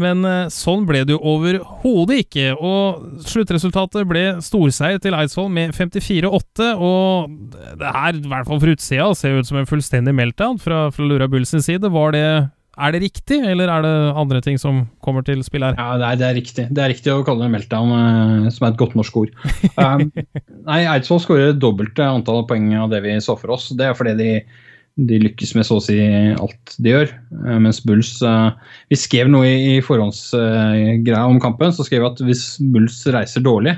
Men 0.00 0.24
eh, 0.26 0.48
sånn 0.52 0.86
ble 0.88 1.04
det 1.06 1.14
jo 1.14 1.20
overhodet 1.34 2.24
ikke, 2.24 2.48
og 2.56 3.22
sluttresultatet 3.28 4.08
ble 4.10 4.24
storseier 4.42 4.98
til 5.02 5.14
Eidsvoll 5.14 5.52
med 5.54 5.74
54-8. 5.76 6.72
Og 6.74 7.30
det 7.78 7.94
her, 7.98 8.18
i 8.18 8.32
hvert 8.32 8.50
fall 8.50 8.62
fra 8.64 8.74
utsida, 8.74 9.08
ser 9.18 9.38
ut 9.38 9.50
som 9.50 9.60
en 9.60 9.70
fullstendig 9.70 10.16
meltdown 10.16 10.58
fra, 10.62 10.88
fra 10.94 11.06
Lura 11.06 11.30
Bulls 11.30 11.54
side. 11.54 11.92
Var 11.94 12.16
det 12.16 12.26
er 12.74 12.90
det 12.90 13.04
riktig, 13.04 13.36
eller 13.46 13.70
er 13.70 13.84
det 13.84 13.94
andre 14.18 14.40
ting 14.42 14.56
som 14.58 14.80
kommer 15.04 15.22
til 15.22 15.44
spill 15.46 15.62
her? 15.62 15.76
Ja, 15.78 15.94
det 16.00 16.06
er, 16.08 16.18
det 16.18 16.26
er 16.26 16.36
riktig. 16.40 16.64
Det 16.74 16.82
er 16.82 16.90
riktig 16.90 17.12
å 17.12 17.22
kalle 17.26 17.46
det 17.46 17.52
meltdown, 17.54 17.92
uh, 17.94 18.48
som 18.50 18.66
er 18.66 18.72
et 18.72 18.80
godt 18.80 18.98
norsk 18.98 19.22
ord. 19.24 19.34
Um, 19.84 20.06
nei, 20.68 20.84
Eidsvoll 20.86 21.20
skårer 21.20 21.56
dobbelte 21.58 22.06
antall 22.06 22.44
poeng 22.48 22.68
av 22.78 22.92
det 22.92 23.00
vi 23.04 23.14
så 23.22 23.34
for 23.38 23.52
oss. 23.56 23.68
Det 23.76 23.88
er 23.88 23.96
fordi 23.98 24.14
de 24.18 24.28
de 24.94 25.18
lykkes 25.18 25.54
med 25.58 25.66
så 25.66 25.80
å 25.80 25.82
si 25.82 25.96
alt 25.98 26.74
de 26.78 26.92
gjør. 26.92 27.14
Eh, 27.44 27.60
mens 27.62 27.80
Bulls 27.86 28.14
eh, 28.22 28.74
Vi 28.92 28.98
skrev 28.98 29.30
noe 29.32 29.48
i 29.48 29.80
forhåndsgreia 29.84 31.24
om 31.26 31.40
kampen. 31.42 31.74
Så 31.74 31.86
skrev 31.86 32.04
vi 32.04 32.10
at 32.12 32.22
hvis 32.28 32.44
Bulls 32.74 33.00
reiser 33.14 33.44
dårlig, 33.44 33.76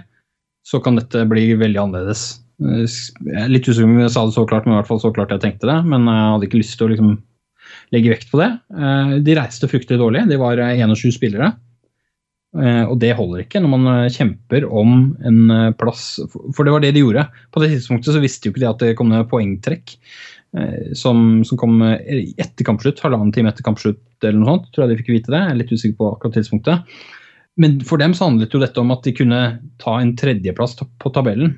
så 0.67 0.83
kan 0.83 0.99
dette 1.01 1.25
bli 1.31 1.49
veldig 1.57 1.83
annerledes. 1.87 2.27
Eh, 2.61 3.47
litt 3.49 3.69
usikker 3.69 3.89
om 3.89 4.03
jeg 4.03 4.13
sa 4.13 4.27
det 4.27 4.37
så 4.37 4.45
klart, 4.49 4.69
men 4.69 4.77
i 4.77 4.81
hvert 4.83 4.91
fall 4.93 5.03
så 5.03 5.15
klart 5.17 5.33
jeg 5.33 5.45
tenkte 5.47 5.71
det. 5.71 5.79
Men 5.89 6.09
jeg 6.11 6.33
hadde 6.35 6.51
ikke 6.51 6.61
lyst 6.61 6.77
til 6.77 6.89
å 6.89 6.93
liksom 6.93 7.15
legge 7.95 8.13
vekt 8.13 8.29
på 8.33 8.39
det. 8.41 8.51
De 9.27 9.35
reiste 9.39 9.69
fryktelig 9.71 9.99
dårlig. 10.01 10.25
De 10.31 10.39
var 10.39 10.59
21 10.59 11.15
spillere. 11.15 11.53
Og 12.57 12.95
det 13.03 13.13
holder 13.19 13.43
ikke 13.43 13.61
når 13.63 13.71
man 13.73 14.11
kjemper 14.11 14.65
om 14.67 14.93
en 15.29 15.73
plass, 15.79 16.17
for 16.57 16.67
det 16.67 16.73
var 16.75 16.83
det 16.83 16.93
de 16.97 17.03
gjorde. 17.03 17.27
På 17.55 17.63
det 17.63 17.69
tidspunktet 17.75 18.15
så 18.15 18.23
visste 18.23 18.49
jo 18.49 18.55
ikke 18.55 18.63
de 18.63 18.71
at 18.71 18.83
det 18.83 18.95
kom 18.99 19.11
ned 19.13 19.29
poengtrekk. 19.31 19.97
Eh, 20.57 20.93
som, 20.97 21.45
som, 21.45 21.59
kom 21.61 21.83
etter 21.85 22.65
kampslutt, 22.65 23.03
halvannen 23.05 23.33
time 23.35 23.51
etter 23.53 23.67
kampslutt 23.67 24.25
eller 24.25 24.41
noe 24.41 24.55
sånt. 24.55 24.73
Tror 24.73 24.87
jeg 24.87 24.95
de 24.95 24.99
fikk 25.03 25.13
vite 25.13 25.35
det. 25.35 25.43
Jeg 25.43 25.53
er 25.53 25.61
litt 25.61 25.75
usikker 25.75 25.99
på 26.01 26.11
akkurat 26.15 26.39
tidspunktet. 26.39 26.99
Men 27.61 27.79
for 27.89 28.01
dem 28.01 28.13
så 28.17 28.29
handlet 28.29 28.53
jo 28.53 28.61
dette 28.61 28.81
om 28.83 28.93
at 28.93 29.05
de 29.05 29.15
kunne 29.17 29.41
ta 29.81 29.97
en 30.01 30.13
tredjeplass 30.19 30.77
på 30.77 31.13
tabellen. 31.13 31.55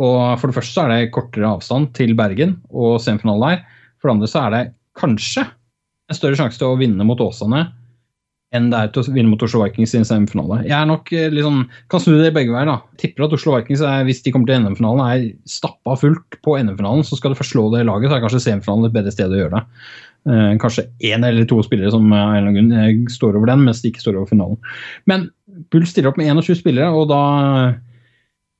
Og 0.00 0.40
for 0.40 0.50
det 0.50 0.56
første 0.56 0.74
så 0.74 0.84
er 0.84 0.92
det 0.92 1.12
kortere 1.14 1.52
avstand 1.54 1.92
til 1.96 2.16
Bergen 2.18 2.56
og 2.72 2.98
semifinale 3.04 3.52
der. 3.52 3.64
For 4.00 4.10
det 4.10 4.16
andre 4.16 4.30
så 4.30 4.42
er 4.42 4.54
det 4.54 4.62
kanskje 4.98 5.44
en 5.44 6.18
større 6.18 6.38
sjanse 6.38 6.60
til 6.60 6.72
å 6.72 6.78
vinne 6.80 7.06
mot 7.06 7.20
Åsane 7.22 7.66
enn 8.54 8.70
det 8.70 8.78
er 8.78 8.92
til 8.94 9.02
å 9.02 9.14
vinne 9.14 9.32
mot 9.32 9.42
Oslo 9.42 9.64
Vikings 9.64 9.92
i 9.94 10.00
en 10.00 10.06
semifinale. 10.08 10.60
Jeg 10.68 10.76
er 10.78 10.88
nok 10.88 11.10
sånn, 11.10 11.60
kan 11.92 12.02
snu 12.02 12.14
det 12.20 12.32
begge 12.36 12.54
veier. 12.54 12.70
da. 12.70 12.78
Tipper 13.02 13.26
at 13.26 13.36
Oslo 13.36 13.56
Vikings, 13.56 13.82
er, 13.82 14.06
hvis 14.06 14.22
de 14.24 14.32
kommer 14.34 14.50
til 14.50 14.62
NM-finalen, 14.62 15.04
er 15.04 15.50
stappa 15.50 15.96
fullt 15.98 16.38
på 16.46 16.56
NM-finalen. 16.60 17.02
Så 17.06 17.18
skal 17.18 17.34
de 17.34 17.40
først 17.40 17.56
slå 17.56 17.66
det 17.74 17.84
laget, 17.88 18.10
så 18.10 18.18
er 18.18 18.24
kanskje 18.24 18.44
semifinalen 18.46 18.88
et 18.88 18.96
bedre 18.96 19.14
sted 19.14 19.34
å 19.34 19.40
gjøre 19.40 19.58
det. 19.58 19.64
Eh, 20.24 20.52
kanskje 20.62 20.86
én 21.04 21.26
eller 21.26 21.44
to 21.44 21.58
spillere 21.66 21.90
som 21.92 22.06
grunn 22.08 22.70
eh, 22.72 22.94
står 23.12 23.36
over 23.36 23.50
den, 23.50 23.66
mens 23.66 23.82
de 23.82 23.90
ikke 23.90 24.04
står 24.04 24.16
over 24.20 24.30
finalen. 24.30 24.56
Men 25.10 25.28
Bull 25.72 25.84
stiller 25.86 26.10
opp 26.10 26.20
med 26.20 26.30
21 26.32 26.62
spillere, 26.62 26.88
og 26.94 27.10
da 27.12 27.24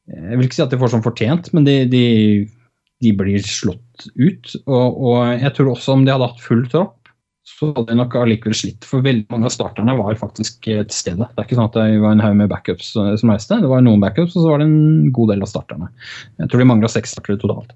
Jeg 0.05 0.36
vil 0.36 0.45
ikke 0.45 0.57
si 0.59 0.61
at 0.61 0.72
de 0.74 0.76
får 0.76 0.90
som 0.92 1.01
fortjent, 1.01 1.47
men 1.57 1.64
de, 1.64 1.78
de, 1.88 2.03
de 3.01 3.12
blir 3.16 3.40
slått 3.40 4.05
ut. 4.20 4.51
Og, 4.66 4.99
og 5.01 5.40
jeg 5.40 5.53
tror 5.57 5.70
også 5.72 5.95
om 5.97 6.03
de 6.05 6.12
hadde 6.12 6.28
hatt 6.28 6.42
full 6.45 6.61
tropp, 6.68 7.04
så 7.45 7.68
hadde 7.74 7.92
de 7.92 7.99
nok 7.99 8.16
allikevel 8.16 8.57
slitt. 8.57 8.86
For 8.88 9.05
veldig 9.05 9.28
mange 9.32 9.49
av 9.51 9.53
starterne 9.53 9.95
var 9.99 10.16
faktisk 10.20 10.68
eh, 10.72 10.82
til 10.88 10.97
stede. 10.97 11.28
Det 11.28 11.42
er 11.42 11.47
ikke 11.47 11.59
sånn 11.59 11.68
at 11.68 11.76
det 11.76 12.03
var 12.03 12.16
en 12.16 12.24
haug 12.24 12.36
med 12.40 12.51
backups 12.53 12.95
eh, 13.01 13.14
som 13.20 13.32
reiste. 13.32 13.61
Det 13.61 13.70
var 13.70 13.84
noen 13.84 14.03
backups, 14.03 14.32
og 14.34 14.45
så 14.45 14.51
var 14.51 14.62
det 14.62 14.68
en 14.70 15.11
god 15.14 15.34
del 15.34 15.45
av 15.45 15.51
starterne. 15.53 15.90
Jeg 16.40 16.51
tror 16.51 16.64
de 16.64 16.68
mangla 16.72 16.90
seks 16.90 17.12
startere 17.16 17.40
totalt. 17.42 17.74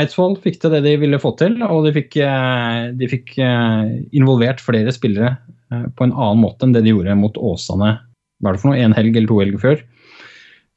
Eidsvoll 0.00 0.36
fikk 0.40 0.60
til 0.62 0.72
det 0.74 0.82
de 0.84 0.96
ville 1.00 1.20
få 1.20 1.34
til, 1.40 1.58
og 1.66 1.84
de 1.88 1.94
fikk, 1.96 2.16
eh, 2.24 2.82
de 2.96 3.08
fikk 3.10 3.36
involvert 3.40 4.62
flere 4.64 4.92
spillere 4.96 5.36
på 5.70 6.06
en 6.06 6.12
annen 6.16 6.40
måte 6.42 6.66
enn 6.66 6.72
det 6.74 6.82
de 6.82 6.90
gjorde 6.90 7.14
mot 7.14 7.36
Åsane 7.38 7.92
hva 8.40 8.50
er 8.50 8.56
det 8.56 8.62
for 8.62 8.72
noe, 8.72 8.80
en 8.80 8.96
helg 8.96 9.16
eller 9.16 9.28
to 9.28 9.38
helger 9.42 9.60
før. 9.60 9.82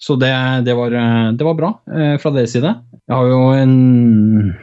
Så 0.03 0.17
det, 0.19 0.33
det, 0.67 0.73
var, 0.75 0.91
det 0.91 1.45
var, 1.47 1.55
bra 1.55 1.69
fra 2.19 2.31
deres 2.35 2.51
side. 2.51 2.73
Jeg 3.03 3.19
har 3.19 3.27
jo 3.27 3.39
en, 3.51 4.53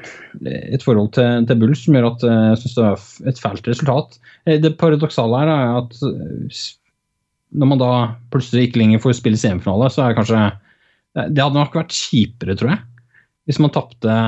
et 0.49 0.85
forhold 0.85 1.11
til, 1.13 1.45
til 1.49 1.59
Bulls 1.61 1.83
som 1.85 1.97
gjør 1.97 2.07
at 2.09 2.23
eh, 2.25 2.45
jeg 2.51 2.61
syns 2.63 2.77
det 2.79 2.85
er 2.87 3.33
et 3.33 3.43
fælt 3.43 3.69
resultat. 3.69 4.17
Eh, 4.49 4.61
det 4.63 4.79
paradoksale 4.81 5.43
her 5.43 5.51
er 5.53 5.75
at 5.83 5.99
eh, 6.09 6.63
når 7.61 7.71
man 7.73 7.83
da 7.83 7.91
plutselig 8.33 8.69
ikke 8.69 8.81
lenger 8.81 9.03
får 9.05 9.19
spille 9.19 9.41
semifinale, 9.41 9.91
så 9.93 10.05
er 10.05 10.13
det 10.13 10.21
kanskje 10.21 10.43
Det 11.35 11.43
hadde 11.43 11.59
nok 11.59 11.75
vært 11.75 11.97
kjipere, 11.97 12.55
tror 12.57 12.71
jeg, 12.71 12.83
hvis 13.51 13.59
man 13.61 13.73
tapte 13.75 14.19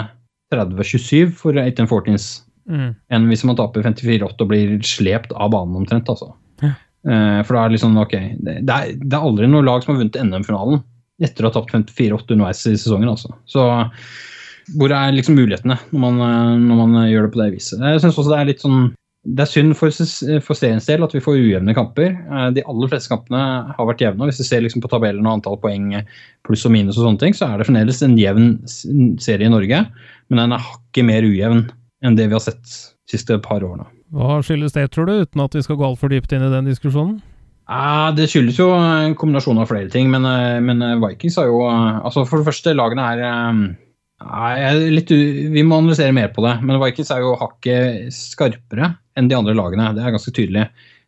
30-27 0.53 1.31
for 1.39 1.57
1814s, 1.57 2.25
mm. 2.69 2.89
enn 3.15 3.29
hvis 3.31 3.45
man 3.47 3.57
taper 3.57 3.87
54-8 3.87 4.43
og 4.43 4.51
blir 4.51 4.75
slept 4.85 5.31
av 5.33 5.53
banen 5.55 5.79
omtrent. 5.79 6.11
altså. 6.11 6.33
Ja. 6.61 6.75
For 7.07 7.55
da 7.55 7.63
er 7.63 7.71
det 7.71 7.77
liksom, 7.79 7.95
ok, 8.03 8.17
det 8.43 8.57
er, 8.67 8.91
det 8.99 9.15
er 9.15 9.29
aldri 9.31 9.47
noe 9.51 9.63
lag 9.65 9.87
som 9.87 9.95
har 9.95 10.03
vunnet 10.03 10.19
NM-finalen 10.19 10.83
etter 11.23 11.45
å 11.45 11.51
ha 11.51 11.57
tapt 11.57 11.75
54-8 11.75 12.37
underveis 12.37 12.65
i 12.67 12.75
sesongen. 12.77 13.13
Altså. 13.13 13.35
Så 13.51 13.67
hvor 14.79 14.95
er 14.95 15.15
liksom 15.15 15.37
mulighetene 15.39 15.79
når 15.91 16.03
man, 16.03 16.67
når 16.69 16.83
man, 16.83 16.99
gjør 17.11 17.27
det 17.27 17.33
på 17.35 17.41
det 17.43 17.53
viset? 17.57 17.81
Jeg 17.83 18.03
synes 18.03 18.19
også 18.19 18.31
Det 18.31 18.41
er 18.41 18.51
litt 18.53 18.65
sånn 18.65 18.93
det 19.23 19.45
er 19.45 19.51
synd 19.51 19.77
for, 19.79 19.95
for 20.43 20.59
seriens 20.59 20.89
del 20.89 21.05
at 21.07 21.13
vi 21.15 21.21
får 21.23 21.37
ujevne 21.39 21.75
kamper. 21.77 22.09
Eh, 22.11 22.49
de 22.57 22.65
aller 22.67 22.91
fleste 22.91 23.13
kampene 23.13 23.43
har 23.71 23.87
vært 23.87 24.03
jevne. 24.03 24.25
og 24.25 24.33
Hvis 24.33 24.41
vi 24.43 24.47
ser 24.49 24.65
liksom 24.65 24.83
på 24.83 24.91
tabellen 24.91 25.29
og 25.29 25.37
antall 25.37 25.61
poeng 25.63 25.93
pluss 26.47 26.67
og 26.67 26.75
minus, 26.75 26.99
og 26.99 27.07
sånne 27.07 27.23
ting, 27.23 27.37
så 27.39 27.47
er 27.47 27.61
det 27.61 27.69
fremdeles 27.69 28.03
en 28.03 28.19
jevn 28.19 28.49
serie 29.23 29.47
i 29.47 29.53
Norge. 29.53 29.85
Men 30.27 30.43
den 30.43 30.57
er 30.57 30.67
hakket 30.67 31.07
mer 31.07 31.29
ujevn 31.29 31.69
enn 32.03 32.19
det 32.19 32.27
vi 32.33 32.35
har 32.35 32.43
sett 32.43 32.65
de 32.67 33.15
siste 33.15 33.39
par 33.45 33.63
årene. 33.63 33.87
Hva 34.13 34.41
skyldes 34.45 34.75
det, 34.75 34.89
tror 34.93 35.07
du, 35.07 35.15
uten 35.23 35.45
at 35.45 35.55
vi 35.55 35.63
skal 35.65 35.79
gå 35.79 35.87
altfor 35.87 36.11
dypt 36.11 36.35
inn 36.35 36.43
i 36.43 36.51
den 36.53 36.67
diskusjonen? 36.69 37.21
Ja, 37.71 38.11
det 38.17 38.27
skyldes 38.31 38.59
jo 38.59 38.73
en 38.75 39.15
kombinasjon 39.19 39.61
av 39.63 39.69
flere 39.71 39.91
ting, 39.93 40.11
men, 40.11 40.27
eh, 40.27 40.59
men 40.65 40.83
eh, 40.83 40.99
Vikings 41.03 41.39
har 41.39 41.47
jo 41.47 41.63
eh, 41.69 42.01
altså 42.03 42.25
For 42.27 42.41
det 42.41 42.49
første, 42.51 42.75
lagene 42.75 43.05
er 43.13 44.81
litt, 44.91 45.11
Vi 45.11 45.63
må 45.67 45.79
analysere 45.79 46.15
mer 46.15 46.33
på 46.35 46.45
det, 46.47 46.57
men 46.63 46.81
Vikings 46.83 47.13
er 47.15 47.23
jo 47.23 47.37
hakket 47.39 48.11
skarpere 48.15 48.93
enn 49.19 49.29
de 49.31 49.37
andre 49.37 49.55
lagene. 49.55 49.93
Det 49.97 50.03
er 50.03 50.15
ganske 50.15 50.35
tydelig. 50.35 50.67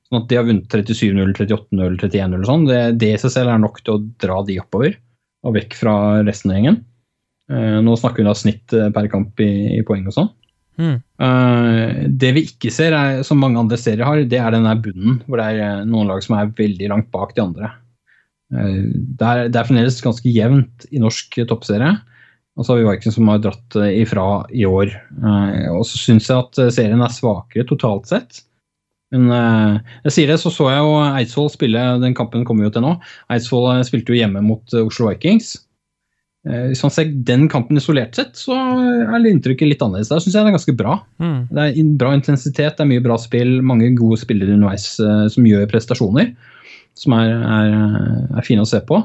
Sånn 0.09 0.23
at 0.23 0.31
De 0.31 0.39
har 0.39 0.47
vunnet 0.47 0.71
37-0, 0.71 1.35
38-0, 1.39 1.99
31-0 2.03 2.41
og 2.41 2.49
sånn. 2.49 2.67
Det, 2.69 2.81
det 3.01 3.13
i 3.15 3.21
seg 3.23 3.33
selv 3.35 3.55
er 3.55 3.63
nok 3.63 3.81
til 3.83 3.95
å 3.95 4.03
dra 4.21 4.41
de 4.47 4.59
oppover 4.61 4.99
og 5.45 5.55
vekk 5.57 5.77
fra 5.79 5.95
resten 6.27 6.53
av 6.53 6.59
gjengen. 6.59 6.83
Nå 7.85 7.95
snakker 8.01 8.23
vi 8.23 8.27
da 8.27 8.33
snitt 8.37 8.73
per 8.73 9.09
kamp 9.13 9.41
i, 9.45 9.51
i 9.77 9.83
poeng 9.85 10.07
og 10.09 10.15
sånn. 10.17 10.31
Uh, 10.81 12.07
det 12.11 12.33
vi 12.37 12.45
ikke 12.49 12.73
ser, 12.75 12.95
er, 12.97 13.23
som 13.27 13.41
mange 13.43 13.61
andre 13.61 13.79
serier 13.81 14.07
har, 14.07 14.23
det 14.29 14.41
er 14.41 14.55
den 14.55 14.67
der 14.67 14.81
bunnen, 14.83 15.21
hvor 15.27 15.41
det 15.41 15.47
er 15.53 15.61
eh, 15.63 15.85
noen 15.89 16.11
lag 16.11 16.25
som 16.25 16.37
er 16.39 16.55
veldig 16.59 16.91
langt 16.91 17.13
bak 17.15 17.35
de 17.37 17.45
andre. 17.45 17.71
Uh, 18.55 18.91
det, 18.91 19.29
er, 19.29 19.45
det 19.53 19.61
er 19.61 19.69
fremdeles 19.69 20.03
ganske 20.05 20.31
jevnt 20.31 20.89
i 20.91 21.03
norsk 21.03 21.39
toppserie. 21.51 21.95
Og 22.55 22.63
så 22.67 22.75
har 22.75 22.81
vi 22.81 22.87
Vikings 22.87 23.17
som 23.19 23.31
har 23.33 23.41
dratt 23.43 23.77
ifra 23.91 24.27
i 24.55 24.63
år. 24.67 24.93
Uh, 25.19 25.75
og 25.75 25.87
så 25.91 25.99
syns 25.99 26.31
jeg 26.31 26.39
at 26.39 26.75
serien 26.75 27.03
er 27.03 27.15
svakere 27.15 27.67
totalt 27.71 28.11
sett. 28.11 28.45
Men 29.15 29.29
jeg 29.31 30.11
sier 30.11 30.31
det, 30.33 30.41
så 30.43 30.51
så 30.51 30.65
jeg 30.73 30.81
jo 30.83 30.95
Eidsvoll 31.05 31.51
spille, 31.53 31.83
den 32.03 32.17
kampen 32.19 32.43
kommer 32.49 32.67
jo 32.67 32.73
til 32.75 32.83
nå. 32.83 32.97
Eidsvoll 33.31 33.69
spilte 33.87 34.11
jo 34.11 34.17
hjemme 34.19 34.41
mot 34.43 34.75
Oslo 34.81 35.07
Vikings. 35.07 35.53
Eh, 36.45 36.67
hvis 36.71 36.83
man 36.85 36.93
ser 36.93 37.13
den 37.25 37.47
kampen 37.49 37.81
isolert 37.81 38.19
sett, 38.19 38.35
så 38.37 38.53
er 38.55 39.29
inntrykket 39.31 39.71
litt 39.71 39.85
annerledes. 39.85 40.11
Der 40.13 40.21
syns 40.21 40.37
jeg 40.37 40.45
det 40.45 40.53
er 40.53 40.59
ganske 40.59 40.77
bra. 40.77 40.99
Mm. 41.23 41.39
Det 41.49 41.65
er 41.65 41.93
bra 42.01 42.13
intensitet, 42.17 42.77
det 42.77 42.85
er 42.85 42.91
mye 42.91 43.05
bra 43.05 43.17
spill, 43.21 43.57
mange 43.65 43.89
gode 43.97 44.21
spillere 44.21 44.57
underveis 44.57 44.91
uh, 45.01 45.25
som 45.33 45.49
gjør 45.49 45.71
prestasjoner. 45.73 46.35
Som 47.01 47.17
er, 47.17 47.33
er, 47.33 47.73
er, 48.29 48.45
fine 48.47 48.63
å 48.63 48.69
se 48.69 48.83
på. 48.87 49.01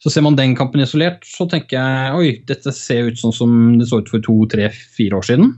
Så 0.00 0.12
ser 0.12 0.24
man 0.24 0.38
den 0.38 0.54
kampen 0.56 0.84
isolert, 0.84 1.26
så 1.26 1.48
tenker 1.50 1.76
jeg 1.76 2.14
oi, 2.20 2.30
dette 2.46 2.72
ser 2.76 3.10
ut 3.10 3.18
sånn 3.18 3.34
som 3.34 3.52
det 3.80 3.88
så 3.90 4.00
ut 4.02 4.10
for 4.12 4.22
to, 4.24 4.36
tre, 4.52 4.70
fire 4.70 5.18
år 5.18 5.26
siden. 5.26 5.52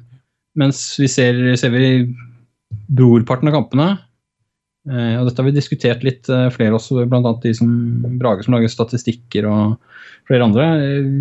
Mens 0.57 0.81
vi 0.99 1.11
ser, 1.11 1.39
ser 1.61 1.75
vi 1.75 1.91
brorparten 2.97 3.51
av 3.51 3.59
kampene, 3.59 3.89
og 4.87 5.27
dette 5.27 5.43
har 5.43 5.49
vi 5.49 5.55
diskutert 5.57 6.05
litt 6.07 6.29
uh, 6.31 6.47
flere 6.55 6.77
også, 6.79 7.05
bl.a. 7.11 7.33
de 7.43 7.53
som 7.59 7.71
Brage 8.21 8.47
som 8.47 8.55
lager 8.55 8.71
statistikker 8.71 9.49
og 9.51 9.77
flere 10.29 10.47
andre. 10.47 10.67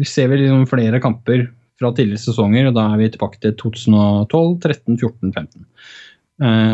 Vi 0.02 0.08
ser 0.10 0.30
vel 0.32 0.44
liksom 0.44 0.68
flere 0.70 1.02
kamper 1.02 1.48
fra 1.82 1.92
tidligere 1.96 2.24
sesonger, 2.24 2.70
og 2.70 2.78
da 2.78 2.86
er 2.92 3.02
vi 3.02 3.10
tilbake 3.14 3.42
til 3.44 3.56
2012, 3.60 4.54
13, 4.64 5.00
14, 5.02 5.34
15. 5.34 5.66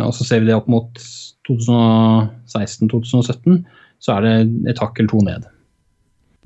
og 0.06 0.12
så 0.14 0.28
ser 0.28 0.44
vi 0.44 0.52
det 0.52 0.58
opp 0.60 0.70
mot 0.70 1.02
2016, 1.50 2.92
2017, 2.92 3.64
så 4.02 4.18
er 4.18 4.28
det 4.28 4.36
et 4.76 4.84
hakk 4.84 5.02
eller 5.02 5.12
to 5.12 5.24
ned. 5.26 5.50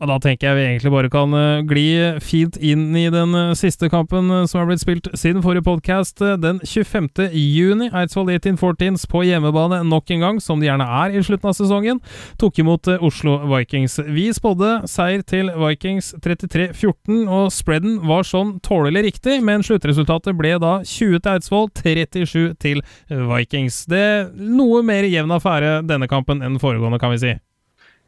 Og 0.04 0.10
Da 0.10 0.18
tenker 0.20 0.50
jeg 0.50 0.58
vi 0.58 0.64
egentlig 0.68 0.92
bare 0.92 1.10
kan 1.12 1.32
uh, 1.32 1.64
gli 1.64 1.88
fint 2.20 2.58
inn 2.60 2.90
i 3.00 3.06
den 3.14 3.32
uh, 3.32 3.54
siste 3.56 3.88
kampen 3.92 4.28
uh, 4.28 4.42
som 4.44 4.60
er 4.60 4.68
blitt 4.68 4.84
spilt 4.84 5.08
siden 5.16 5.40
forrige 5.44 5.64
podkast. 5.64 6.20
den 6.20 6.60
25. 6.60 7.30
juni, 7.32 7.88
Eidsvoll 7.96 8.34
1814s 8.34 9.06
på 9.08 9.24
hjemmebane 9.24 9.80
nok 9.88 10.12
en 10.12 10.26
gang, 10.26 10.42
som 10.44 10.60
de 10.60 10.68
gjerne 10.68 10.84
er 10.84 11.16
i 11.16 11.24
slutten 11.24 11.48
av 11.48 11.56
sesongen, 11.56 12.04
tok 12.42 12.60
imot 12.60 12.92
Oslo 13.00 13.38
Vikings. 13.48 14.02
Vi 14.12 14.28
spådde 14.36 14.84
seier 14.92 15.24
til 15.24 15.54
Vikings 15.56 16.12
33-14, 16.20 17.24
og 17.32 17.48
spreaden 17.56 18.02
var 18.04 18.28
sånn 18.28 18.58
tålelig 18.66 19.08
riktig, 19.08 19.40
men 19.48 19.64
sluttresultatet 19.64 20.36
ble 20.36 20.58
da 20.60 20.78
20 20.84 21.24
til 21.24 21.34
Eidsvoll, 21.38 21.72
37 21.80 22.56
til 22.60 22.84
Vikings. 23.08 23.86
Det 23.88 24.06
er 24.12 24.32
noe 24.36 24.84
mer 24.84 25.08
jevn 25.08 25.40
affære 25.40 25.78
denne 25.88 26.12
kampen 26.12 26.44
enn 26.44 26.60
foregående, 26.60 27.00
kan 27.00 27.16
vi 27.16 27.24
si. 27.30 27.38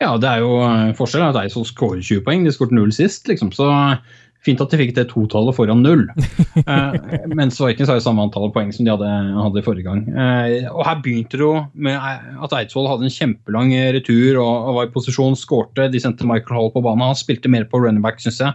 Ja, 0.04 0.14
det 0.22 0.30
er 0.30 0.46
jo 0.46 0.62
eh, 0.62 0.94
forskjellen 0.98 1.32
at 1.32 1.42
Eidsvoll 1.42 1.66
skårer 1.66 2.06
20 2.06 2.24
poeng. 2.26 2.46
De 2.46 2.54
skåret 2.54 2.76
null 2.76 2.94
sist, 2.94 3.26
liksom. 3.30 3.50
Så 3.56 3.66
fint 4.46 4.62
at 4.62 4.72
de 4.72 4.78
fikk 4.80 4.94
det 4.96 5.08
totallet 5.10 5.56
foran 5.58 5.82
null. 5.82 6.04
eh, 6.62 6.98
mens 7.34 7.58
Vikings 7.58 7.90
har 7.90 7.98
jo 7.98 8.06
samme 8.06 8.28
antall 8.28 8.52
poeng 8.54 8.70
som 8.76 8.86
de 8.86 8.94
hadde, 8.94 9.10
hadde 9.42 9.64
forrige 9.66 9.88
gang. 9.88 10.04
Eh, 10.14 10.70
og 10.70 10.86
her 10.86 11.02
begynte 11.02 11.40
det 11.40 11.48
jo 11.48 11.56
med 11.74 11.98
at 11.98 12.54
Eidsvoll 12.60 12.90
hadde 12.92 13.10
en 13.10 13.16
kjempelang 13.18 13.74
retur 13.98 14.38
og, 14.44 14.54
og 14.70 14.78
var 14.78 14.90
i 14.90 14.94
posisjon, 14.94 15.40
skårte. 15.40 15.90
De 15.94 16.04
sendte 16.04 16.30
Michael 16.30 16.60
Hall 16.60 16.74
på 16.76 16.86
banen. 16.86 17.08
Han 17.10 17.18
spilte 17.18 17.52
mer 17.52 17.66
på 17.72 17.82
running 17.82 18.06
back, 18.06 18.22
syns 18.22 18.44
jeg 18.44 18.54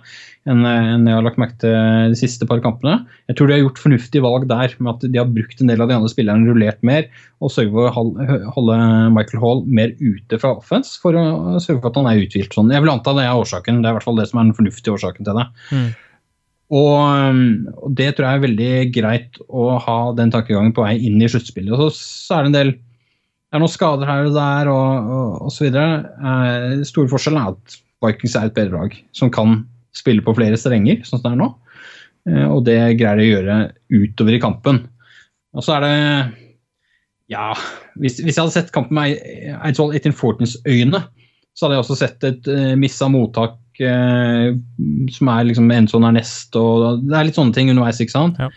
enn, 0.51 0.63
enn 0.67 1.07
jeg 1.07 1.17
har 1.17 1.25
lagt 1.25 1.39
merke 1.41 1.59
til 1.63 2.13
de 2.13 2.19
siste 2.19 2.47
par 2.49 2.63
kampene. 2.65 3.01
Jeg 3.31 3.39
tror 3.39 3.49
de 3.49 3.57
har 3.57 3.63
gjort 3.63 3.83
fornuftige 3.83 4.25
valg 4.25 4.47
der, 4.51 4.75
med 4.83 4.93
at 4.95 5.07
de 5.07 5.21
har 5.21 5.31
brukt 5.31 5.63
en 5.63 5.71
del 5.71 5.83
av 5.85 5.91
de 5.91 5.97
andre 5.97 6.11
spillerne, 6.13 6.49
rullert 6.49 6.81
mer, 6.87 7.09
og 7.43 7.53
sørget 7.55 7.75
for 7.75 7.89
å 7.89 8.53
holde 8.57 8.79
Michael 9.15 9.43
Hall 9.43 9.65
mer 9.67 9.95
ute 10.01 10.39
fra 10.43 10.55
offense 10.59 10.97
for 11.03 11.19
å 11.19 11.59
sørge 11.63 11.81
for 11.81 11.91
at 11.93 12.01
han 12.01 12.11
er 12.11 12.23
uthvilt. 12.25 12.55
Sånn. 12.55 12.73
Jeg 12.75 12.85
vil 12.85 12.95
anta 12.95 13.15
det 13.19 13.27
er 13.27 13.43
årsaken. 13.43 13.83
Det 13.83 13.91
er 13.91 13.95
i 13.95 14.01
hvert 14.01 14.09
fall 14.09 14.19
det 14.21 14.31
som 14.31 14.41
er 14.41 14.49
den 14.49 14.59
fornuftige 14.59 14.97
årsaken 14.97 15.29
til 15.29 15.39
det. 15.39 15.49
Mm. 15.73 15.91
Og, 16.73 17.43
og, 17.77 17.91
det 17.99 18.15
tror 18.17 18.27
jeg 18.27 18.39
er 18.39 18.47
veldig 18.47 18.73
greit 18.95 19.43
å 19.53 19.75
ha 19.83 19.99
den 20.17 20.33
tankegangen 20.33 20.73
på 20.73 20.87
vei 20.87 20.97
inn 21.05 21.21
i 21.21 21.29
sluttspillet. 21.29 21.77
Så, 21.77 21.91
så, 21.99 22.39
er 22.39 22.47
det 22.47 22.53
en 22.53 22.59
del 22.59 22.75
det 23.53 23.59
er 23.59 23.61
noen 23.61 23.69
skader 23.69 24.09
her 24.09 24.27
og 24.31 24.33
der 24.33 24.69
og, 24.73 25.49
videre. 25.61 25.99
Eh, 26.25 26.79
store 26.89 27.11
forskjellen 27.13 27.43
er 27.43 27.51
at 27.53 27.75
Vikings 28.03 28.37
er 28.39 28.49
et 28.49 28.55
bedre 28.57 28.79
lag 28.81 28.95
som 29.13 29.29
kan 29.35 29.59
spille 29.97 30.25
på 30.25 30.35
flere 30.37 30.59
strenger, 30.61 31.03
sånn 31.07 31.21
som 31.21 31.27
det 31.27 31.33
er 31.35 31.41
nå. 31.41 31.49
Eh, 32.31 32.47
og 32.49 32.63
det 32.69 32.79
greier 33.01 33.19
de 33.19 33.27
å 33.27 33.33
gjøre 33.33 33.57
utover 33.93 34.37
i 34.37 34.43
kampen. 34.43 34.85
Og 35.57 35.67
så 35.67 35.77
er 35.79 35.87
det 35.87 35.97
Ja, 37.33 37.53
hvis, 37.97 38.19
hvis 38.21 38.37
jeg 38.37 38.43
hadde 38.43 38.55
sett 38.55 38.73
kampen 38.75 38.99
med 38.99 39.17
Eidsvoll 39.63 39.95
1814s 39.97 40.59
øyne, 40.69 41.01
så 41.57 41.67
hadde 41.67 41.77
jeg 41.77 41.85
også 41.85 41.97
sett 42.01 42.25
et 42.25 42.49
uh, 42.49 42.73
missa 42.81 43.09
mottak 43.13 43.59
uh, 43.85 44.53
som 45.13 45.31
er 45.33 45.47
liksom 45.49 45.71
Enson 45.73 46.07
er 46.09 46.15
nest, 46.17 46.57
og 46.57 47.03
det 47.05 47.17
er 47.17 47.29
litt 47.29 47.37
sånne 47.37 47.57
ting 47.57 47.69
underveis, 47.73 48.01
ikke 48.01 48.15
sant. 48.15 48.41
Ja. 48.41 48.49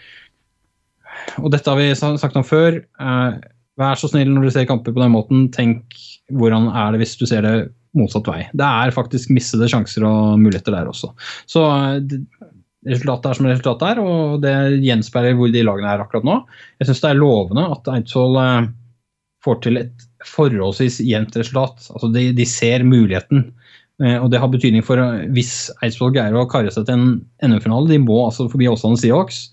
Og 1.42 1.52
dette 1.52 1.72
har 1.72 1.80
vi 1.80 1.92
sagt 1.96 2.40
om 2.40 2.48
før. 2.48 2.80
Uh, 3.00 3.36
Vær 3.80 4.00
så 4.00 4.08
snill 4.08 4.32
når 4.32 4.48
du 4.48 4.54
ser 4.56 4.68
kamper 4.70 4.94
på 4.96 5.02
den 5.02 5.12
måten, 5.12 5.48
tenk 5.52 5.98
hvordan 6.34 6.70
er 6.72 6.94
det 6.94 7.04
hvis 7.04 7.18
du 7.20 7.26
ser 7.30 7.46
det 7.46 7.56
motsatt 7.96 8.28
vei. 8.28 8.42
Det 8.52 8.66
er 8.66 8.96
faktisk 8.96 9.32
missede 9.34 9.70
sjanser 9.72 10.06
og 10.08 10.40
muligheter 10.42 10.76
der 10.76 10.90
også. 10.92 11.12
Så 11.50 11.64
resultatet 12.86 13.30
er 13.30 13.38
som 13.38 13.48
resultatet 13.50 13.86
er, 13.94 14.02
og 14.04 14.42
det 14.44 14.56
gjenspeiler 14.84 15.38
hvor 15.38 15.54
de 15.54 15.64
lagene 15.66 15.94
er 15.94 16.04
akkurat 16.04 16.28
nå. 16.28 16.40
Jeg 16.82 16.90
syns 16.90 17.04
det 17.06 17.12
er 17.14 17.22
lovende 17.22 17.70
at 17.78 17.88
Eidsvoll 17.96 18.42
får 19.46 19.62
til 19.64 19.82
et 19.84 20.06
forholdsvis 20.26 21.00
jevnt 21.06 21.38
resultat. 21.38 21.88
Altså 21.94 22.12
de, 22.14 22.28
de 22.36 22.48
ser 22.50 22.86
muligheten. 22.88 23.48
Og 24.20 24.28
det 24.32 24.42
har 24.42 24.52
betydning 24.52 24.84
for 24.84 25.00
hvis 25.36 25.70
Eidsvoll 25.86 26.14
greier 26.16 26.36
å 26.36 26.48
karre 26.52 26.74
seg 26.74 26.88
til 26.88 26.98
en 26.98 27.12
NM-finale. 27.46 27.94
De 27.94 28.02
må 28.02 28.26
altså 28.26 28.50
forbi 28.52 28.68
Åsane 28.68 29.00
Seahawks. 29.00 29.46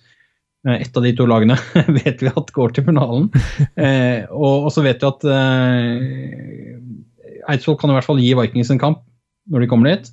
Eh, 0.69 0.83
ett 0.85 0.97
av 0.97 1.03
de 1.03 1.11
to 1.17 1.27
lagene 1.27 1.57
vet 2.03 2.23
vi 2.23 2.31
at 2.31 2.53
går 2.55 2.77
til 2.77 2.87
finalen. 2.91 3.31
Eh, 3.83 4.29
og, 4.31 4.69
og, 4.69 4.71
så 4.75 4.85
vet 4.85 5.03
vi 5.03 5.09
at 5.09 5.25
eh, 5.33 7.47
Eidsvoll 7.51 7.79
kan 7.81 7.91
i 7.91 7.97
hvert 7.97 8.07
fall 8.07 8.21
gi 8.23 8.35
Vikings 8.39 8.71
en 8.75 8.83
kamp 8.83 9.01
når 9.51 9.65
de 9.65 9.71
kommer 9.71 9.91
dit. 9.91 10.11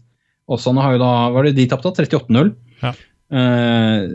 Åsane 0.50 0.82
har 0.82 0.96
jo 0.96 1.02
da 1.04 1.10
Hva 1.12 1.34
var 1.36 1.46
det 1.46 1.58
de 1.60 1.68
tapte? 1.70 1.92
38-0. 1.94 2.50
Ja. 2.82 2.92
Eh, 3.30 4.08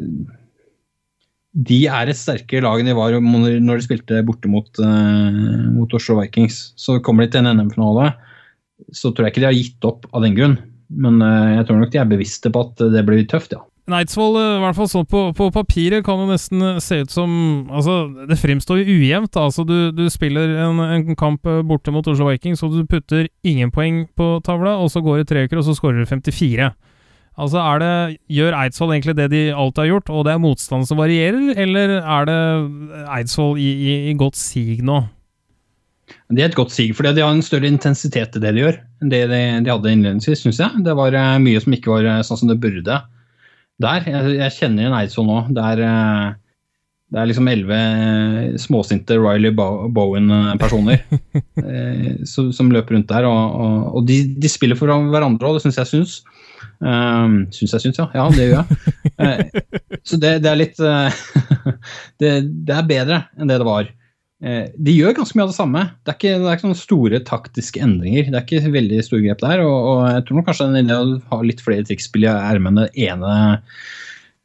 de 1.54 1.78
er 1.86 2.10
et 2.10 2.18
sterkere 2.18 2.66
lag 2.66 2.82
enn 2.82 2.90
de 2.90 2.96
var 2.98 3.14
når 3.14 3.78
de 3.78 3.84
spilte 3.84 4.24
borte 4.26 4.50
mot, 4.50 4.66
uh, 4.82 5.68
mot 5.70 5.92
Oslo 5.94 6.16
Vikings. 6.18 6.72
Så 6.74 6.96
kommer 6.98 7.24
de 7.24 7.30
til 7.30 7.44
en 7.44 7.60
NM-finale, 7.60 8.08
så 8.90 9.12
tror 9.12 9.28
jeg 9.28 9.36
ikke 9.36 9.44
de 9.44 9.46
har 9.46 9.54
gitt 9.54 9.86
opp 9.86 10.08
av 10.10 10.26
den 10.26 10.34
grunn. 10.34 10.56
Men 10.90 11.22
uh, 11.22 11.54
jeg 11.60 11.68
tror 11.68 11.78
nok 11.78 11.94
de 11.94 12.00
er 12.02 12.10
bevisste 12.10 12.50
på 12.50 12.64
at 12.66 12.82
det 12.96 13.04
blir 13.06 13.22
tøft, 13.30 13.54
ja. 13.54 13.62
Eidsvoll, 13.92 14.38
eh, 14.40 14.54
i 14.56 14.60
hvert 14.62 14.76
fall 14.78 14.88
sånn 14.88 15.08
på, 15.12 15.26
på, 15.36 15.50
papiret, 15.52 16.00
kan 16.06 16.22
det 16.22 16.30
nesten 16.30 16.62
eh, 16.64 16.80
se 16.80 17.02
ut 17.04 17.12
som 17.12 17.32
Altså, 17.68 18.06
det 18.30 18.38
fremstår 18.40 18.80
jo 18.80 18.96
ujevnt. 18.96 19.36
Altså, 19.36 19.66
du, 19.68 19.92
du 19.92 20.06
spiller 20.12 20.54
en, 20.64 20.80
en, 20.80 21.18
kamp 21.20 21.44
eh, 21.50 21.60
borte 21.66 21.92
mot 21.92 22.08
Oslo 22.08 22.30
Vikings, 22.30 22.64
og 22.64 22.78
du 22.78 22.88
putter 22.88 23.28
ingen 23.44 23.74
poeng 23.74 24.06
på 24.16 24.38
tavla, 24.46 24.78
og 24.80 24.88
så 24.92 25.04
går 25.04 25.20
det 25.20 25.28
tre 25.28 25.44
uker, 25.44 25.60
og 25.60 25.68
så 25.68 25.76
skårer 25.76 26.00
du 26.00 26.08
54. 26.08 26.72
Altså, 27.34 27.60
er 27.60 27.82
det, 27.82 27.92
Gjør 28.32 28.56
Eidsvoll 28.62 28.94
egentlig 28.94 29.18
det 29.18 29.30
de 29.34 29.44
alltid 29.52 29.84
har 29.84 29.92
gjort, 29.92 30.12
og 30.16 30.24
det 30.24 30.32
er 30.32 30.44
motstand 30.46 30.88
som 30.88 31.02
varierer, 31.02 31.52
eller 31.66 31.98
er 32.00 32.30
det 32.30 32.40
Eidsvoll 33.18 33.58
i, 33.60 33.68
i, 33.68 33.96
i 34.08 34.16
godt 34.16 34.40
sig 34.40 34.80
nå? 34.80 35.02
Det 36.32 36.40
er 36.40 36.48
et 36.48 36.56
godt 36.56 36.72
sig, 36.72 36.94
for 36.96 37.04
de 37.04 37.20
har 37.20 37.32
en 37.32 37.44
større 37.44 37.68
intensitet 37.68 38.36
i 38.36 38.40
det 38.40 38.52
de 38.54 38.64
gjør 38.64 38.78
enn 39.02 39.10
det 39.12 39.26
de, 39.28 39.40
de 39.64 39.72
hadde 39.72 39.92
innledningsvis, 39.92 40.40
syns 40.44 40.60
jeg. 40.62 40.84
Det 40.86 40.94
var 40.96 41.16
mye 41.42 41.60
som 41.60 41.76
ikke 41.76 41.92
var 41.92 42.24
sånn 42.24 42.40
som 42.40 42.48
det 42.48 42.62
burde 42.62 43.02
der. 43.82 44.08
Jeg, 44.08 44.34
jeg 44.38 44.56
kjenner 44.58 44.84
igjen 44.84 44.96
Eidsvoll 44.98 45.28
nå. 45.28 45.38
Det 45.54 45.64
er, 45.72 45.82
eh, 45.88 46.28
det 47.14 47.20
er 47.20 47.30
liksom 47.30 47.50
elleve 47.50 47.80
småsinte 48.60 49.18
Riley 49.20 49.54
Bowen-personer 49.54 51.02
eh, 51.64 52.22
som, 52.28 52.52
som, 52.54 52.72
løper 52.74 52.96
rundt 52.96 53.10
der. 53.10 53.28
Og, 53.28 53.58
og, 53.64 53.76
og 53.98 54.08
de, 54.10 54.20
de, 54.38 54.50
spiller 54.50 54.78
for 54.78 54.90
hverandre 54.90 55.50
òg, 55.50 55.58
det 55.58 55.66
syns 55.66 55.80
jeg 55.82 55.92
syns. 55.92 56.20
Um, 56.84 57.44
syns 57.54 57.76
jeg 57.76 57.84
syns, 57.86 58.00
ja. 58.00 58.08
Ja, 58.16 58.24
det 58.34 58.48
gjør 58.48 58.62
jeg. 58.62 58.66
Uh, 59.18 59.76
så 60.08 60.18
det, 60.20 60.32
det, 60.44 60.50
er 60.50 60.58
litt 60.58 60.80
uh, 60.82 61.08
det, 62.20 62.32
det, 62.66 62.74
er 62.74 62.88
bedre 62.88 63.20
enn 63.38 63.50
det 63.50 63.60
det 63.62 63.68
var. 63.68 63.90
Eh, 64.44 64.64
de 64.76 64.92
gjør 64.92 65.14
ganske 65.16 65.38
mye 65.38 65.46
av 65.46 65.52
det 65.52 65.56
samme. 65.56 65.82
Det 66.04 66.12
er 66.12 66.16
ikke, 66.18 66.32
det 66.36 66.48
er 66.48 66.56
ikke 66.56 66.66
sånne 66.66 66.80
store 66.80 67.20
taktiske 67.24 67.84
endringer. 67.84 68.26
Det 68.28 68.40
er 68.40 68.44
ikke 68.44 68.72
veldig 68.74 69.04
store 69.06 69.24
grep 69.24 69.44
der. 69.44 69.62
Og, 69.64 69.76
og 69.90 70.00
jeg 70.10 70.24
tror 70.26 70.38
nok 70.38 70.48
kanskje 70.50 70.66
er 70.82 70.90
å 70.98 71.04
ha 71.30 71.38
litt 71.44 71.62
flere 71.64 71.86
trikkspill 71.88 72.26
i 72.26 72.32
ermene 72.32 72.84
den 72.90 73.06
ene 73.08 73.30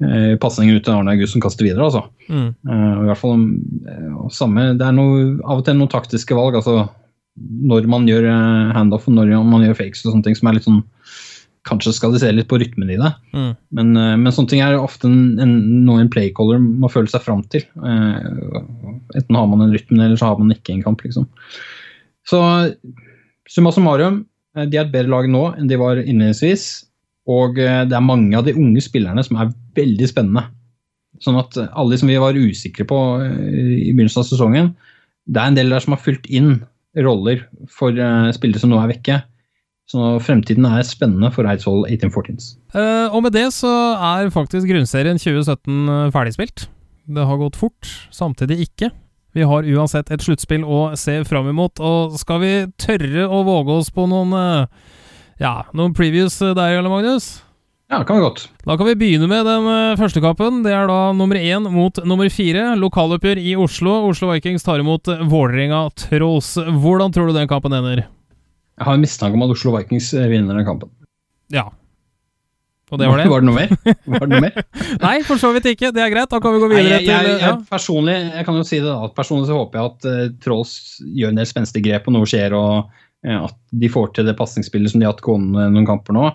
eh, 0.06 0.38
pasningen 0.40 0.80
ut 0.80 0.88
til 0.88 0.96
Arne 0.96 1.18
Augusten 1.18 1.44
kaster 1.44 1.68
videre. 1.68 1.90
Altså. 1.90 2.06
Mm. 2.32 2.54
Uh, 2.70 2.94
i 3.04 3.10
hvert 3.10 3.24
fall 3.24 3.44
uh, 3.44 4.24
samme, 4.32 4.70
Det 4.80 4.88
er 4.88 4.96
noe, 4.96 5.26
av 5.44 5.60
og 5.60 5.68
til 5.68 5.80
noen 5.82 5.92
taktiske 5.92 6.38
valg. 6.38 6.56
altså 6.62 6.86
Når 7.74 7.92
man 7.92 8.08
gjør 8.08 8.30
handoff 8.78 9.10
og 9.10 9.18
når 9.18 9.36
man 9.44 9.68
gjør 9.68 9.82
fakes 9.82 10.06
og 10.06 10.14
sånne 10.14 10.30
ting 10.30 10.40
som 10.40 10.52
er 10.52 10.60
litt 10.60 10.70
sånn 10.70 10.84
Kanskje 11.68 11.92
skal 11.96 12.14
de 12.14 12.22
se 12.22 12.30
litt 12.32 12.48
på 12.50 12.58
rytmen 12.62 12.92
i 12.94 12.98
det. 13.00 13.10
Mm. 13.36 13.50
Men, 13.76 13.92
eh, 14.00 14.16
men, 14.16 14.32
sånne 14.32 14.52
ting 14.52 14.62
er 14.64 14.78
ofte 14.80 15.10
en, 15.10 15.38
en, 15.44 15.56
noe 15.86 16.04
en 16.04 16.12
playcaller 16.12 16.62
må 16.62 16.90
føle 16.92 17.12
seg 17.12 17.26
fram 17.26 17.44
til. 17.52 17.66
Uh, 17.76 18.62
enten 19.18 19.38
har 19.38 19.50
man 19.52 19.66
en 19.66 19.74
rytme, 19.76 20.00
eller 20.00 20.20
så 20.20 20.32
har 20.32 20.40
man 20.40 20.54
ikke 20.56 20.78
en 20.78 20.86
kamp. 20.86 21.04
liksom. 21.04 21.28
Så 22.28 22.40
summa 23.50 23.74
summarum, 23.76 24.24
eh, 24.56 24.70
de 24.70 24.80
er 24.80 24.88
et 24.88 24.94
bedre 24.94 25.12
lag 25.12 25.28
nå 25.32 25.44
enn 25.58 25.68
de 25.72 25.82
var 25.82 26.00
innledningsvis. 26.00 26.70
Og 27.30 27.60
det 27.60 27.94
er 27.94 28.02
mange 28.02 28.34
av 28.34 28.48
de 28.48 28.56
unge 28.58 28.82
spillerne 28.82 29.22
som 29.22 29.38
er 29.38 29.52
veldig 29.78 30.08
spennende. 30.10 30.48
Sånn 31.22 31.36
at 31.38 31.60
alle 31.60 31.92
de 31.94 32.00
som 32.02 32.10
vi 32.10 32.16
var 32.18 32.34
usikre 32.34 32.88
på 32.90 32.98
i 33.22 33.92
begynnelsen 33.92 34.24
av 34.24 34.26
sesongen, 34.26 34.72
det 35.30 35.38
er 35.38 35.52
en 35.52 35.60
del 35.60 35.70
der 35.70 35.84
som 35.84 35.94
har 35.94 36.02
fylt 36.02 36.26
inn 36.26 36.64
roller 37.06 37.44
for 37.70 37.94
spillere 38.34 38.64
som 38.64 38.74
nå 38.74 38.80
er 38.82 38.90
vekke. 38.96 39.20
Så 39.90 40.20
fremtiden 40.22 40.68
er 40.70 40.86
spennende 40.86 41.32
for 41.34 41.50
Eidsvoll 41.50 41.88
1814s. 41.90 42.54
Uh, 42.76 43.10
og 43.10 43.24
med 43.26 43.34
det 43.34 43.48
så 43.56 43.72
er 43.98 44.30
faktisk 44.34 44.70
grunnserien 44.70 45.18
2017 45.18 45.90
eh, 45.90 46.12
ferdigspilt. 46.14 46.68
Det 47.10 47.26
har 47.26 47.40
gått 47.42 47.58
fort, 47.58 47.90
samtidig 48.14 48.60
ikke. 48.68 48.92
Vi 49.34 49.46
har 49.50 49.66
uansett 49.66 50.12
et 50.14 50.22
sluttspill 50.22 50.62
å 50.62 50.92
se 50.98 51.20
fram 51.26 51.50
imot, 51.50 51.82
og 51.82 52.18
skal 52.22 52.42
vi 52.44 52.54
tørre 52.82 53.26
å 53.26 53.42
våge 53.48 53.80
oss 53.82 53.90
på 53.94 54.06
noen 54.10 54.36
uh, 54.38 54.94
ja, 55.42 55.64
noen 55.74 55.98
previews 55.98 56.38
der, 56.38 56.78
eller 56.78 56.94
Magnus? 56.94 57.40
Ja, 57.90 58.04
kan 58.06 58.20
vi 58.20 58.28
godt. 58.28 58.46
Da 58.70 58.78
kan 58.78 58.86
vi 58.86 58.98
begynne 59.00 59.26
med 59.32 59.50
den 59.50 59.98
første 59.98 60.22
kappen. 60.22 60.62
Det 60.62 60.76
er 60.76 60.86
da 60.86 61.00
nummer 61.18 61.40
én 61.40 61.66
mot 61.74 61.98
nummer 62.06 62.30
fire. 62.30 62.76
Lokaloppgjør 62.78 63.42
i 63.42 63.56
Oslo. 63.58 63.96
Oslo 64.12 64.30
Vikings 64.30 64.68
tar 64.68 64.84
imot 64.84 65.10
Vålerenga 65.10 65.88
Trolls. 65.98 66.54
Hvordan 66.84 67.16
tror 67.16 67.32
du 67.32 67.40
den 67.40 67.50
kampen 67.50 67.74
ender? 67.74 68.06
Jeg 68.80 68.88
har 68.88 68.96
en 68.96 69.04
mistanke 69.04 69.36
om 69.36 69.44
at 69.44 69.52
Oslo 69.54 69.76
Vikings 69.76 70.14
vinner 70.32 70.56
den 70.56 70.68
kampen. 70.68 70.92
Ja. 71.52 71.68
Og 72.90 72.98
det 72.98 73.10
var 73.10 73.20
det? 73.22 73.28
Var 73.30 73.44
det 73.44 73.48
noe 73.50 73.58
mer? 73.58 73.74
Var 74.14 74.24
det 74.24 74.30
noe 74.32 74.46
mer? 74.48 74.56
Nei, 75.04 75.18
for 75.28 75.42
så 75.42 75.52
vidt 75.54 75.68
ikke. 75.70 75.92
Det 75.94 76.02
er 76.02 76.14
greit. 76.14 76.30
Da 76.32 76.40
kan 76.42 76.56
vi 76.56 76.62
gå 76.64 76.70
videre 76.72 76.88
Nei, 76.88 76.94
jeg, 76.96 77.10
jeg, 77.12 77.34
jeg, 77.36 77.44
ja. 77.44 77.52
personlig, 77.70 78.16
jeg 78.34 78.48
kan 78.48 78.58
jo 78.58 78.64
si 78.66 78.80
det 78.82 78.88
da, 78.90 79.10
personlig 79.14 79.50
så 79.50 79.60
håper 79.60 79.80
jeg 79.80 79.92
at 79.92 80.08
uh, 80.10 80.24
Trolls 80.42 80.74
gjør 81.06 81.34
en 81.34 81.42
del 81.42 81.50
spenstige 81.50 81.86
grep, 81.86 82.10
og 82.10 82.16
noe 82.18 82.30
skjer, 82.30 82.56
og 82.58 82.90
uh, 82.90 83.36
at 83.44 83.60
de 83.84 83.92
får 83.94 84.16
til 84.18 84.30
det 84.30 84.38
pasningsspillet 84.40 84.94
som 84.94 85.04
de 85.04 85.06
har 85.06 85.14
hatt 85.14 85.26
gående 85.26 85.68
noen 85.76 85.90
kamper 85.90 86.18
nå. 86.18 86.32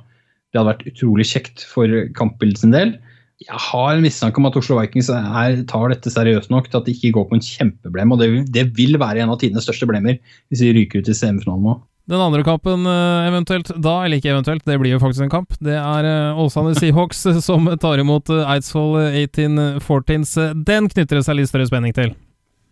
Det 0.53 0.61
hadde 0.61 0.71
vært 0.71 0.87
utrolig 0.93 1.27
kjekt 1.27 1.67
for 1.67 1.91
kampbildet 2.15 2.63
sin 2.63 2.77
del. 2.77 2.95
Jeg 3.43 3.59
har 3.59 3.97
en 3.97 4.05
mistanke 4.05 4.39
om 4.39 4.47
at 4.47 4.55
Oslo 4.61 4.79
Vikings 4.79 5.11
er, 5.11 5.57
tar 5.67 5.89
dette 5.91 6.13
seriøst 6.13 6.53
nok 6.55 6.69
til 6.71 6.79
at 6.79 6.87
de 6.87 6.95
ikke 6.95 7.17
går 7.17 7.27
på 7.33 7.41
en 7.41 7.43
kjempeblem. 7.43 8.15
Og 8.15 8.23
det, 8.23 8.29
det 8.55 8.69
vil 8.79 8.95
være 9.03 9.25
en 9.25 9.33
av 9.35 9.41
tidenes 9.43 9.67
største 9.67 9.89
blemmer 9.91 10.21
hvis 10.23 10.63
de 10.63 10.71
ryker 10.77 11.03
ut 11.03 11.11
i 11.11 11.17
semifinalen 11.19 11.67
nå. 11.67 11.75
Den 12.05 12.21
andre 12.21 12.43
kampen 12.45 12.85
eh, 12.85 13.27
eventuelt 13.31 13.71
da, 13.81 13.95
eller 14.05 14.21
ikke 14.21 14.35
eventuelt, 14.35 14.65
det 14.69 14.77
blir 14.81 14.93
jo 14.93 15.01
faktisk 15.01 15.25
en 15.25 15.33
kamp. 15.33 15.55
Det 15.65 15.77
er 15.79 16.09
eh, 16.09 16.41
Åsane 16.41 16.75
Seahawks 16.77 17.23
som 17.47 17.71
tar 17.81 18.03
imot 18.03 18.29
eh, 18.35 18.45
Eidsvoll 18.53 18.99
1814s. 19.25 20.35
Den 20.69 20.91
knytter 20.93 21.21
det 21.21 21.25
seg 21.25 21.39
litt 21.39 21.49
større 21.49 21.69
spenning 21.71 21.97
til. 21.97 22.13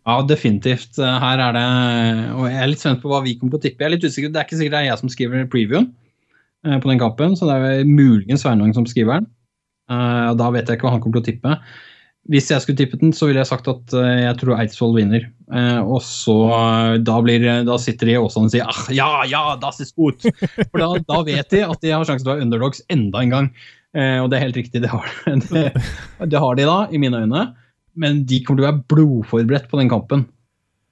Ja, 0.03 0.19
definitivt. 0.27 0.99
Her 0.99 1.39
er 1.39 1.55
det 1.55 1.63
Og 2.35 2.49
jeg 2.51 2.59
er 2.59 2.71
litt 2.73 2.81
spent 2.83 3.01
på 3.05 3.09
hva 3.13 3.21
vi 3.23 3.37
kommer 3.39 3.55
til 3.55 3.61
å 3.61 3.65
tippe. 3.69 3.85
Jeg 3.85 3.89
er 3.89 3.95
litt 3.95 4.05
usikker, 4.05 4.33
Det 4.35 4.41
er 4.41 4.49
ikke 4.49 4.59
sikkert 4.59 4.75
det 4.75 4.81
er 4.81 4.89
jeg 4.89 5.01
som 5.01 5.13
skriver 5.13 5.47
previewen 5.53 5.93
på 6.63 6.91
den 6.91 6.99
kampen, 6.99 7.33
så 7.35 7.47
det 7.49 7.55
er 7.59 7.87
muligens 7.87 8.43
Sveinung 8.45 8.71
som 8.75 8.85
skriver 8.87 9.19
den. 9.19 9.31
Da 10.39 10.51
vet 10.55 10.69
jeg 10.69 10.79
ikke 10.79 10.87
hva 10.87 10.93
han 10.95 11.03
kommer 11.03 11.19
til 11.19 11.23
å 11.23 11.29
tippe. 11.31 11.55
Hvis 12.31 12.53
jeg 12.53 12.63
skulle 12.63 12.79
tippet 12.79 13.01
den, 13.03 13.11
så 13.11 13.27
ville 13.27 13.41
jeg 13.41 13.51
sagt 13.51 13.67
at 13.67 13.95
uh, 13.99 14.07
jeg 14.07 14.35
tror 14.39 14.55
Eidsvoll 14.55 14.95
vinner. 14.95 15.25
Uh, 15.51 15.81
og 15.83 16.05
så 16.07 16.37
uh, 16.53 16.99
da, 17.03 17.17
blir, 17.25 17.43
da, 17.67 17.79
sitter 17.83 18.09
de 18.09 18.15
i 18.15 18.21
Åsane 18.21 18.47
og 18.47 18.53
sier 18.55 18.69
ah, 18.71 18.83
ja, 18.95 19.09
ja, 19.27 19.41
das 19.59 19.83
ist 19.83 19.97
gut! 19.99 20.23
For 20.71 20.79
da, 20.79 20.93
da, 21.09 21.19
vet 21.27 21.51
de 21.51 21.65
at 21.67 21.83
de 21.83 21.91
har 21.91 22.07
sjansen 22.07 22.23
til 22.23 22.31
å 22.31 22.37
være 22.37 22.47
underdogs 22.47 22.85
enda 22.95 23.25
en 23.25 23.35
gang. 23.35 23.51
og 23.93 24.31
det 24.33 24.39
er 24.39 24.45
helt 24.47 24.57
riktig, 24.57 24.81
det 24.81 24.89
har, 24.89 25.11
det, 25.51 25.65
det 26.31 26.41
har, 26.41 26.55
de 26.57 26.69
da, 26.69 26.79
i 26.95 27.01
mine 27.03 27.25
øyne. 27.27 27.43
Men 27.99 28.23
de 28.25 28.39
kommer 28.41 28.63
til 28.63 28.65
å 28.65 28.71
være 28.71 28.87
blodforberedt 28.89 29.69
på 29.69 29.83
den 29.83 29.91
kampen. 29.91 30.25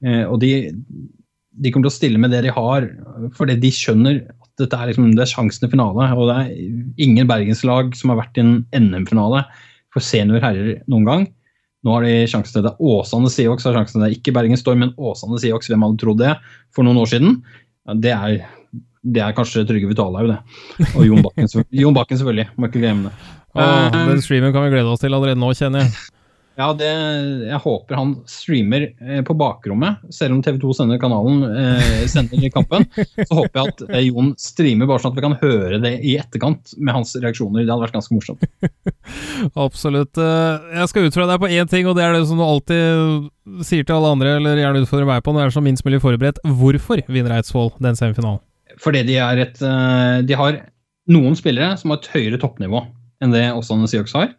og 0.03 0.37
de, 0.43 0.51
de, 0.69 1.71
kommer 1.71 1.87
til 1.87 1.95
å 1.95 1.95
stille 1.95 2.21
med 2.21 2.35
det 2.35 2.43
de 2.45 2.53
har, 2.53 2.91
fordi 3.39 3.57
de 3.63 3.71
skjønner 3.73 4.21
at 4.27 4.51
dette 4.61 4.77
er, 4.77 4.91
liksom, 4.91 5.15
det 5.15 5.25
er 5.25 5.33
sjansen 5.33 5.65
i 5.65 5.73
finale. 5.73 6.11
Og 6.13 6.29
det 6.29 6.37
er 6.43 7.07
ingen 7.07 7.31
bergenslag 7.31 7.95
som 7.97 8.13
har 8.13 8.21
vært 8.21 8.37
i 8.37 8.45
en 8.45 8.57
NM-finale 8.77 9.47
for 9.95 10.05
senior 10.05 10.43
herrer 10.45 10.81
noen 10.91 11.09
gang. 11.09 11.27
Nå 11.87 11.95
har 11.95 12.05
de 12.05 12.13
sjansen 12.29 12.59
til 12.59 12.67
det. 12.67 12.75
Åsane 12.77 13.31
Seahawks 13.33 13.65
har 13.65 13.77
sjansen 13.79 13.97
til 13.97 14.05
det. 14.05 14.19
Ikke 14.19 14.35
Bergen 14.37 14.61
Storm, 14.61 14.83
men 14.85 14.95
Åsane 15.01 15.41
Seahawks. 15.41 15.71
Hvem 15.73 15.87
hadde 15.87 16.01
trodd 16.03 16.21
det 16.21 16.35
for 16.77 16.87
noen 16.87 17.01
år 17.01 17.09
siden? 17.09 17.39
Det, 18.05 18.13
er, 18.13 18.43
det, 19.01 19.23
er, 19.23 19.35
kanskje 19.37 19.65
Trygve 19.69 19.95
Vitalhaug, 19.95 20.29
det. 20.35 20.39
Og 20.93 21.07
Jon 21.09 21.25
Bakken, 21.25 21.49
Jon 21.81 21.97
Bakken 21.97 22.21
selvfølgelig. 22.21 22.51
Må 22.57 22.69
ikke 22.69 22.85
glemme 22.85 23.09
det. 23.09 23.31
Oh, 23.57 23.89
den 23.91 24.21
streamen 24.23 24.53
kan 24.55 24.69
vi 24.69 24.75
glede 24.77 24.93
oss 24.93 25.01
til 25.03 25.17
allerede 25.17 25.41
nå, 25.41 25.49
kjenner 25.59 25.87
jeg. 25.87 25.95
Ja, 26.61 26.67
det, 26.77 26.89
jeg 27.49 27.59
håper 27.65 27.97
han 27.97 28.11
streamer 28.29 28.83
eh, 28.85 29.21
på 29.25 29.33
bakrommet. 29.39 30.03
Selv 30.13 30.35
om 30.35 30.43
TV2 30.45 30.75
sender 30.77 30.99
kanalen 31.01 31.41
eh, 31.49 32.03
sender 32.11 32.51
kampen, 32.53 32.85
så 33.29 33.39
håper 33.39 33.55
jeg 33.55 33.73
at 33.73 33.81
eh, 33.87 34.03
Jon 34.11 34.35
streamer 34.41 34.91
bare 34.91 35.01
sånn 35.01 35.15
at 35.15 35.21
vi 35.21 35.25
kan 35.25 35.37
høre 35.41 35.79
det 35.81 35.95
i 36.05 36.19
etterkant 36.21 36.75
med 36.77 36.99
hans 36.99 37.15
reaksjoner. 37.17 37.65
Det 37.65 37.73
hadde 37.73 37.87
vært 37.87 37.97
ganske 37.97 38.17
morsomt. 38.17 38.45
Absolutt. 39.67 40.21
Eh, 40.21 40.69
jeg 40.83 40.93
skal 40.93 41.09
utfordre 41.09 41.31
deg 41.33 41.41
på 41.47 41.53
én 41.57 41.73
ting, 41.73 41.89
og 41.89 41.97
det 41.97 42.05
er 42.05 42.19
det 42.19 42.27
som 42.29 42.43
du 42.43 42.45
alltid 42.45 43.65
sier 43.65 43.89
til 43.89 43.97
alle 43.97 44.13
andre, 44.19 44.37
eller 44.43 44.61
gjerne 44.61 44.85
utfordrer 44.85 45.09
meg 45.15 45.25
på 45.25 45.33
når 45.33 45.47
du 45.47 45.49
er 45.49 45.57
så 45.57 45.65
minst 45.65 45.89
mulig 45.89 46.03
forberedt. 46.05 46.45
Hvorfor 46.45 47.01
vinner 47.09 47.39
Eidsvoll 47.39 47.73
den 47.81 47.97
semifinalen? 47.97 48.45
Fordi 48.81 49.01
de 49.09 49.17
er 49.21 49.41
et 49.43 49.59
De 49.61 50.37
har 50.39 50.61
noen 51.11 51.35
spillere 51.37 51.75
som 51.81 51.91
har 51.91 51.99
et 52.01 52.13
høyere 52.13 52.39
toppnivå 52.41 52.85
enn 53.21 53.35
det 53.35 53.49
Åsane 53.53 53.89
Siox 53.91 54.15
har 54.17 54.31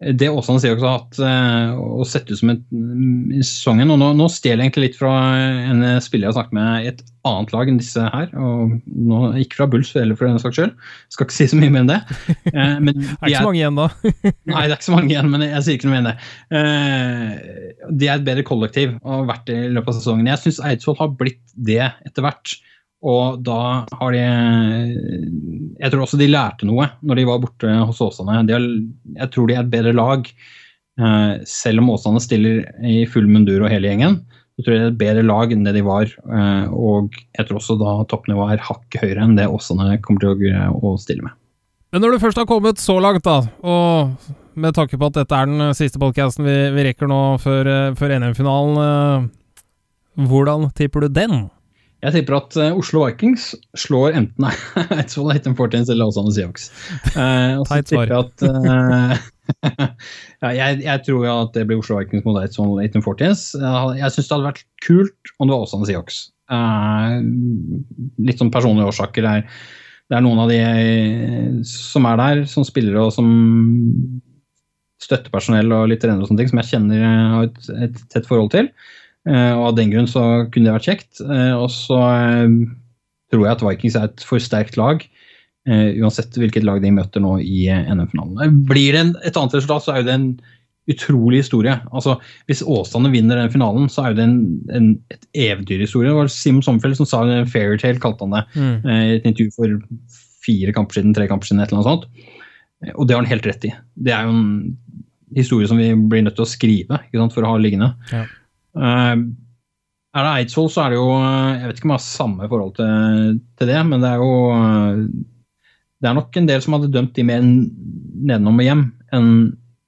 det 0.00 0.30
Åsane 0.32 0.60
sier 0.62 0.72
også 0.72 0.86
har 0.88 0.94
hatt 0.96 1.18
uh, 1.20 1.80
å 2.00 2.04
sette 2.08 2.32
ut 2.32 2.40
som 2.40 2.54
et, 2.54 2.62
mm, 2.72 3.34
i 3.36 3.42
sesongen. 3.44 3.90
og 3.92 3.98
Nå, 4.00 4.06
nå 4.16 4.28
stjeler 4.32 4.62
jeg 4.62 4.70
egentlig 4.70 4.84
litt 4.86 4.96
fra 4.96 5.12
en 5.36 5.84
spiller 6.00 6.26
jeg 6.26 6.32
har 6.32 6.38
snakket 6.38 6.56
med 6.56 6.70
i 6.86 6.88
et 6.94 7.02
annet 7.28 7.52
lag 7.52 7.68
enn 7.68 7.80
disse 7.82 8.06
her. 8.14 8.30
og 8.40 8.78
nå 8.86 9.20
Ikke 9.42 9.58
fra 9.58 9.68
Bulls 9.68 9.92
eller 10.00 10.16
for 10.16 10.30
den 10.30 10.40
saks 10.40 10.56
skyld. 10.56 10.72
Skal 11.12 11.28
ikke 11.28 11.36
si 11.36 11.48
så 11.52 11.60
mye 11.60 11.74
mer 11.74 11.84
enn 11.84 11.92
det. 11.92 12.00
Uh, 12.48 12.78
men 12.80 12.94
det 12.96 13.10
er 13.10 13.28
ikke 13.28 13.42
så 13.42 13.50
mange 13.50 13.60
igjen, 13.60 13.82
da. 13.82 13.88
nei, 14.54 14.64
det 14.64 14.70
er 14.70 14.76
ikke 14.78 14.88
så 14.88 14.96
mange 14.96 15.12
igjen, 15.12 15.30
men 15.34 15.46
jeg 15.50 15.62
sier 15.66 15.78
ikke 15.78 15.90
noe 15.90 15.96
mer 15.98 16.02
enn 16.02 16.10
det. 16.10 16.16
Uh, 16.56 17.92
de 18.00 18.08
er 18.08 18.16
et 18.16 18.26
bedre 18.30 18.46
kollektiv 18.48 18.96
og 19.02 19.14
har 19.18 19.30
vært 19.34 19.46
det 19.52 19.60
i 19.66 19.70
løpet 19.76 19.92
av 19.92 20.00
sesongen. 20.00 20.32
Jeg 20.32 20.44
syns 20.46 20.64
Eidsvoll 20.70 21.00
har 21.02 21.12
blitt 21.20 21.44
det 21.68 21.82
etter 22.08 22.24
hvert. 22.24 22.56
Og 23.00 23.40
da 23.40 23.86
har 23.96 24.12
de 24.12 24.24
Jeg 25.80 25.92
tror 25.92 26.02
også 26.04 26.18
de 26.20 26.28
lærte 26.28 26.66
noe 26.68 26.90
når 27.00 27.20
de 27.20 27.28
var 27.28 27.40
borte 27.40 27.76
hos 27.88 28.00
Åsane. 28.04 28.40
Har, 28.42 28.66
jeg 29.16 29.32
tror 29.32 29.48
de 29.48 29.56
er 29.56 29.62
et 29.64 29.72
bedre 29.72 29.94
lag. 29.96 30.26
Eh, 31.00 31.32
selv 31.48 31.80
om 31.80 31.94
Åsane 31.94 32.20
stiller 32.20 32.66
i 32.84 33.06
full 33.08 33.28
mundur 33.30 33.64
og 33.64 33.72
hele 33.72 33.88
gjengen, 33.88 34.18
så 34.56 34.64
tror 34.64 34.74
jeg 34.74 34.82
det 34.82 34.88
er 34.88 34.92
et 34.92 35.00
bedre 35.00 35.24
lag 35.24 35.54
enn 35.54 35.64
det 35.64 35.74
de 35.78 35.84
var. 35.86 36.10
Eh, 36.10 36.66
og 36.76 37.16
jeg 37.38 37.48
tror 37.48 37.60
også 37.62 37.78
da 37.80 37.94
toppnivået 38.10 38.58
er 38.58 38.66
hakket 38.66 39.06
høyere 39.06 39.24
enn 39.24 39.38
det 39.38 39.48
Åsane 39.48 39.96
kommer 40.04 40.26
til 40.26 40.52
å 40.76 40.96
stille 41.00 41.24
med. 41.24 41.36
Men 41.90 42.04
når 42.04 42.14
du 42.14 42.22
først 42.22 42.38
har 42.38 42.46
kommet 42.46 42.78
så 42.78 43.00
langt, 43.02 43.24
da, 43.26 43.40
og 43.66 44.60
med 44.60 44.76
tanke 44.76 44.98
på 45.00 45.08
at 45.08 45.16
dette 45.16 45.34
er 45.34 45.48
den 45.48 45.72
siste 45.74 45.98
podkasten 45.98 46.44
vi, 46.46 46.58
vi, 46.76 46.84
rekker 46.86 47.08
nå 47.10 47.22
før, 47.42 47.70
eh, 47.70 47.96
før 47.98 48.18
NM-finalen, 48.20 49.30
hvordan 50.28 50.68
tipper 50.76 51.06
du 51.06 51.16
den? 51.16 51.48
Jeg 52.00 52.14
tipper 52.14 52.38
at 52.38 52.56
uh, 52.56 52.78
Oslo 52.80 53.02
Vikings 53.04 53.50
slår 53.78 54.16
enten 54.16 54.46
Eidsvoll 54.48 55.34
1814 55.34 55.92
eller 55.92 56.08
Åsane 56.08 56.32
Seahawks. 56.32 56.70
Uh, 57.12 57.60
og 57.60 57.66
så 57.68 57.80
tipper 57.84 58.14
jeg 58.14 58.24
at 58.24 58.44
uh, 58.46 59.26
ja, 60.44 60.52
jeg, 60.54 60.80
jeg, 60.86 61.02
tror 61.06 61.26
jo 61.26 61.34
at 61.34 61.52
det 61.56 61.66
blir 61.68 61.82
Oslo 61.82 61.98
Vikings 62.00 62.24
mot 62.24 62.38
Eidsvoll 62.40 62.80
1814. 62.86 63.60
Uh, 63.60 63.92
jeg 63.98 64.14
syns 64.14 64.30
det 64.30 64.36
hadde 64.36 64.48
vært 64.48 64.64
kult 64.86 65.34
om 65.36 65.50
det 65.50 65.56
var 65.56 65.66
Åsane 65.66 65.90
Seahawks. 65.90 66.22
Uh, 66.50 67.20
litt 68.24 68.40
sånn 68.40 68.54
personlige 68.54 68.94
årsaker. 68.94 69.26
Det 69.26 69.34
er, 69.42 69.60
det 70.10 70.18
er 70.18 70.24
noen 70.24 70.40
av 70.46 70.50
de 70.50 70.60
som 71.68 72.08
er 72.08 72.20
der, 72.22 72.44
som 72.48 72.64
spillere 72.66 73.04
og 73.04 73.12
som 73.14 73.28
støttepersonell 75.00 75.72
og 75.72 75.90
litt 75.92 76.00
trenere 76.02 76.24
og 76.24 76.30
sånne 76.30 76.42
ting, 76.42 76.50
som 76.52 76.60
jeg 76.62 76.72
kjenner 76.74 77.04
har 77.04 77.46
et, 77.48 77.70
et 77.88 78.02
tett 78.12 78.28
forhold 78.28 78.50
til. 78.56 78.72
Eh, 79.28 79.52
og 79.52 79.70
Av 79.70 79.78
den 79.78 79.90
grunn 79.92 80.08
så 80.10 80.22
kunne 80.52 80.70
det 80.70 80.76
vært 80.78 80.88
kjekt. 80.88 81.10
Eh, 81.24 81.52
og 81.56 81.68
så 81.74 81.98
eh, 82.00 82.54
tror 83.32 83.44
jeg 83.46 83.56
at 83.56 83.64
Vikings 83.66 83.98
er 83.98 84.08
et 84.08 84.24
for 84.26 84.42
sterkt 84.42 84.80
lag. 84.80 85.04
uansett 85.70 86.34
hvilket 86.40 86.64
lag 86.64 86.80
de 86.82 86.90
møter 86.90 87.22
nå 87.22 87.36
i 87.44 87.68
NM-finalen. 87.68 88.62
Blir 88.66 88.96
det 88.96 89.02
et 89.28 89.36
annet 89.36 89.54
resultat, 89.54 89.84
så 89.84 89.92
er 89.92 90.00
jo 90.00 90.06
det 90.08 90.14
en 90.16 90.30
utrolig 90.90 91.42
historie. 91.44 91.76
Altså, 91.92 92.16
Hvis 92.48 92.64
Åsane 92.66 93.12
vinner 93.12 93.38
den 93.38 93.52
finalen, 93.52 93.86
så 93.92 94.02
er 94.02 94.08
jo 94.10 94.16
det 94.18 94.24
en, 94.24 94.40
en, 94.74 94.88
et 95.12 95.28
eventyrhistorie. 95.36 96.08
Det 96.08 96.16
var 96.16 96.32
Simon 96.32 96.64
Sommerfeld 96.64 96.98
som 96.98 97.06
sa 97.06 97.20
en 97.22 97.46
fairytale, 97.46 98.00
kalte 98.02 98.26
han 98.26 98.34
det. 98.34 98.42
Mm. 98.56 98.88
I 98.88 99.14
et 99.20 99.28
intervju 99.28 99.52
for 99.54 99.76
fire 100.42 100.74
kamper 100.74 100.98
siden, 100.98 101.14
tre 101.14 101.28
kamper 101.30 101.46
siden, 101.46 101.62
et 101.62 101.70
eller 101.70 101.84
annet 101.84 101.92
sånt. 101.92 102.26
Og 102.96 103.06
det 103.06 103.14
har 103.14 103.22
han 103.22 103.30
helt 103.30 103.46
rett 103.46 103.68
i. 103.68 103.74
Det 104.00 104.16
er 104.16 104.26
jo 104.26 104.34
en 104.34 104.76
historie 105.36 105.68
som 105.70 105.78
vi 105.78 105.92
blir 105.94 106.24
nødt 106.26 106.40
til 106.40 106.48
å 106.48 106.50
skrive 106.50 106.98
sant, 107.12 107.36
for 107.36 107.44
å 107.44 107.52
ha 107.52 107.60
liggende. 107.60 107.92
Ja. 108.10 108.24
Uh, 108.78 109.30
er 110.10 110.26
det 110.26 110.34
Eidsvoll, 110.40 110.70
så 110.70 110.84
er 110.84 110.92
det 110.92 110.98
jo 110.98 111.08
Jeg 111.14 111.68
vet 111.68 111.78
ikke 111.78 111.86
om 111.86 111.92
jeg 111.92 112.00
har 112.00 112.06
samme 112.06 112.48
forhold 112.50 112.72
til, 112.78 113.36
til, 113.58 113.70
det, 113.70 113.78
men 113.86 114.02
det 114.02 114.10
er 114.10 114.22
jo 114.22 114.32
Det 116.02 116.10
er 116.10 116.16
nok 116.18 116.38
en 116.38 116.48
del 116.48 116.62
som 116.64 116.74
hadde 116.74 116.90
dømt 116.94 117.14
de 117.14 117.24
mer 117.28 117.44
nedenom 117.44 118.58
og 118.58 118.66
hjem 118.66 118.84
enn 119.14 119.30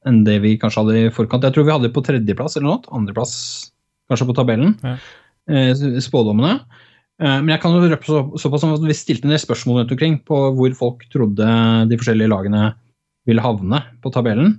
enn 0.08 0.22
det 0.26 0.38
vi 0.42 0.56
kanskje 0.60 0.82
hadde 0.82 0.94
i 0.98 1.10
forkant. 1.14 1.44
Jeg 1.46 1.54
tror 1.54 1.66
vi 1.66 1.74
hadde 1.74 1.92
på 1.94 2.02
tredjeplass 2.02 2.56
eller 2.58 2.68
noe. 2.72 2.94
Andreplass 2.94 3.34
kanskje 4.10 4.28
på 4.28 4.34
tabellen. 4.34 4.74
Ja. 4.82 4.96
Eh, 5.50 6.00
spådommene. 6.02 6.56
Eh, 7.22 7.38
men 7.38 7.52
jeg 7.52 7.62
kan 7.62 7.74
jo 7.74 7.82
røpe 7.86 8.08
så, 8.08 8.22
såpass 8.40 8.66
at 8.66 8.86
vi 8.86 8.96
stilte 8.96 9.28
en 9.28 9.34
del 9.34 9.42
spørsmål 9.42 9.82
rundt 9.82 9.94
omkring 9.94 10.18
på 10.26 10.40
hvor 10.58 10.74
folk 10.78 11.06
trodde 11.12 11.46
de 11.90 11.98
forskjellige 12.00 12.32
lagene 12.32 12.72
ville 13.28 13.44
havne 13.44 13.82
på 14.02 14.12
tabellen. 14.14 14.56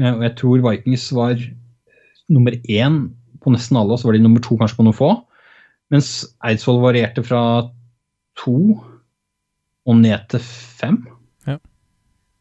Eh, 0.00 0.12
og 0.12 0.24
jeg 0.28 0.36
tror 0.40 0.64
Vikings 0.68 1.08
var 1.16 1.42
nummer 2.30 2.56
én 2.70 3.02
på 3.44 3.52
nesten 3.54 3.78
alle, 3.80 3.94
og 3.94 4.00
så 4.00 4.08
var 4.08 4.16
de 4.16 4.24
nummer 4.24 4.42
to 4.44 4.58
kanskje 4.60 4.80
på 4.80 4.86
noen 4.86 4.96
få. 4.96 5.12
Mens 5.92 6.10
Eidsvoll 6.46 6.82
varierte 6.82 7.24
fra 7.26 7.42
to 8.40 8.58
og 9.84 10.00
ned 10.00 10.24
til 10.32 10.42
fem. 10.44 11.02
Ja. 11.46 11.58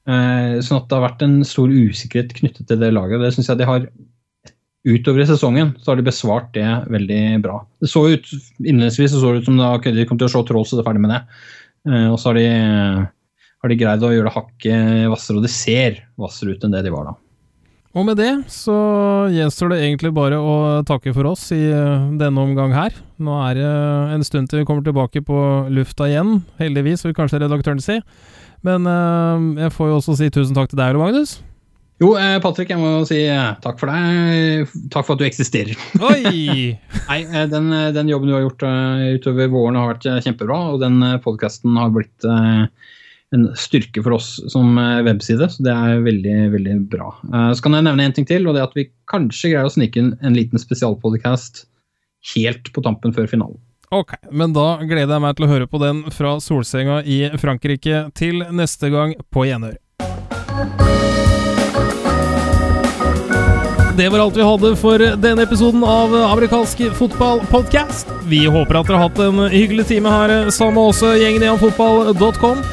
Eh, 0.07 0.57
sånn 0.63 0.79
at 0.79 0.87
det 0.89 0.97
har 0.97 1.05
vært 1.09 1.25
en 1.25 1.41
stor 1.47 1.71
usikkerhet 1.71 2.33
knyttet 2.39 2.69
til 2.69 2.79
det 2.81 2.93
laget. 2.95 3.21
Det 3.21 3.33
syns 3.35 3.51
jeg 3.51 3.61
de 3.61 3.69
har 3.69 3.87
Utover 4.83 5.23
i 5.23 5.27
sesongen 5.29 5.69
så 5.79 5.93
har 5.93 5.99
de 5.99 6.03
besvart 6.03 6.49
det 6.57 6.67
veldig 6.91 7.39
bra. 7.43 7.61
Det 7.79 7.87
så 7.87 8.01
ut, 8.11 8.25
Innledningsvis 8.59 9.13
så, 9.13 9.21
så 9.21 9.29
det 9.31 9.43
ut 9.43 9.47
som 9.47 9.61
de 9.95 10.05
kom 10.09 10.19
til 10.19 10.27
å 10.27 10.33
slå 10.33 10.41
Troll, 10.43 10.65
så 10.67 10.75
det 10.75 10.83
er 10.83 10.89
ferdig 10.89 11.03
med 11.05 11.13
det. 11.13 11.21
Eh, 11.87 12.07
og 12.11 12.17
så 12.19 12.31
har 12.31 12.39
de, 12.39 12.49
har 13.63 13.71
de 13.71 13.77
greid 13.79 14.03
å 14.03 14.11
gjøre 14.11 14.27
det 14.27 14.35
hakket 14.35 15.05
hvassere, 15.13 15.39
og 15.39 15.47
det 15.47 15.53
ser 15.55 16.01
hvassere 16.19 16.55
ut 16.55 16.67
enn 16.67 16.75
det 16.75 16.83
de 16.83 16.91
var 16.91 17.07
da. 17.07 17.15
Og 17.93 18.07
med 18.07 18.17
det 18.17 18.31
så 18.49 18.73
gjenstår 19.29 19.69
det 19.69 19.83
egentlig 19.83 20.09
bare 20.17 20.39
å 20.41 20.81
takke 20.87 21.13
for 21.13 21.29
oss 21.29 21.45
i 21.53 21.61
eh, 21.69 22.05
denne 22.17 22.41
omgang 22.41 22.73
her. 22.73 22.95
Nå 23.21 23.35
er 23.45 23.59
det 23.59 23.73
en 24.15 24.25
stund 24.25 24.49
til 24.49 24.63
vi 24.63 24.65
kommer 24.65 24.85
tilbake 24.85 25.21
på 25.25 25.37
lufta 25.69 26.07
igjen, 26.09 26.39
heldigvis, 26.57 27.05
vil 27.05 27.13
kanskje 27.13 27.43
redaktøren 27.43 27.83
si. 27.83 27.99
Men 28.65 28.87
uh, 28.87 29.59
jeg 29.59 29.73
får 29.75 29.89
jo 29.91 29.97
også 29.99 30.15
si 30.17 30.29
tusen 30.33 30.55
takk 30.57 30.71
til 30.71 30.79
deg, 30.79 30.97
Magnus. 30.97 31.35
Jo, 32.01 32.15
eh, 32.17 32.39
Patrick, 32.41 32.71
jeg 32.73 32.81
må 32.81 33.03
si 33.05 33.19
takk 33.61 33.77
for 33.77 33.91
deg. 33.91 34.73
Takk 34.89 35.05
for 35.05 35.13
at 35.13 35.21
du 35.21 35.27
eksisterer. 35.27 35.77
Oi! 36.09 36.73
Nei, 37.11 37.19
den, 37.51 37.69
den, 37.93 38.09
jobben 38.09 38.31
du 38.31 38.37
har 38.39 38.47
gjort 38.47 38.65
utover 39.19 39.53
våren 39.53 39.77
har 39.77 39.93
vært 39.93 40.09
kjempebra, 40.25 40.57
og 40.73 40.81
den 40.81 40.97
podkasten 41.21 41.77
har 41.77 41.93
blitt 41.93 42.25
en 43.33 43.49
styrke 43.57 44.03
for 44.05 44.17
oss 44.17 44.37
som 44.51 44.77
eh, 44.77 45.01
webside, 45.05 45.49
så 45.49 45.65
det 45.65 45.73
er 45.73 46.05
veldig 46.05 46.37
veldig 46.53 46.77
bra. 46.91 47.11
Eh, 47.33 47.51
så 47.57 47.65
kan 47.65 47.77
jeg 47.77 47.87
nevne 47.87 48.07
en 48.07 48.15
ting 48.15 48.27
til, 48.29 48.47
og 48.47 48.55
det 48.55 48.63
er 48.63 48.69
at 48.69 48.77
vi 48.77 48.89
kanskje 49.09 49.53
greier 49.53 49.69
å 49.69 49.73
snike 49.73 49.99
inn 49.99 50.13
en 50.21 50.37
liten 50.37 50.61
spesialpodcast 50.61 51.65
helt 52.35 52.71
på 52.73 52.83
tampen 52.85 53.15
før 53.15 53.29
finalen. 53.31 53.59
Ok, 53.93 54.15
men 54.33 54.55
da 54.55 54.79
gleder 54.81 55.17
jeg 55.17 55.21
meg 55.21 55.35
til 55.37 55.45
å 55.45 55.51
høre 55.51 55.69
på 55.69 55.81
den 55.81 56.05
fra 56.13 56.37
solsenga 56.41 57.03
i 57.05 57.27
Frankrike 57.37 58.07
til 58.17 58.41
neste 58.49 58.89
gang 58.93 59.13
på 59.33 59.45
gjenhør. 59.49 59.77
Det 63.93 64.07
var 64.09 64.23
alt 64.23 64.37
vi 64.39 64.45
hadde 64.47 64.71
for 64.81 65.03
denne 65.21 65.43
episoden 65.45 65.83
av 65.85 66.15
amerikansk 66.31 66.79
fotballpodkast. 66.97 68.09
Vi 68.25 68.41
håper 68.49 68.79
at 68.79 68.89
dere 68.89 68.97
har 68.97 69.11
hatt 69.11 69.21
en 69.21 69.43
hyggelig 69.53 69.85
time 69.91 70.09
her 70.09 70.49
sammen 70.49 70.79
med 70.79 70.89
oss, 70.89 71.03
gjengen 71.21 71.45
i 71.45 71.51
amfotball.com. 71.51 72.65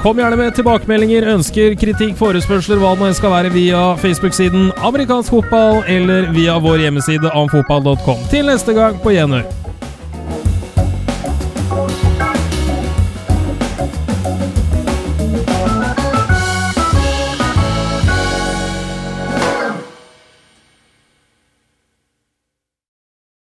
Kom 0.00 0.16
gjerne 0.16 0.36
med 0.40 0.54
tilbakemeldinger, 0.56 1.26
ønsker, 1.28 1.74
kritikk, 1.76 2.14
forespørsler, 2.16 2.78
hva 2.80 2.94
det 2.96 3.04
nå 3.04 3.10
skal 3.18 3.34
være 3.34 3.50
via 3.52 3.82
Facebook-siden 4.00 4.70
Amerikansk 4.80 5.34
fotball 5.34 5.82
eller 5.92 6.30
via 6.32 6.54
vår 6.56 6.86
hjemmeside 6.86 7.28
amfotball.com. 7.36 8.22
Til 8.32 8.48
neste 8.48 8.72
gang, 8.72 8.96
på 9.04 9.12
gjenhør. 9.12 9.44